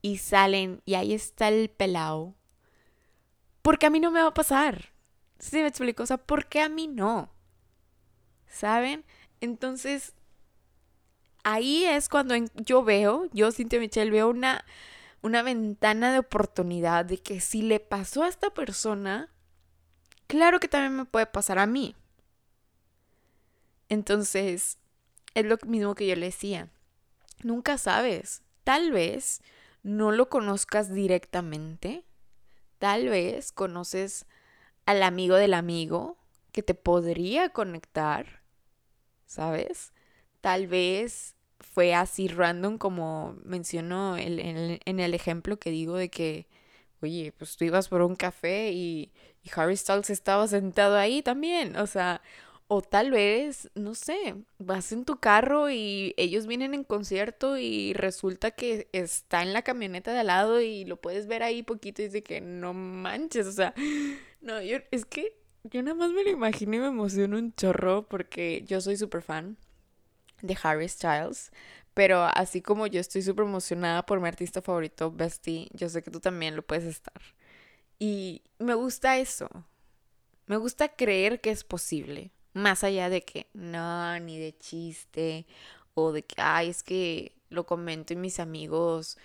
y 0.03 0.18
salen 0.18 0.83
y 0.85 0.95
ahí 0.95 1.14
está 1.14 1.49
el 1.49 1.70
pelao, 1.70 2.35
porque 3.62 3.87
a 3.87 3.91
mí 3.91 4.01
no 4.01 4.11
me 4.11 4.20
va 4.20 4.29
a 4.29 4.35
pasar. 4.35 4.93
¿Sí 5.39 5.57
me 5.57 5.68
explico? 5.68 6.03
O 6.03 6.07
sea, 6.07 6.18
¿por 6.18 6.47
qué 6.47 6.61
a 6.61 6.68
mí 6.68 6.89
no? 6.89 7.31
¿Saben? 8.55 9.05
Entonces, 9.40 10.14
ahí 11.42 11.84
es 11.84 12.09
cuando 12.09 12.34
yo 12.55 12.82
veo, 12.84 13.28
yo, 13.32 13.52
Cintia 13.52 13.80
Michelle, 13.80 14.11
veo 14.11 14.28
una 14.28 14.64
una 15.24 15.42
ventana 15.42 16.12
de 16.12 16.18
oportunidad 16.18 17.07
de 17.07 17.16
que 17.16 17.40
si 17.40 17.62
le 17.62 17.80
pasó 17.80 18.24
a 18.24 18.28
esta 18.28 18.50
persona, 18.50 19.30
claro 20.26 20.61
que 20.61 20.68
también 20.68 20.94
me 20.94 21.07
puede 21.07 21.24
pasar 21.24 21.59
a 21.59 21.66
mí. 21.66 21.96
Entonces, 23.88 24.76
es 25.32 25.46
lo 25.46 25.57
mismo 25.66 25.94
que 25.94 26.07
yo 26.07 26.14
le 26.14 26.26
decía. 26.26 26.68
Nunca 27.42 27.78
sabes. 27.78 28.42
Tal 28.64 28.92
vez 28.92 29.40
no 29.82 30.12
lo 30.12 30.28
conozcas 30.28 30.92
directamente. 30.92 32.05
Tal 32.78 33.09
vez 33.09 33.50
conoces 33.50 34.26
al 34.84 35.02
amigo 35.02 35.36
del 35.36 35.55
amigo 35.55 36.18
que 36.52 36.62
te 36.62 36.74
podría 36.74 37.48
conectar. 37.48 38.42
¿Sabes? 39.27 39.93
Tal 40.41 40.66
vez 40.66 41.37
fue 41.61 41.95
así 41.95 42.29
random 42.29 42.79
como 42.79 43.37
menciono 43.45 44.16
en 44.18 45.01
el 45.01 45.14
ejemplo 45.14 45.59
que 45.59 45.70
digo 45.70 45.97
de 45.97 46.11
que, 46.11 46.47
oye, 47.03 47.33
pues 47.39 47.57
tú 47.57 47.64
ibas 47.64 47.89
por 47.89 48.03
un 48.03 48.16
café 48.16 48.72
y, 48.72 49.12
y 49.43 49.51
Harry 49.57 49.77
Styles 49.77 50.11
estaba 50.11 50.49
sentado 50.49 50.97
ahí 50.97 51.22
también, 51.22 51.77
o 51.77 51.87
sea, 51.87 52.22
o 52.66 52.81
tal 52.83 53.11
vez, 53.11 53.70
no 53.75 53.95
sé, 53.95 54.37
vas 54.59 54.91
en 54.93 55.05
tu 55.05 55.18
carro 55.20 55.70
y 55.70 56.14
ellos 56.16 56.47
vienen 56.47 56.75
en 56.75 56.85
concierto 56.85 57.59
y 57.59 57.93
resulta 57.93 58.53
que 58.53 58.89
está 58.93 59.43
en 59.43 59.53
la 59.53 59.62
camioneta 59.62 60.12
de 60.12 60.20
al 60.20 60.29
lado 60.29 60.61
y 60.61 60.85
lo 60.87 61.01
puedes 61.01 61.27
ver 61.27 61.43
ahí 61.43 61.62
poquito 61.62 62.03
y 62.03 62.07
dice 62.07 62.22
que 62.22 62.41
no 62.41 62.72
manches, 62.75 63.47
o 63.47 63.53
sea, 63.53 63.75
no, 64.41 64.62
yo, 64.62 64.79
es 64.91 65.05
que 65.05 65.43
yo 65.65 65.83
nada 65.83 65.95
más 65.95 66.12
me 66.12 66.25
lo 66.25 66.31
imagino 66.31 66.77
y 66.77 66.79
me 66.79 66.87
emociono 66.87 67.39
un 67.39 67.55
chorro 67.55 68.07
porque 68.07 68.65
yo 68.67 68.81
soy 68.81 68.97
súper 68.97 69.23
fan 69.23 69.57
de 70.43 70.57
Harry 70.62 70.89
Styles. 70.89 71.51
Pero 71.95 72.23
así 72.25 72.61
como 72.61 72.87
yo 72.87 73.01
estoy 73.01 73.23
súper 73.23 73.45
emocionada 73.47 74.05
por 74.05 74.21
mi 74.21 74.29
artista 74.29 74.61
favorito, 74.61 75.12
Bestie, 75.12 75.69
yo 75.73 75.89
sé 75.89 76.03
que 76.03 76.11
tú 76.11 76.21
también 76.21 76.57
lo 76.57 76.62
puedes 76.62 76.85
estar. 76.85 77.21
Y 77.99 78.43
me 78.59 78.75
gusta 78.75 79.19
eso. 79.19 79.49
Me 80.47 80.57
gusta 80.57 80.89
creer 80.89 81.41
que 81.41 81.51
es 81.51 81.65
posible. 81.65 82.33
Más 82.53 82.85
allá 82.85 83.09
de 83.09 83.23
que 83.23 83.49
no, 83.55 84.19
ni 84.21 84.39
de 84.39 84.57
chiste. 84.59 85.47
O 85.95 86.12
de 86.12 86.25
que, 86.25 86.35
ay, 86.39 86.71
es 86.71 86.83
que 86.83 87.37
lo 87.49 87.65
comento 87.65 88.12
y 88.12 88.17
mis 88.17 88.41
amigos 88.41 89.17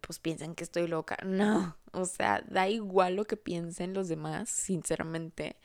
pues 0.00 0.18
piensan 0.18 0.54
que 0.54 0.64
estoy 0.64 0.86
loca. 0.88 1.16
No, 1.24 1.76
o 1.92 2.04
sea, 2.04 2.42
da 2.48 2.68
igual 2.68 3.16
lo 3.16 3.24
que 3.24 3.36
piensen 3.36 3.94
los 3.94 4.08
demás, 4.08 4.48
sinceramente. 4.48 5.56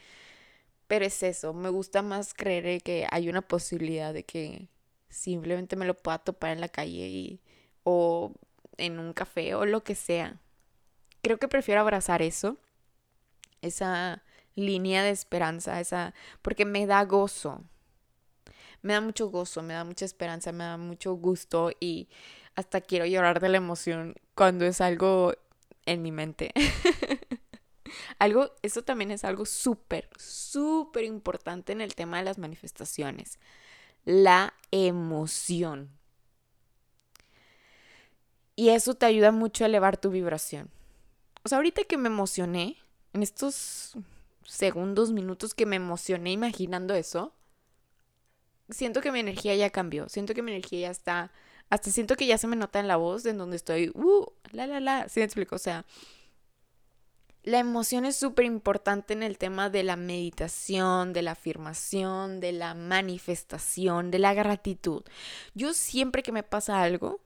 Pero 0.87 1.05
es 1.05 1.21
eso, 1.23 1.53
me 1.53 1.69
gusta 1.69 2.01
más 2.01 2.33
creer 2.33 2.81
que 2.81 3.07
hay 3.11 3.29
una 3.29 3.41
posibilidad 3.41 4.13
de 4.13 4.23
que 4.23 4.67
simplemente 5.09 5.75
me 5.75 5.85
lo 5.85 5.95
pueda 5.95 6.19
topar 6.19 6.51
en 6.51 6.61
la 6.61 6.69
calle 6.69 7.07
y, 7.07 7.41
o 7.83 8.33
en 8.77 8.99
un 8.99 9.13
café 9.13 9.55
o 9.55 9.65
lo 9.65 9.83
que 9.83 9.95
sea. 9.95 10.39
Creo 11.21 11.37
que 11.37 11.47
prefiero 11.47 11.81
abrazar 11.81 12.21
eso, 12.21 12.57
esa 13.61 14.23
línea 14.55 15.03
de 15.03 15.11
esperanza, 15.11 15.79
esa, 15.79 16.13
porque 16.41 16.65
me 16.65 16.85
da 16.87 17.03
gozo. 17.05 17.63
Me 18.81 18.93
da 18.93 19.01
mucho 19.01 19.29
gozo, 19.29 19.61
me 19.61 19.73
da 19.73 19.83
mucha 19.83 20.05
esperanza, 20.05 20.51
me 20.51 20.63
da 20.63 20.77
mucho 20.77 21.13
gusto 21.13 21.71
y 21.79 22.07
hasta 22.59 22.81
quiero 22.81 23.05
llorar 23.05 23.39
de 23.39 23.49
la 23.49 23.57
emoción 23.57 24.15
cuando 24.35 24.65
es 24.65 24.81
algo 24.81 25.33
en 25.85 26.01
mi 26.01 26.11
mente. 26.11 26.53
Algo, 28.19 28.51
eso 28.61 28.83
también 28.83 29.09
es 29.09 29.23
algo 29.23 29.45
súper, 29.45 30.09
súper 30.17 31.05
importante 31.05 31.71
en 31.71 31.81
el 31.81 31.95
tema 31.95 32.17
de 32.17 32.23
las 32.23 32.37
manifestaciones. 32.37 33.39
La 34.05 34.53
emoción. 34.71 35.89
Y 38.55 38.69
eso 38.69 38.93
te 38.93 39.07
ayuda 39.07 39.31
mucho 39.31 39.63
a 39.63 39.67
elevar 39.67 39.97
tu 39.97 40.11
vibración. 40.11 40.69
O 41.43 41.49
sea, 41.49 41.57
ahorita 41.57 41.83
que 41.85 41.97
me 41.97 42.09
emocioné, 42.09 42.77
en 43.13 43.23
estos 43.23 43.97
segundos, 44.43 45.11
minutos 45.11 45.55
que 45.55 45.65
me 45.65 45.77
emocioné 45.77 46.31
imaginando 46.31 46.93
eso, 46.93 47.33
siento 48.69 49.01
que 49.01 49.11
mi 49.11 49.19
energía 49.19 49.55
ya 49.55 49.69
cambió. 49.69 50.09
Siento 50.09 50.33
que 50.33 50.41
mi 50.41 50.51
energía 50.51 50.81
ya 50.81 50.91
está. 50.91 51.31
Hasta 51.69 51.91
siento 51.91 52.15
que 52.15 52.25
ya 52.25 52.37
se 52.37 52.47
me 52.47 52.55
nota 52.55 52.79
en 52.79 52.87
la 52.87 52.95
voz 52.95 53.25
en 53.25 53.37
donde 53.37 53.55
estoy. 53.55 53.91
Uh, 53.93 54.25
la, 54.51 54.67
la, 54.67 54.79
la. 54.79 55.09
¿Sí 55.09 55.19
me 55.19 55.25
explico? 55.25 55.55
O 55.55 55.59
sea, 55.59 55.85
la 57.43 57.59
emoción 57.59 58.05
es 58.05 58.15
súper 58.15 58.45
importante 58.45 59.13
en 59.13 59.23
el 59.23 59.37
tema 59.37 59.69
de 59.69 59.83
la 59.83 59.95
meditación, 59.95 61.13
de 61.13 61.21
la 61.21 61.31
afirmación, 61.31 62.39
de 62.39 62.51
la 62.51 62.73
manifestación, 62.73 64.11
de 64.11 64.19
la 64.19 64.33
gratitud. 64.33 65.03
Yo 65.53 65.73
siempre 65.73 66.21
que 66.21 66.31
me 66.31 66.43
pasa 66.43 66.81
algo 66.81 67.21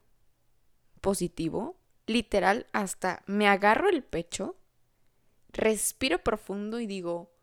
positivo, 1.02 1.78
literal, 2.06 2.68
hasta 2.74 3.24
me 3.26 3.48
agarro 3.48 3.89
el 3.89 4.04
pecho, 4.04 4.56
respiro 5.50 6.24
profundo 6.24 6.80
y 6.80 6.88
digo, 6.88 7.34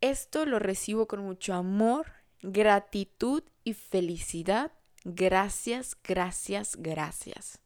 esto 0.00 0.46
lo 0.46 0.58
recibo 0.58 1.06
con 1.06 1.20
mucho 1.20 1.54
amor, 1.54 2.06
gratitud 2.42 3.42
y 3.64 3.74
felicidad. 3.74 4.72
Gracias, 5.08 5.96
gracias, 6.02 6.74
gracias. 6.74 7.60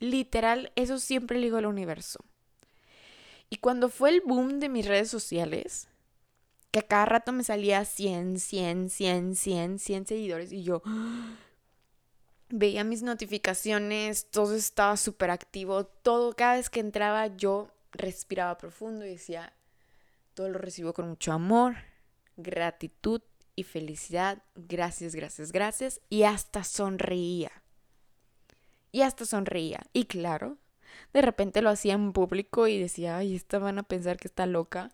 Literal, 0.00 0.72
eso 0.74 0.98
siempre 0.98 1.38
le 1.38 1.44
digo 1.44 1.58
al 1.58 1.66
universo. 1.66 2.24
Y 3.48 3.58
cuando 3.58 3.88
fue 3.88 4.10
el 4.10 4.20
boom 4.22 4.58
de 4.58 4.68
mis 4.68 4.84
redes 4.84 5.08
sociales, 5.08 5.86
que 6.72 6.80
a 6.80 6.88
cada 6.88 7.06
rato 7.06 7.30
me 7.30 7.44
salía 7.44 7.84
100, 7.84 8.40
100, 8.40 8.90
100, 8.90 9.36
100, 9.36 9.78
100 9.78 10.06
seguidores 10.08 10.52
y 10.52 10.64
yo 10.64 10.82
veía 12.48 12.82
mis 12.82 13.04
notificaciones, 13.04 14.28
todo 14.32 14.56
estaba 14.56 14.96
súper 14.96 15.30
activo, 15.30 15.84
todo, 15.86 16.34
cada 16.34 16.56
vez 16.56 16.68
que 16.68 16.80
entraba 16.80 17.28
yo 17.28 17.70
respiraba 17.92 18.58
profundo 18.58 19.06
y 19.06 19.10
decía, 19.10 19.52
todo 20.34 20.48
lo 20.48 20.58
recibo 20.58 20.92
con 20.92 21.10
mucho 21.10 21.30
amor, 21.30 21.76
gratitud 22.36 23.22
y 23.56 23.64
felicidad, 23.64 24.42
gracias, 24.54 25.14
gracias, 25.14 25.50
gracias, 25.50 26.00
y 26.10 26.24
hasta 26.24 26.62
sonreía. 26.62 27.50
Y 28.92 29.00
hasta 29.00 29.24
sonreía. 29.24 29.80
Y 29.92 30.04
claro, 30.04 30.58
de 31.12 31.22
repente 31.22 31.62
lo 31.62 31.70
hacía 31.70 31.94
en 31.94 32.12
público 32.12 32.68
y 32.68 32.78
decía, 32.78 33.16
ay, 33.16 33.34
esta 33.34 33.58
van 33.58 33.78
a 33.78 33.82
pensar 33.82 34.18
que 34.18 34.28
está 34.28 34.46
loca. 34.46 34.92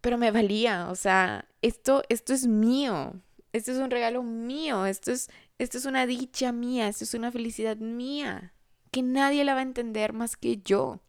Pero 0.00 0.18
me 0.18 0.30
valía, 0.30 0.88
o 0.90 0.96
sea, 0.96 1.48
esto, 1.62 2.02
esto 2.08 2.32
es 2.32 2.46
mío, 2.46 3.14
esto 3.52 3.72
es 3.72 3.78
un 3.78 3.90
regalo 3.90 4.22
mío, 4.22 4.86
esto 4.86 5.12
es, 5.12 5.30
esto 5.58 5.78
es 5.78 5.84
una 5.84 6.06
dicha 6.06 6.52
mía, 6.52 6.88
esto 6.88 7.04
es 7.04 7.14
una 7.14 7.32
felicidad 7.32 7.76
mía, 7.76 8.52
que 8.90 9.02
nadie 9.02 9.44
la 9.44 9.54
va 9.54 9.60
a 9.60 9.62
entender 9.62 10.12
más 10.12 10.36
que 10.36 10.58
yo. 10.58 11.00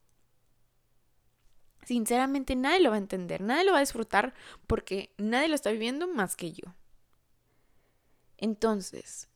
Sinceramente 1.89 2.55
nadie 2.55 2.81
lo 2.81 2.91
va 2.91 2.97
a 2.97 2.99
entender, 2.99 3.41
nadie 3.41 3.65
lo 3.65 3.71
va 3.71 3.79
a 3.79 3.81
disfrutar 3.81 4.35
porque 4.67 5.11
nadie 5.17 5.47
lo 5.47 5.55
está 5.55 5.71
viviendo 5.71 6.07
más 6.07 6.35
que 6.35 6.51
yo. 6.51 6.75
Entonces, 8.37 9.27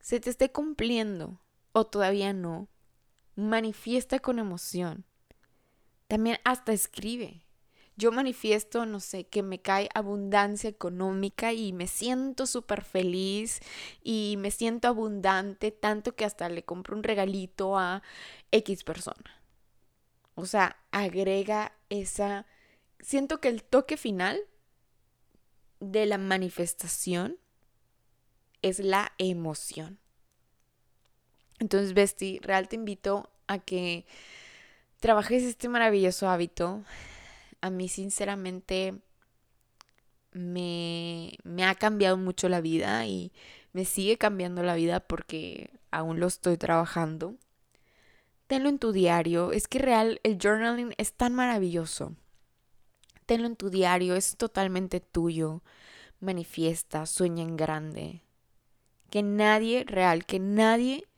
se 0.00 0.20
te 0.20 0.30
esté 0.30 0.50
cumpliendo 0.50 1.38
o 1.72 1.86
todavía 1.86 2.32
no, 2.32 2.70
manifiesta 3.36 4.20
con 4.20 4.38
emoción. 4.38 5.04
También 6.08 6.38
hasta 6.44 6.72
escribe. 6.72 7.44
Yo 7.94 8.10
manifiesto, 8.10 8.86
no 8.86 8.98
sé, 8.98 9.26
que 9.26 9.42
me 9.42 9.60
cae 9.60 9.90
abundancia 9.94 10.70
económica 10.70 11.52
y 11.52 11.74
me 11.74 11.88
siento 11.88 12.46
súper 12.46 12.84
feliz 12.84 13.60
y 14.02 14.36
me 14.38 14.50
siento 14.50 14.88
abundante, 14.88 15.72
tanto 15.72 16.16
que 16.16 16.24
hasta 16.24 16.48
le 16.48 16.64
compro 16.64 16.96
un 16.96 17.02
regalito 17.02 17.76
a 17.76 18.02
X 18.50 18.82
persona. 18.82 19.41
O 20.34 20.46
sea, 20.46 20.76
agrega 20.90 21.72
esa... 21.88 22.46
Siento 23.00 23.40
que 23.40 23.48
el 23.48 23.64
toque 23.64 23.96
final 23.96 24.40
de 25.80 26.06
la 26.06 26.18
manifestación 26.18 27.38
es 28.62 28.78
la 28.78 29.12
emoción. 29.18 29.98
Entonces, 31.58 31.94
Besti, 31.94 32.38
real 32.40 32.68
te 32.68 32.76
invito 32.76 33.30
a 33.46 33.58
que 33.58 34.06
trabajes 35.00 35.42
este 35.42 35.68
maravilloso 35.68 36.28
hábito. 36.28 36.84
A 37.60 37.70
mí, 37.70 37.88
sinceramente, 37.88 39.00
me, 40.32 41.38
me 41.44 41.64
ha 41.64 41.74
cambiado 41.74 42.16
mucho 42.16 42.48
la 42.48 42.60
vida 42.60 43.04
y 43.06 43.32
me 43.72 43.84
sigue 43.84 44.18
cambiando 44.18 44.62
la 44.62 44.74
vida 44.74 45.00
porque 45.00 45.70
aún 45.90 46.20
lo 46.20 46.26
estoy 46.26 46.56
trabajando. 46.56 47.36
Tenlo 48.52 48.68
en 48.68 48.78
tu 48.78 48.92
diario. 48.92 49.50
Es 49.52 49.66
que 49.66 49.78
real, 49.78 50.20
el 50.24 50.36
journaling 50.36 50.92
es 50.98 51.14
tan 51.14 51.34
maravilloso. 51.34 52.16
Tenlo 53.24 53.46
en 53.46 53.56
tu 53.56 53.70
diario, 53.70 54.14
es 54.14 54.36
totalmente 54.36 55.00
tuyo. 55.00 55.62
Manifiesta, 56.20 57.06
sueña 57.06 57.44
en 57.44 57.56
grande. 57.56 58.20
Que 59.08 59.22
nadie, 59.22 59.84
real, 59.84 60.26
que 60.26 60.38
nadie 60.38 61.08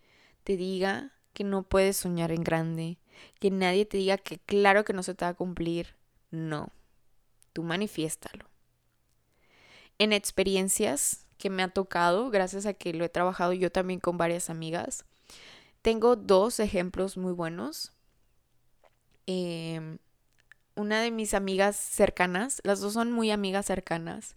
te 0.44 0.56
diga 0.56 1.10
que 1.32 1.42
no 1.42 1.64
puedes 1.64 1.96
soñar 1.96 2.30
en 2.30 2.44
grande. 2.44 2.98
Que 3.40 3.50
nadie 3.50 3.84
te 3.84 3.96
diga 3.96 4.16
que 4.16 4.38
claro 4.38 4.84
que 4.84 4.92
no 4.92 5.02
se 5.02 5.16
te 5.16 5.24
va 5.24 5.30
a 5.30 5.34
cumplir. 5.34 5.96
No. 6.30 6.68
Tú 7.52 7.64
manifiéstalo. 7.64 8.48
En 9.98 10.12
experiencias 10.12 11.26
que 11.36 11.50
me 11.50 11.64
ha 11.64 11.68
tocado, 11.68 12.30
gracias 12.30 12.64
a 12.64 12.74
que 12.74 12.94
lo 12.94 13.04
he 13.04 13.08
trabajado 13.08 13.52
yo 13.54 13.72
también 13.72 13.98
con 13.98 14.18
varias 14.18 14.50
amigas, 14.50 15.04
tengo 15.84 16.16
dos 16.16 16.60
ejemplos 16.60 17.18
muy 17.18 17.34
buenos. 17.34 17.92
Em, 19.26 19.98
una 20.76 21.02
de 21.02 21.10
mis 21.10 21.34
amigas 21.34 21.76
cercanas, 21.76 22.62
las 22.64 22.80
dos 22.80 22.94
son 22.94 23.12
muy 23.12 23.30
amigas 23.30 23.66
cercanas, 23.66 24.34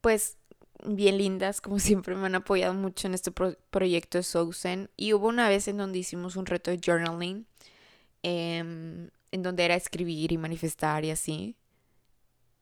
pues 0.00 0.36
bien 0.84 1.18
lindas, 1.18 1.60
como 1.60 1.78
siempre 1.78 2.16
me 2.16 2.26
han 2.26 2.34
apoyado 2.34 2.74
mucho 2.74 3.06
en 3.06 3.14
este 3.14 3.30
proyecto 3.30 4.18
de 4.18 4.24
Sousen. 4.24 4.90
Y 4.96 5.12
hubo 5.12 5.28
una 5.28 5.48
vez 5.48 5.68
en 5.68 5.76
donde 5.76 6.00
hicimos 6.00 6.34
un 6.34 6.46
reto 6.46 6.72
de 6.72 6.80
journaling, 6.84 7.46
em, 8.24 9.10
en 9.30 9.42
donde 9.44 9.64
era 9.64 9.76
escribir 9.76 10.32
y 10.32 10.38
manifestar 10.38 11.04
y 11.04 11.12
así. 11.12 11.56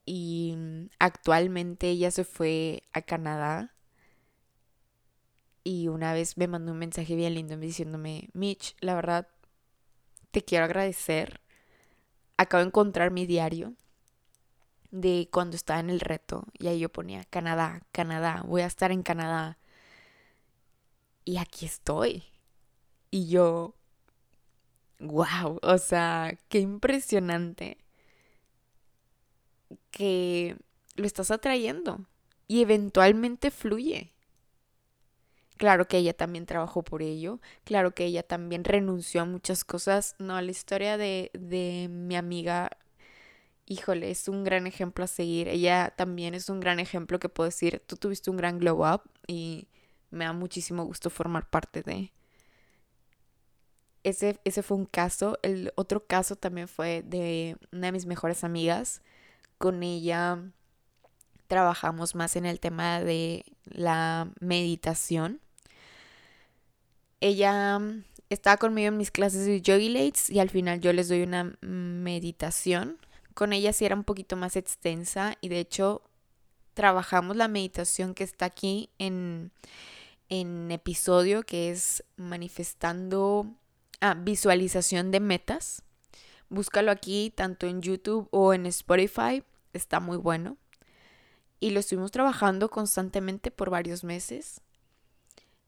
Y 0.05 0.55
actualmente 0.99 1.89
ella 1.91 2.11
se 2.11 2.25
fue 2.25 2.83
a 2.93 3.01
Canadá 3.03 3.76
y 5.67 5.89
una 5.89 6.13
vez 6.13 6.37
me 6.37 6.47
mandó 6.47 6.71
un 6.71 6.79
mensaje 6.79 7.17
bien 7.17 7.35
lindo 7.35 7.57
diciéndome, 7.57 8.29
Mitch, 8.35 8.77
la 8.79 8.95
verdad, 8.95 9.27
te 10.31 10.45
quiero 10.45 10.65
agradecer. 10.65 11.41
Acabo 12.37 12.61
de 12.61 12.69
encontrar 12.69 13.11
mi 13.11 13.27
diario 13.27 13.75
de 14.93 15.29
cuando 15.33 15.57
estaba 15.57 15.81
en 15.81 15.91
el 15.91 15.99
reto 15.99 16.45
y 16.57 16.69
ahí 16.69 16.79
yo 16.79 16.89
ponía 16.89 17.25
Canadá, 17.25 17.83
Canadá, 17.91 18.45
voy 18.47 18.63
a 18.63 18.67
estar 18.67 18.93
en 18.93 19.03
Canadá. 19.03 19.59
Y 21.25 21.39
aquí 21.39 21.67
estoy. 21.67 22.23
Y 23.11 23.27
yo, 23.27 23.75
wow, 25.01 25.59
o 25.63 25.79
sea, 25.79 26.39
qué 26.49 26.61
impresionante 26.61 27.79
que 29.91 30.57
lo 30.95 31.07
estás 31.07 31.33
atrayendo 31.33 32.07
y 32.47 32.63
eventualmente 32.63 33.51
fluye. 33.51 34.16
Claro 35.57 35.89
que 35.89 35.97
ella 35.97 36.13
también 36.13 36.45
trabajó 36.45 36.83
por 36.83 37.03
ello, 37.03 37.41
claro 37.65 37.95
que 37.95 38.05
ella 38.05 38.23
también 38.23 38.63
renunció 38.65 39.23
a 39.23 39.25
muchas 39.25 39.65
cosas. 39.65 40.15
No, 40.19 40.39
la 40.41 40.51
historia 40.51 40.99
de, 40.99 41.31
de 41.33 41.89
mi 41.91 42.15
amiga, 42.17 42.71
híjole, 43.67 44.11
es 44.11 44.29
un 44.29 44.45
gran 44.45 44.67
ejemplo 44.67 45.05
a 45.05 45.07
seguir. 45.07 45.49
Ella 45.49 45.95
también 45.97 46.35
es 46.35 46.51
un 46.51 46.61
gran 46.61 46.79
ejemplo 46.79 47.19
que 47.19 47.31
puedo 47.31 47.49
decir, 47.49 47.83
tú 47.87 47.97
tuviste 47.97 48.31
un 48.31 48.37
gran 48.37 48.59
glow 48.59 48.87
up 48.87 49.03
y 49.27 49.69
me 50.11 50.27
da 50.27 50.33
muchísimo 50.35 50.85
gusto 50.85 51.11
formar 51.11 51.49
parte 51.49 51.83
de. 51.83 52.13
Ese, 54.05 54.39
ese 54.45 54.63
fue 54.63 54.77
un 54.77 54.87
caso. 54.87 55.39
El 55.43 55.73
otro 55.77 56.07
caso 56.07 56.37
también 56.37 56.69
fue 56.69 57.03
de 57.03 57.57
una 57.73 57.87
de 57.89 57.93
mis 57.93 58.07
mejores 58.07 58.45
amigas. 58.45 59.03
Con 59.59 59.83
ella 59.83 60.39
trabajamos 61.49 62.15
más 62.15 62.37
en 62.37 62.47
el 62.47 62.61
tema 62.61 63.01
de 63.01 63.45
la 63.65 64.31
meditación 64.41 65.41
ella 67.21 67.79
mm, 67.79 68.05
estaba 68.31 68.57
conmigo 68.57 68.89
en 68.89 68.97
mis 68.97 69.11
clases 69.11 69.47
de 69.47 69.61
Yogi 69.61 69.89
Lates 69.89 70.31
y 70.31 70.41
al 70.41 70.51
final 70.51 70.81
yo 70.81 70.93
les 70.93 71.09
doy 71.09 71.23
una 71.23 71.57
meditación. 71.61 72.99
Con 73.35 73.53
ella 73.53 73.73
sí 73.73 73.85
era 73.85 73.95
un 73.95 74.05
poquito 74.05 74.37
más 74.37 74.57
extensa 74.57 75.37
y 75.41 75.49
de 75.49 75.61
hecho 75.61 76.03
trabajamos 76.75 77.37
la 77.37 77.49
meditación 77.49 78.15
que 78.15 78.25
está 78.25 78.47
aquí 78.47 78.91
en, 78.99 79.51
en 80.29 80.71
episodio 80.71 81.43
que 81.43 81.71
es 81.71 82.05
manifestando 82.17 83.47
ah, 84.01 84.15
visualización 84.15 85.11
de 85.11 85.21
metas. 85.21 85.83
Búscalo 86.49 86.91
aquí 86.91 87.33
tanto 87.35 87.67
en 87.67 87.83
YouTube 87.83 88.29
o 88.31 88.55
en 88.55 88.67
Spotify. 88.67 89.43
Está 89.73 90.01
muy 90.01 90.17
bueno. 90.17 90.57
Y 91.59 91.71
lo 91.71 91.81
estuvimos 91.81 92.11
trabajando 92.11 92.71
constantemente 92.71 93.51
por 93.51 93.71
varios 93.71 94.05
meses 94.05 94.61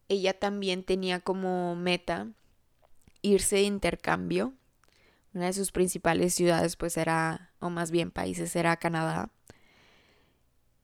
ella 0.09 0.39
también 0.39 0.83
tenía 0.83 1.21
como 1.21 1.77
meta 1.77 2.29
irse 3.23 3.57
de 3.57 3.63
intercambio. 3.63 4.55
Una 5.35 5.47
de 5.47 5.53
sus 5.53 5.73
principales 5.73 6.35
ciudades 6.35 6.77
pues 6.77 6.97
era, 6.97 7.53
o 7.61 7.71
más 7.71 7.91
bien 7.91 8.11
países, 8.11 8.57
era 8.57 8.77
Canadá. 8.77 9.31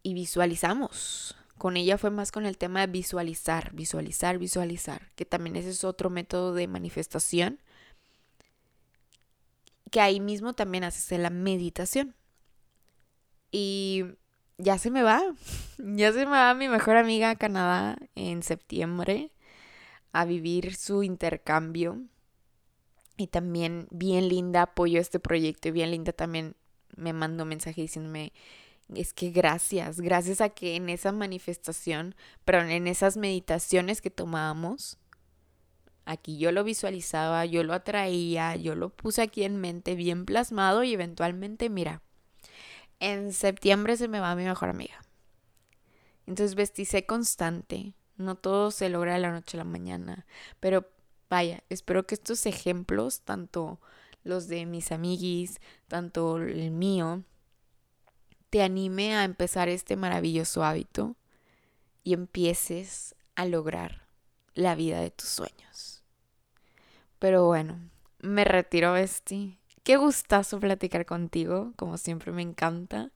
Y 0.02 0.14
visualizamos. 0.14 1.36
Con 1.56 1.76
ella 1.76 1.96
fue 1.98 2.10
más 2.10 2.30
con 2.30 2.46
el 2.46 2.58
tema 2.58 2.80
de 2.80 2.88
visualizar, 2.88 3.72
visualizar, 3.72 4.38
visualizar, 4.38 5.10
que 5.14 5.24
también 5.24 5.56
ese 5.56 5.70
es 5.70 5.84
otro 5.84 6.10
método 6.10 6.52
de 6.52 6.68
manifestación. 6.68 7.60
Que 9.90 10.00
ahí 10.00 10.20
mismo 10.20 10.52
también 10.52 10.84
haces 10.84 11.18
la 11.18 11.30
meditación. 11.30 12.14
Y 13.50 14.04
ya 14.58 14.78
se 14.78 14.90
me 14.90 15.02
va. 15.02 15.22
Ya 15.78 16.12
se 16.12 16.26
me 16.26 16.32
va 16.32 16.54
mi 16.54 16.68
mejor 16.68 16.96
amiga 16.96 17.30
a 17.30 17.36
Canadá 17.36 17.96
en 18.14 18.42
septiembre 18.42 19.32
a 20.12 20.24
vivir 20.24 20.74
su 20.76 21.02
intercambio. 21.02 22.02
Y 23.16 23.28
también 23.28 23.86
bien 23.90 24.28
linda 24.28 24.62
apoyó 24.62 25.00
este 25.00 25.20
proyecto 25.20 25.68
y 25.68 25.72
bien 25.72 25.90
linda 25.90 26.12
también 26.12 26.56
me 26.96 27.12
mandó 27.12 27.44
mensaje 27.44 27.82
diciéndome, 27.82 28.32
es 28.94 29.12
que 29.12 29.30
gracias, 29.30 30.00
gracias 30.00 30.40
a 30.40 30.50
que 30.50 30.76
en 30.76 30.88
esa 30.88 31.12
manifestación, 31.12 32.14
pero 32.44 32.60
en 32.62 32.86
esas 32.86 33.16
meditaciones 33.16 34.00
que 34.00 34.10
tomábamos, 34.10 34.98
aquí 36.04 36.38
yo 36.38 36.52
lo 36.52 36.64
visualizaba, 36.64 37.46
yo 37.46 37.62
lo 37.64 37.72
atraía, 37.72 38.56
yo 38.56 38.74
lo 38.74 38.90
puse 38.90 39.22
aquí 39.22 39.44
en 39.44 39.56
mente 39.56 39.94
bien 39.94 40.24
plasmado 40.24 40.82
y 40.82 40.92
eventualmente, 40.92 41.70
mira, 41.70 42.02
en 43.00 43.32
septiembre 43.32 43.96
se 43.96 44.08
me 44.08 44.20
va 44.20 44.34
mi 44.34 44.44
mejor 44.44 44.68
amiga. 44.68 45.00
Entonces 46.26 46.54
vestíse 46.54 47.06
constante. 47.06 47.94
No 48.16 48.36
todo 48.36 48.70
se 48.70 48.88
logra 48.88 49.14
de 49.14 49.20
la 49.20 49.32
noche 49.32 49.56
a 49.56 49.58
la 49.58 49.64
mañana. 49.64 50.26
Pero 50.60 50.88
vaya, 51.28 51.62
espero 51.68 52.06
que 52.06 52.14
estos 52.14 52.46
ejemplos, 52.46 53.20
tanto 53.22 53.80
los 54.22 54.48
de 54.48 54.66
mis 54.66 54.92
amiguis, 54.92 55.60
tanto 55.88 56.38
el 56.38 56.70
mío, 56.70 57.22
te 58.50 58.62
anime 58.62 59.16
a 59.16 59.24
empezar 59.24 59.68
este 59.68 59.96
maravilloso 59.96 60.64
hábito 60.64 61.16
y 62.04 62.14
empieces 62.14 63.16
a 63.34 63.46
lograr 63.46 64.06
la 64.54 64.74
vida 64.74 65.00
de 65.00 65.10
tus 65.10 65.28
sueños. 65.28 66.02
Pero 67.18 67.46
bueno, 67.46 67.78
me 68.20 68.44
retiro, 68.44 68.92
Besti. 68.92 69.58
Qué 69.84 69.98
gustazo 69.98 70.58
platicar 70.60 71.04
contigo, 71.04 71.74
como 71.76 71.98
siempre 71.98 72.32
me 72.32 72.40
encanta. 72.40 73.10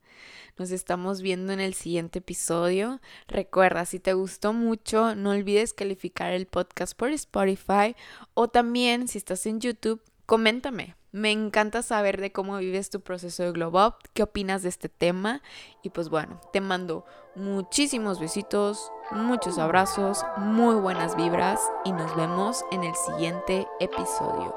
Nos 0.58 0.70
estamos 0.70 1.22
viendo 1.22 1.54
en 1.54 1.60
el 1.60 1.72
siguiente 1.72 2.18
episodio. 2.18 3.00
Recuerda, 3.26 3.86
si 3.86 3.98
te 4.00 4.12
gustó 4.12 4.52
mucho, 4.52 5.14
no 5.14 5.30
olvides 5.30 5.72
calificar 5.72 6.34
el 6.34 6.46
podcast 6.46 6.94
por 6.94 7.08
Spotify 7.08 7.96
o 8.34 8.48
también 8.48 9.08
si 9.08 9.16
estás 9.16 9.46
en 9.46 9.60
YouTube, 9.60 10.02
coméntame. 10.26 10.97
Me 11.10 11.32
encanta 11.32 11.82
saber 11.82 12.20
de 12.20 12.32
cómo 12.32 12.58
vives 12.58 12.90
tu 12.90 13.00
proceso 13.00 13.42
de 13.42 13.52
glow 13.52 13.70
up, 13.70 13.94
qué 14.12 14.22
opinas 14.22 14.62
de 14.62 14.68
este 14.68 14.88
tema 14.88 15.42
y 15.82 15.90
pues 15.90 16.10
bueno, 16.10 16.40
te 16.52 16.60
mando 16.60 17.06
muchísimos 17.34 18.20
besitos, 18.20 18.92
muchos 19.10 19.58
abrazos, 19.58 20.24
muy 20.36 20.74
buenas 20.74 21.16
vibras 21.16 21.60
y 21.84 21.92
nos 21.92 22.14
vemos 22.14 22.64
en 22.72 22.84
el 22.84 22.94
siguiente 22.94 23.66
episodio. 23.80 24.54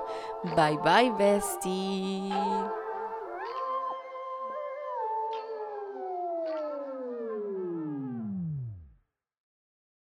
Bye 0.55 0.77
bye 0.83 1.11
bestie. 1.17 2.33